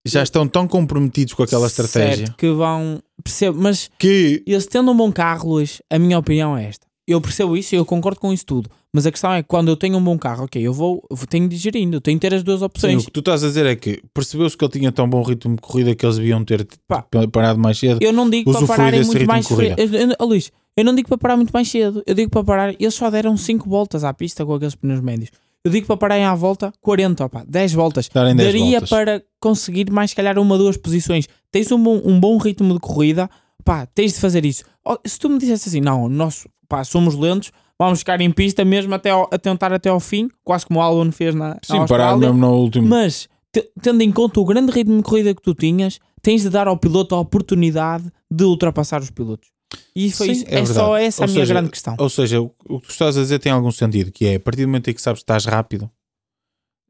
[0.06, 3.02] já estão tão comprometidos com aquela estratégia Certo, que vão.
[3.22, 6.86] Percebo, mas que eles tendo um bom carro, Luís, a minha opinião é esta.
[7.06, 8.70] Eu percebo isso e eu concordo com isso tudo.
[8.92, 11.16] Mas a questão é que quando eu tenho um bom carro, ok, eu vou, eu
[11.26, 13.02] tenho de ir gerindo, eu tenho de ter as duas sim, opções.
[13.02, 15.56] o que tu estás a dizer é que percebeu-se que ele tinha tão bom ritmo
[15.56, 17.04] de corrida que eles deviam ter Pá.
[17.30, 17.98] parado mais cedo.
[18.00, 19.76] Eu não digo para pararem muito mais cedo.
[20.18, 22.02] Oh, Luís, eu não digo para parar muito mais cedo.
[22.06, 22.74] Eu digo para parar.
[22.78, 25.30] Eles só deram 5 voltas à pista com aqueles pneus médios.
[25.64, 28.08] Eu digo para pararem à volta 40, opa, 10 voltas.
[28.12, 28.90] Darem 10 Daria voltas.
[28.90, 31.26] para conseguir mais, se calhar, uma, duas posições.
[31.50, 33.30] Tens um bom, um bom ritmo de corrida,
[33.64, 34.64] pá, tens de fazer isso.
[34.84, 38.64] Oh, se tu me dissesse assim, não, nós pá, somos lentos, vamos ficar em pista
[38.64, 41.58] mesmo até ao- a tentar até ao fim, quase como o Albon fez na, na
[41.62, 42.18] Sim, parado Austrália.
[42.28, 42.88] mesmo no último.
[42.88, 46.50] Mas, te- tendo em conta o grande ritmo de corrida que tu tinhas, tens de
[46.50, 49.48] dar ao piloto a oportunidade de ultrapassar os pilotos.
[49.96, 50.44] E foi Sim, isso.
[50.48, 51.96] é É, só essa a Ou minha seja, grande questão.
[51.98, 54.40] Ou seja, o, o que tu estás a dizer tem algum sentido, que é a
[54.40, 55.90] partir do momento em que sabes que estás rápido,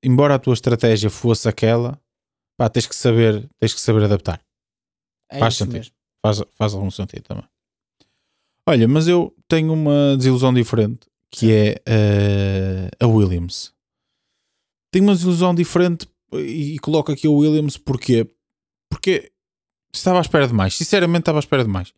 [0.02, 1.98] embora a tua estratégia fosse aquela,
[2.58, 4.40] pá, tens que saber, tens que saber adaptar.
[5.30, 5.78] É faz isso sentido.
[5.78, 5.92] mesmo.
[6.24, 7.44] Faz, faz algum sentido também.
[8.66, 13.74] Olha, mas eu tenho uma desilusão diferente, que é eh, a Williams.
[14.90, 18.26] Tenho uma desilusão diferente e, e coloco aqui a Williams porque
[18.88, 19.32] porque
[19.92, 20.74] estava à espera de mais.
[20.74, 21.92] Sinceramente, estava à espera de mais.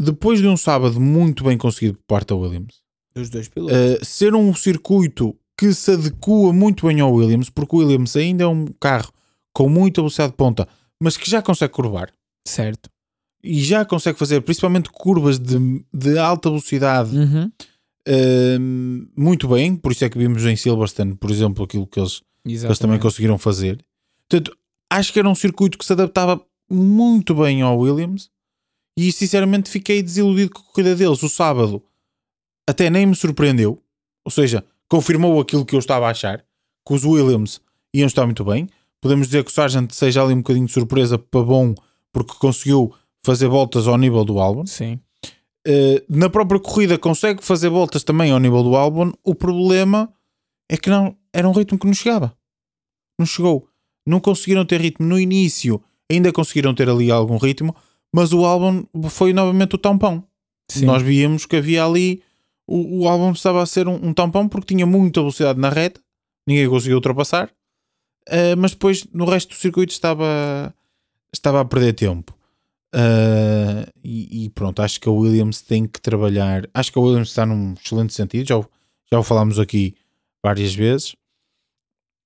[0.00, 2.82] Depois de um sábado muito bem conseguido por parte da Williams,
[3.14, 3.76] Dos dois pilotos.
[3.76, 8.42] Uh, ser um circuito que se adequa muito bem ao Williams, porque o Williams ainda
[8.42, 9.12] é um carro
[9.52, 10.66] com muita velocidade de ponta,
[11.00, 12.12] mas que já consegue curvar
[12.46, 12.90] certo.
[13.44, 17.52] E já consegue fazer principalmente curvas de, de alta velocidade Uhum.
[18.08, 19.76] uh, muito bem.
[19.76, 22.98] Por isso é que vimos em Silverstone, por exemplo, aquilo que eles, que eles também
[22.98, 23.84] conseguiram fazer.
[24.28, 24.56] Portanto,
[24.90, 26.40] acho que era um circuito que se adaptava
[26.70, 28.30] muito bem ao Williams
[28.98, 31.22] e sinceramente fiquei desiludido com a corrida deles.
[31.22, 31.82] O sábado
[32.68, 33.82] até nem me surpreendeu,
[34.24, 36.38] ou seja, confirmou aquilo que eu estava a achar,
[36.86, 37.60] que os Williams
[37.92, 38.68] iam estar muito bem.
[39.02, 41.74] Podemos dizer que o Sargent seja ali um bocadinho de surpresa para bom,
[42.10, 42.94] porque conseguiu
[43.24, 44.66] fazer voltas ao nível do Albon.
[44.66, 45.00] Sim.
[45.66, 49.12] Uh, na própria corrida consegue fazer voltas também ao nível do Albon.
[49.24, 50.12] O problema
[50.68, 52.36] é que não era um ritmo que não chegava.
[53.18, 53.68] Não chegou.
[54.06, 55.82] Não conseguiram ter ritmo no início.
[56.10, 57.74] Ainda conseguiram ter ali algum ritmo,
[58.14, 60.22] mas o Albon foi novamente o tampão.
[60.70, 60.84] Sim.
[60.84, 62.22] Nós víamos que havia ali
[62.66, 66.00] o, o Albon estava a ser um, um tampão porque tinha muita velocidade na reta,
[66.46, 67.50] ninguém conseguiu ultrapassar,
[68.28, 70.74] Uh, mas depois no resto do circuito estava,
[71.32, 72.34] estava a perder tempo.
[72.94, 76.68] Uh, e, e pronto, acho que a Williams tem que trabalhar.
[76.72, 78.66] Acho que a Williams está num excelente sentido, já, o-
[79.12, 79.94] já o falámos aqui
[80.44, 81.14] várias vezes.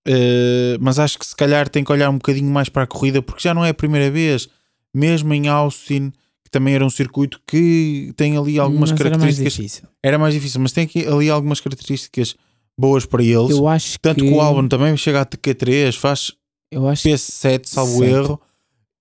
[0.07, 3.21] Uh, mas acho que se calhar tem que olhar um bocadinho mais para a corrida,
[3.21, 4.49] porque já não é a primeira vez,
[4.95, 6.11] mesmo em Austin,
[6.45, 9.83] que também era um circuito que tem ali algumas Mas era mais características.
[10.03, 12.35] Era mais difícil, mas tem aqui, ali algumas características
[12.79, 13.51] boas para eles.
[13.51, 16.33] Eu acho Tanto que, que o álbum também chega a Q3, faz
[16.71, 18.15] eu acho, P7, salvo Certo.
[18.15, 18.41] erro,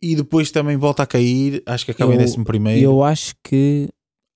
[0.01, 1.61] e depois também volta a cair.
[1.65, 2.81] Acho que acaba em Eu- 11 primeiro.
[2.81, 3.87] eu acho que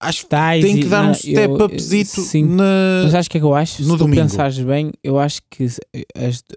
[0.03, 3.03] Acho que tem que dar um step upzito Sim, na.
[3.03, 4.21] mas acho que é que eu acho, no se tu domingo.
[4.23, 6.55] pensares bem, eu acho que este,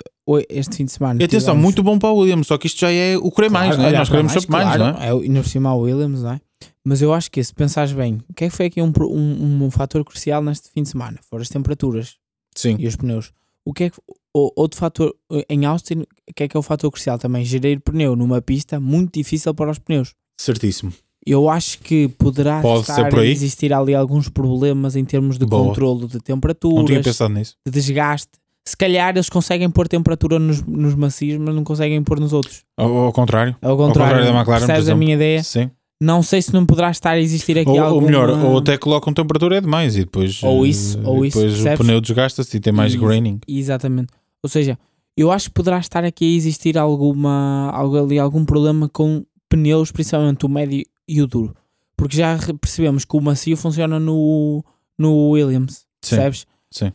[0.48, 1.20] este fim de semana.
[1.20, 3.50] E atenção, tivemos- muito bom para o Williams, só que isto já é o querer
[3.50, 3.98] mais, Claro, não é?
[3.98, 5.08] Nós queremos sempre mais, claro, não é?
[5.08, 5.14] é?
[5.14, 6.40] o- Ainda por cima ao Williams, não é?
[6.82, 9.64] Mas eu acho que se pensares bem, o que é que foi aqui um, um,
[9.64, 11.18] um fator crucial neste fim de semana?
[11.28, 12.14] Foram as temperaturas
[12.56, 13.30] Sim, e os pneus.
[13.62, 13.96] O que é que
[14.32, 15.14] outro fator
[15.50, 17.44] em Austin, que é que é o fator crucial também?
[17.44, 20.14] Gerir pneu numa pista muito difícil para os pneus.
[20.40, 20.92] certíssimo.
[21.26, 25.68] Eu acho que poderá Pode estar a existir ali alguns problemas em termos de Boa.
[25.68, 27.54] controlo de Não tinha temperaturas, pensado nisso.
[27.66, 28.32] de desgaste.
[28.66, 32.62] Se calhar eles conseguem pôr temperatura nos, nos macios, mas não conseguem pôr nos outros.
[32.78, 33.56] Ao, ao contrário.
[33.62, 35.42] Ao contrário contrário, da McLaren, percebes a minha ideia?
[35.42, 35.70] Sim.
[36.02, 37.94] Não sei se não poderá estar a existir aqui Ou, alguma...
[37.94, 41.28] ou melhor, ou até colocam temperatura é demais e depois, Ou isso, eh, ou e
[41.28, 43.38] isso, depois o pneu desgasta-se e tem mais E- graining.
[43.48, 44.08] Exatamente.
[44.42, 44.78] Ou seja,
[45.16, 49.90] eu acho que poderá estar aqui a existir alguma, algo ali, algum problema com pneus,
[49.92, 51.54] principalmente o médio e o duro.
[51.96, 54.64] Porque já percebemos que o macio funciona no,
[54.98, 56.46] no Williams, Sim, percebes?
[56.70, 56.92] sim.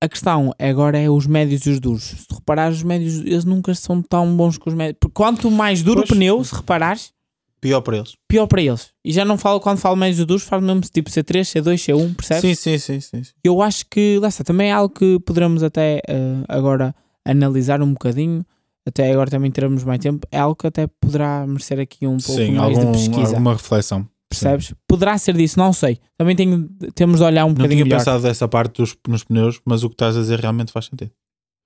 [0.00, 2.02] A questão agora é os médios e os duros.
[2.02, 4.96] Se tu reparares, os médios, eles nunca são tão bons que os médios.
[5.00, 6.10] Porque quanto mais duro Pois.
[6.10, 7.12] o pneu, se reparares,
[7.60, 8.16] Pior para eles.
[8.26, 8.90] pior para eles.
[9.04, 12.16] E já não falo, quando falo médios e duros, falo mesmo tipo C3, C2, C1,
[12.16, 12.40] percebes?
[12.42, 13.22] Sim, sim, sim, sim.
[13.22, 13.32] sim.
[13.44, 16.92] Eu acho que, lá está, também é algo que poderemos até eh, agora
[17.24, 18.44] analisar um bocadinho,
[18.86, 22.40] até agora também teremos mais tempo, é algo que até poderá merecer aqui um pouco
[22.40, 24.08] Sim, mais algum, de pesquisa, alguma reflexão.
[24.28, 24.74] percebes?
[24.88, 26.00] Poderá ser disso, não sei.
[26.18, 27.98] Também tenho, temos de olhar um Não bocadinho tinha melhor.
[27.98, 31.12] pensado dessa parte dos, nos pneus, mas o que estás a dizer realmente faz sentido.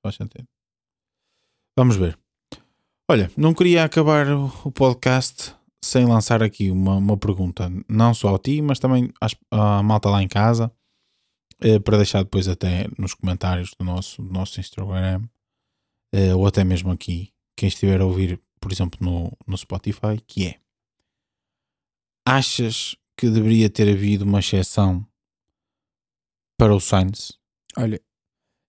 [0.04, 0.44] Faz sentido.
[1.78, 2.18] Vamos ver.
[3.10, 5.54] Olha, não queria acabar o, podcast
[5.84, 10.10] sem lançar aqui uma, uma pergunta, não só a ti, mas também às- à malta
[10.10, 10.70] lá em casa.
[11.62, 15.22] eh, para deixar depois até nos comentários do nosso, do nosso Instagram,
[16.12, 20.46] eh, ou até mesmo aqui, quem estiver a ouvir, por exemplo, no, no Spotify, que
[20.46, 20.60] é
[22.26, 25.06] achas que deveria ter havido uma exceção
[26.58, 27.38] para o Sainz?
[27.76, 28.00] Olha,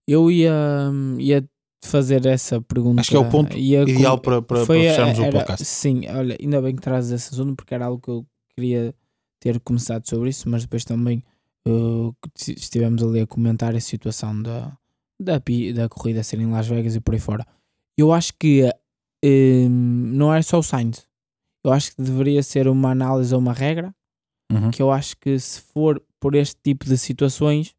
[0.07, 1.49] eu ia, ia
[1.83, 3.01] fazer essa pergunta.
[3.01, 5.65] Acho que é o ponto ia ideal para, para, para fecharmos o era- podcast.
[5.65, 8.93] Sim, olha, ainda bem que trazes esse assunto porque era algo que eu queria
[9.39, 11.23] ter começado sobre isso, mas depois também
[11.67, 14.77] uh, estivemos ali a comentar a situação da,
[15.19, 15.41] da,
[15.75, 17.45] da corrida ser em Las Vegas e por aí fora.
[17.97, 18.63] Eu acho que
[19.23, 21.07] hum, não é só o Sainz.
[21.63, 23.93] Eu acho que deveria ser uma análise ou uma regra
[24.49, 24.71] Uhum.
[24.71, 27.75] que eu acho que se for por este tipo de situações,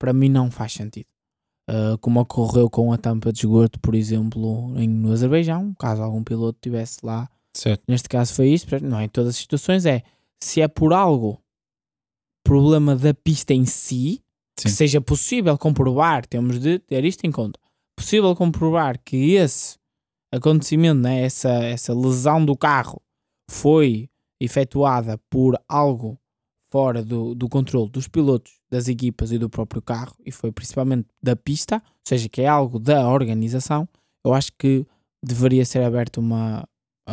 [0.00, 1.06] para mim não faz sentido.
[1.68, 6.24] Uh, como ocorreu com a tampa de esgoto, por exemplo, em, no Azerbaijão, caso algum
[6.24, 7.82] piloto estivesse lá, Certo.
[7.86, 10.02] neste caso foi isso, não é em todas as situações, é
[10.42, 11.38] se é por algo
[12.42, 14.22] problema da pista em si,
[14.64, 14.76] que Sim.
[14.76, 17.58] seja possível comprovar, temos de ter isto em conta,
[17.96, 19.76] possível comprovar que esse
[20.32, 23.00] acontecimento, né, essa, essa lesão do carro
[23.50, 24.08] foi
[24.40, 26.18] efetuada por algo
[26.70, 31.08] fora do, do controle dos pilotos, das equipas e do próprio carro, e foi principalmente
[31.22, 33.88] da pista, ou seja, que é algo da organização,
[34.24, 34.86] eu acho que
[35.24, 36.68] deveria ser aberta uma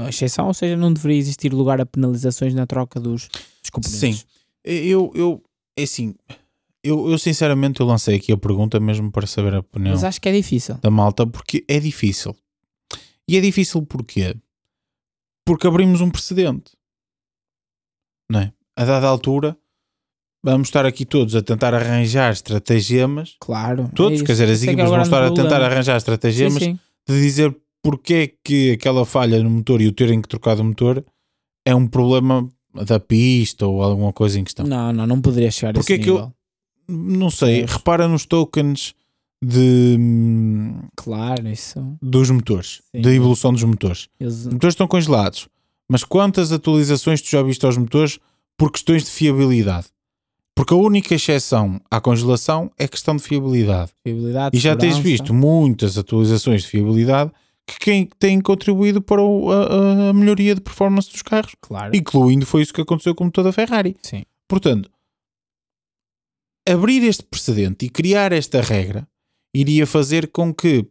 [0.10, 3.30] exceção, ou seja, não deveria existir lugar a penalizações na troca dos,
[3.62, 4.20] dos componentes.
[4.20, 4.26] Sim.
[4.64, 5.44] Eu, eu,
[5.78, 6.16] é assim,
[6.88, 10.22] eu, eu sinceramente eu lancei aqui a pergunta mesmo para saber a opinião Mas acho
[10.22, 10.76] que é difícil.
[10.76, 12.36] da malta, porque é difícil.
[13.28, 14.36] E é difícil porquê?
[15.46, 16.72] Porque abrimos um precedente.
[18.30, 18.54] Não é?
[18.76, 19.58] A dada altura,
[20.44, 23.36] vamos estar aqui todos a tentar arranjar estratagemas.
[23.40, 23.84] Claro.
[23.92, 24.26] é Todos, isso.
[24.26, 26.80] quer dizer, as é é equipas vão estar a tentar arranjar Sim, estratagemas sim.
[27.08, 30.64] de dizer porque é que aquela falha no motor e o terem que trocar o
[30.64, 31.06] motor
[31.66, 32.50] é um problema
[32.86, 34.66] da pista ou alguma coisa em questão.
[34.66, 36.36] Não, não, não poderia chegar Porque a esse é que eu- nível.
[36.88, 38.94] Não sei, repara nos tokens
[39.44, 39.98] de,
[40.96, 41.98] Claro, isso.
[42.02, 43.02] dos motores, Sim.
[43.02, 44.08] da evolução dos motores.
[44.20, 45.48] Eles, Os motores estão congelados,
[45.90, 48.20] mas quantas atualizações tu já viste aos motores
[48.58, 49.88] por questões de fiabilidade?
[50.56, 53.92] Porque a única exceção à congelação é questão de fiabilidade.
[54.04, 55.10] fiabilidade, E já tens segurança.
[55.24, 57.32] visto muitas atualizações de fiabilidade
[57.68, 61.96] que quem têm contribuído para a, a melhoria de performance dos carros, Claro.
[61.96, 63.98] incluindo foi isso que aconteceu com o motor da Ferrari.
[64.02, 64.24] Sim.
[64.48, 64.90] Portanto,
[66.68, 69.08] abrir este precedente e criar esta regra
[69.56, 70.86] iria fazer com que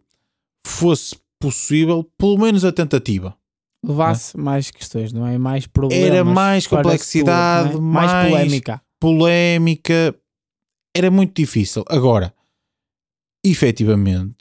[0.67, 3.37] fosse possível, pelo menos a tentativa.
[3.87, 5.37] Levasse mais questões, não é?
[5.37, 6.07] Mais problemas.
[6.09, 7.81] Era mais para complexidade, é?
[7.81, 8.83] mais, mais- polémica.
[8.99, 10.15] Polémica,
[10.97, 11.85] era muito difícil.
[11.89, 12.33] Agora,
[13.45, 14.37] efetivamente,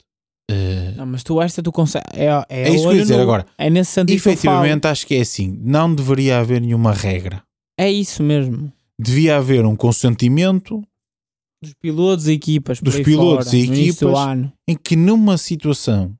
[0.50, 2.06] eh, Não, mas tu esta tu consegues.
[2.14, 3.22] É, é, é isso que eu ia dizer nu.
[3.22, 3.46] agora.
[3.58, 4.28] É nesse sentido que.
[4.28, 5.58] Efetivamente, acho que é assim.
[5.62, 7.42] Não deveria haver nenhuma regra.
[7.78, 8.72] É isso mesmo.
[8.98, 10.82] Devia haver um consentimento
[11.64, 12.80] Dos pilotos e equipas.
[12.80, 14.52] Dos pilotos fora, e equipas.
[14.68, 16.16] em que, numa situação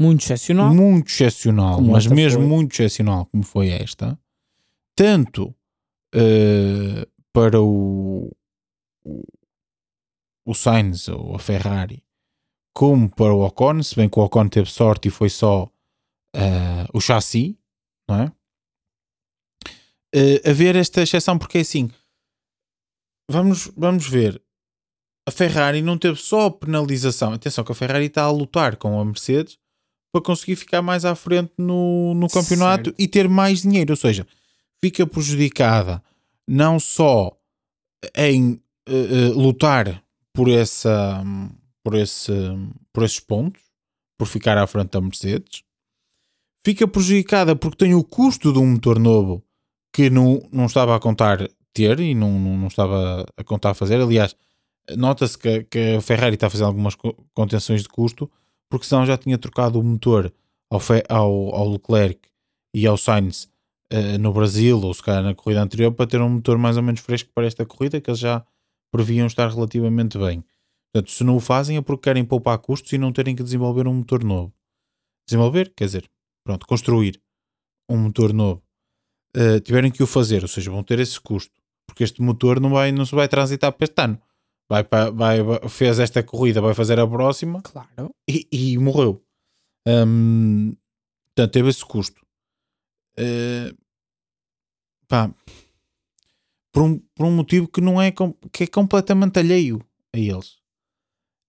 [0.00, 0.74] Muito excepcional.
[0.74, 2.48] muito excepcional, mas mesmo foi.
[2.48, 4.18] muito excepcional como foi esta,
[4.96, 5.54] tanto
[6.14, 8.30] eh, para o,
[9.04, 9.22] o,
[10.46, 12.02] o Sainz ou a Ferrari,
[12.74, 15.70] como para o Ocon, se bem que o Ocon teve sorte e foi só
[16.34, 17.58] eh, o chassi,
[18.08, 18.32] não é?
[20.14, 21.90] Eh, haver esta exceção, porque é assim,
[23.30, 24.40] vamos, vamos ver,
[25.28, 29.04] a Ferrari não teve só penalização, atenção que a Ferrari está a lutar com a
[29.04, 29.58] Mercedes
[30.10, 32.94] para conseguir ficar mais à frente no, no campeonato Certo.
[32.98, 34.26] e ter mais dinheiro, ou seja,
[34.80, 36.02] fica prejudicada
[36.48, 37.36] não só
[38.16, 40.02] em eh, eh, lutar
[40.32, 41.22] por essa
[41.84, 42.32] por esse
[42.90, 43.60] por esses pontos
[44.16, 45.62] por ficar à frente da Mercedes
[46.64, 49.44] fica prejudicada porque tem o custo de um motor novo
[49.92, 54.00] que não, não estava a contar ter e não, não, não estava a contar fazer.
[54.00, 54.34] Aliás
[54.96, 58.30] nota-se que, que a Ferrari está a fazer algumas co- contenções de custo
[58.70, 60.32] porque senão já tinha trocado o motor
[60.70, 62.20] ao, ao, ao Leclerc
[62.74, 63.48] e ao Sainz
[63.90, 66.82] eh, no Brasil ou se calhar na corrida anterior para ter um motor mais ou
[66.82, 68.44] menos fresco para esta corrida que eles já
[68.92, 70.44] previam estar relativamente bem.
[70.92, 73.86] Portanto, se não o fazem é porque querem poupar custos e não terem que desenvolver
[73.86, 74.52] um motor novo.
[75.28, 76.10] Desenvolver, quer dizer,
[76.44, 77.20] pronto, construir
[77.90, 78.62] um motor novo.
[79.36, 81.52] Eh, tiverem que o fazer, ou seja, vão ter esse custo,
[81.86, 84.20] porque este motor não, vai, não se vai transitar para este ano.
[84.70, 85.38] Vai, para, vai,
[85.68, 88.14] fez esta corrida, vai fazer a próxima Claro.
[88.28, 89.24] e, e morreu.
[89.86, 90.76] Hum,
[91.34, 92.20] portanto, teve esse custo.
[93.16, 93.72] Eh,
[95.08, 95.32] pá,
[96.70, 98.12] por, um, por um motivo que não é
[98.52, 99.80] que é completamente alheio
[100.14, 100.58] a eles.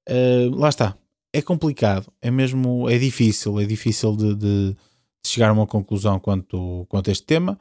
[0.08, 0.98] Eh, lá está.
[1.34, 6.20] É complicado, é mesmo, é difícil, é difícil de, de- de chegar a uma conclusão
[6.22, 7.60] quanto, quanto a este tema.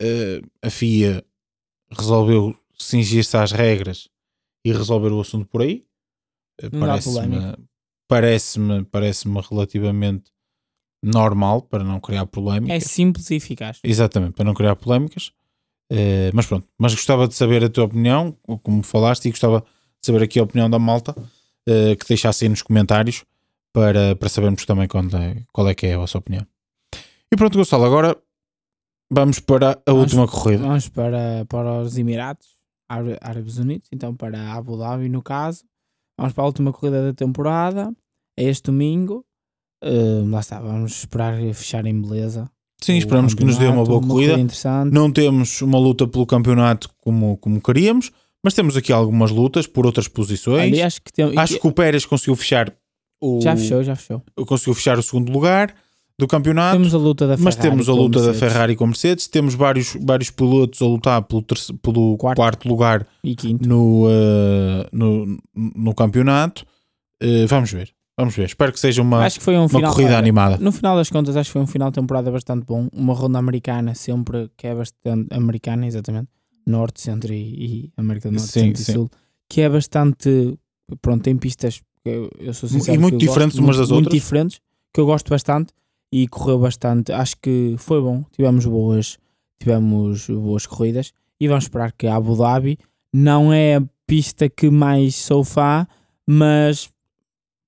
[0.00, 1.24] Eh, a FIA
[1.90, 4.08] resolveu cingir-se às regras
[4.64, 5.84] e resolver o assunto por aí.
[6.60, 7.56] Eh, Parece-me
[8.08, 10.30] parece-me parece-me relativamente
[11.02, 12.76] normal para não criar polémicas.
[12.76, 13.78] É simples e eficaz.
[13.82, 15.32] Exatamente, para não criar polémicas.
[15.90, 18.32] Eh, mas pronto, mas gostava de saber a tua opinião,
[18.62, 21.14] como falaste, e gostava de saber aqui a opinião da malta,
[21.68, 23.24] eh, que deixasse aí nos comentários
[23.72, 26.46] para, para sabermos também qual é, qual é que é a vossa opinião.
[27.32, 28.16] E pronto, Gonçalo, agora
[29.10, 30.62] vamos para a Vamos- última corrida.
[30.64, 32.46] Vamos para, para os Emirados
[33.20, 35.64] Árabes Unidos, então para Abu Dhabi no caso.
[36.18, 37.92] Vamos para a última corrida da temporada.
[38.36, 39.24] É este domingo.
[39.82, 42.50] Uh, lá está, vamos esperar fechar em beleza.
[42.80, 44.36] Sim, esperamos que nos dê uma boa corrida.
[44.90, 48.10] Não temos uma luta pelo campeonato como, como queríamos,
[48.42, 50.72] mas temos aqui algumas lutas por outras posições.
[50.72, 52.74] Ali acho que, tem, Acho que o Pérez conseguiu fechar
[53.20, 54.22] o, já fechou, já fechou.
[54.46, 55.74] conseguiu fechar o segundo lugar
[56.20, 56.76] do campeonato.
[56.76, 57.44] Temos a luta da Ferrari.
[57.44, 61.42] Mas temos a luta da Ferrari com Mercedes, temos vários, vários pilotos a lutar pelo,
[61.42, 62.36] terce- pelo Quarto.
[62.36, 62.68] quarto.
[62.68, 63.68] lugar E quinto.
[63.68, 66.64] no, eh, no, no campeonato.
[67.20, 68.46] Eh, vamos ver, vamos ver.
[68.46, 69.90] Espero que seja uma, acho que foi um uma final.
[69.92, 70.56] corrida olha, animada.
[70.58, 72.88] No final das contas, acho que foi um final de temporada bastante bom.
[72.92, 76.28] Uma ronda americana, sempre que é bastante americana, exatamente.
[76.66, 77.36] Norte, Centro e,
[77.86, 78.92] e América do Norte, Sim, Centro sim.
[78.92, 79.10] e Sul,
[79.48, 80.56] que é bastante.
[81.00, 82.94] Pronto, tem pistas eu, eu sou sincero.
[82.96, 84.22] E muito diferentes gosto, umas muito, das muito outras.
[84.22, 84.60] diferentes,
[84.92, 85.72] que eu gosto bastante
[86.12, 87.12] e correu bastante.
[87.12, 88.24] Acho que foi bom.
[88.32, 89.18] Tivemos boas,
[89.60, 92.78] tivemos boas corridas e vamos esperar que a Abu Dhabi
[93.12, 95.86] não é a pista que mais sou fã,
[96.28, 96.90] mas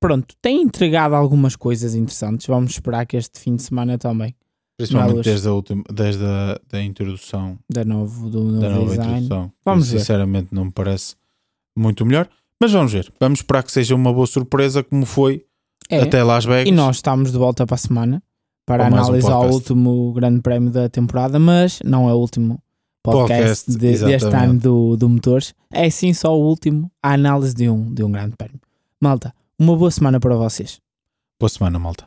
[0.01, 2.47] pronto, tem entregado algumas coisas interessantes.
[2.47, 4.35] Vamos esperar que este fim de semana também,
[4.77, 9.12] Principalmente desde, a, última, desde a da introdução, da novo, do novo da nova design.
[9.12, 9.52] introdução.
[9.64, 9.98] Vamos ver.
[10.01, 11.14] Sinceramente não me parece
[11.77, 12.28] muito melhor.
[12.60, 13.12] Mas vamos ver.
[13.20, 15.44] Vamos esperar que seja uma boa surpresa como foi
[15.90, 16.69] É, até Las Vegas.
[16.69, 18.23] e nós estamos de volta para a semana
[18.67, 22.63] para mais um analisar o último grande prémio da temporada, mas não é o último
[23.03, 25.55] podcast, Podcast, de- deste ano do, do Motores.
[25.73, 28.61] É sim só o último, a análise de um, de um grande prémio.
[29.01, 30.81] Malta, uma boa semana para vocês.
[31.41, 32.07] Boa semana, malta.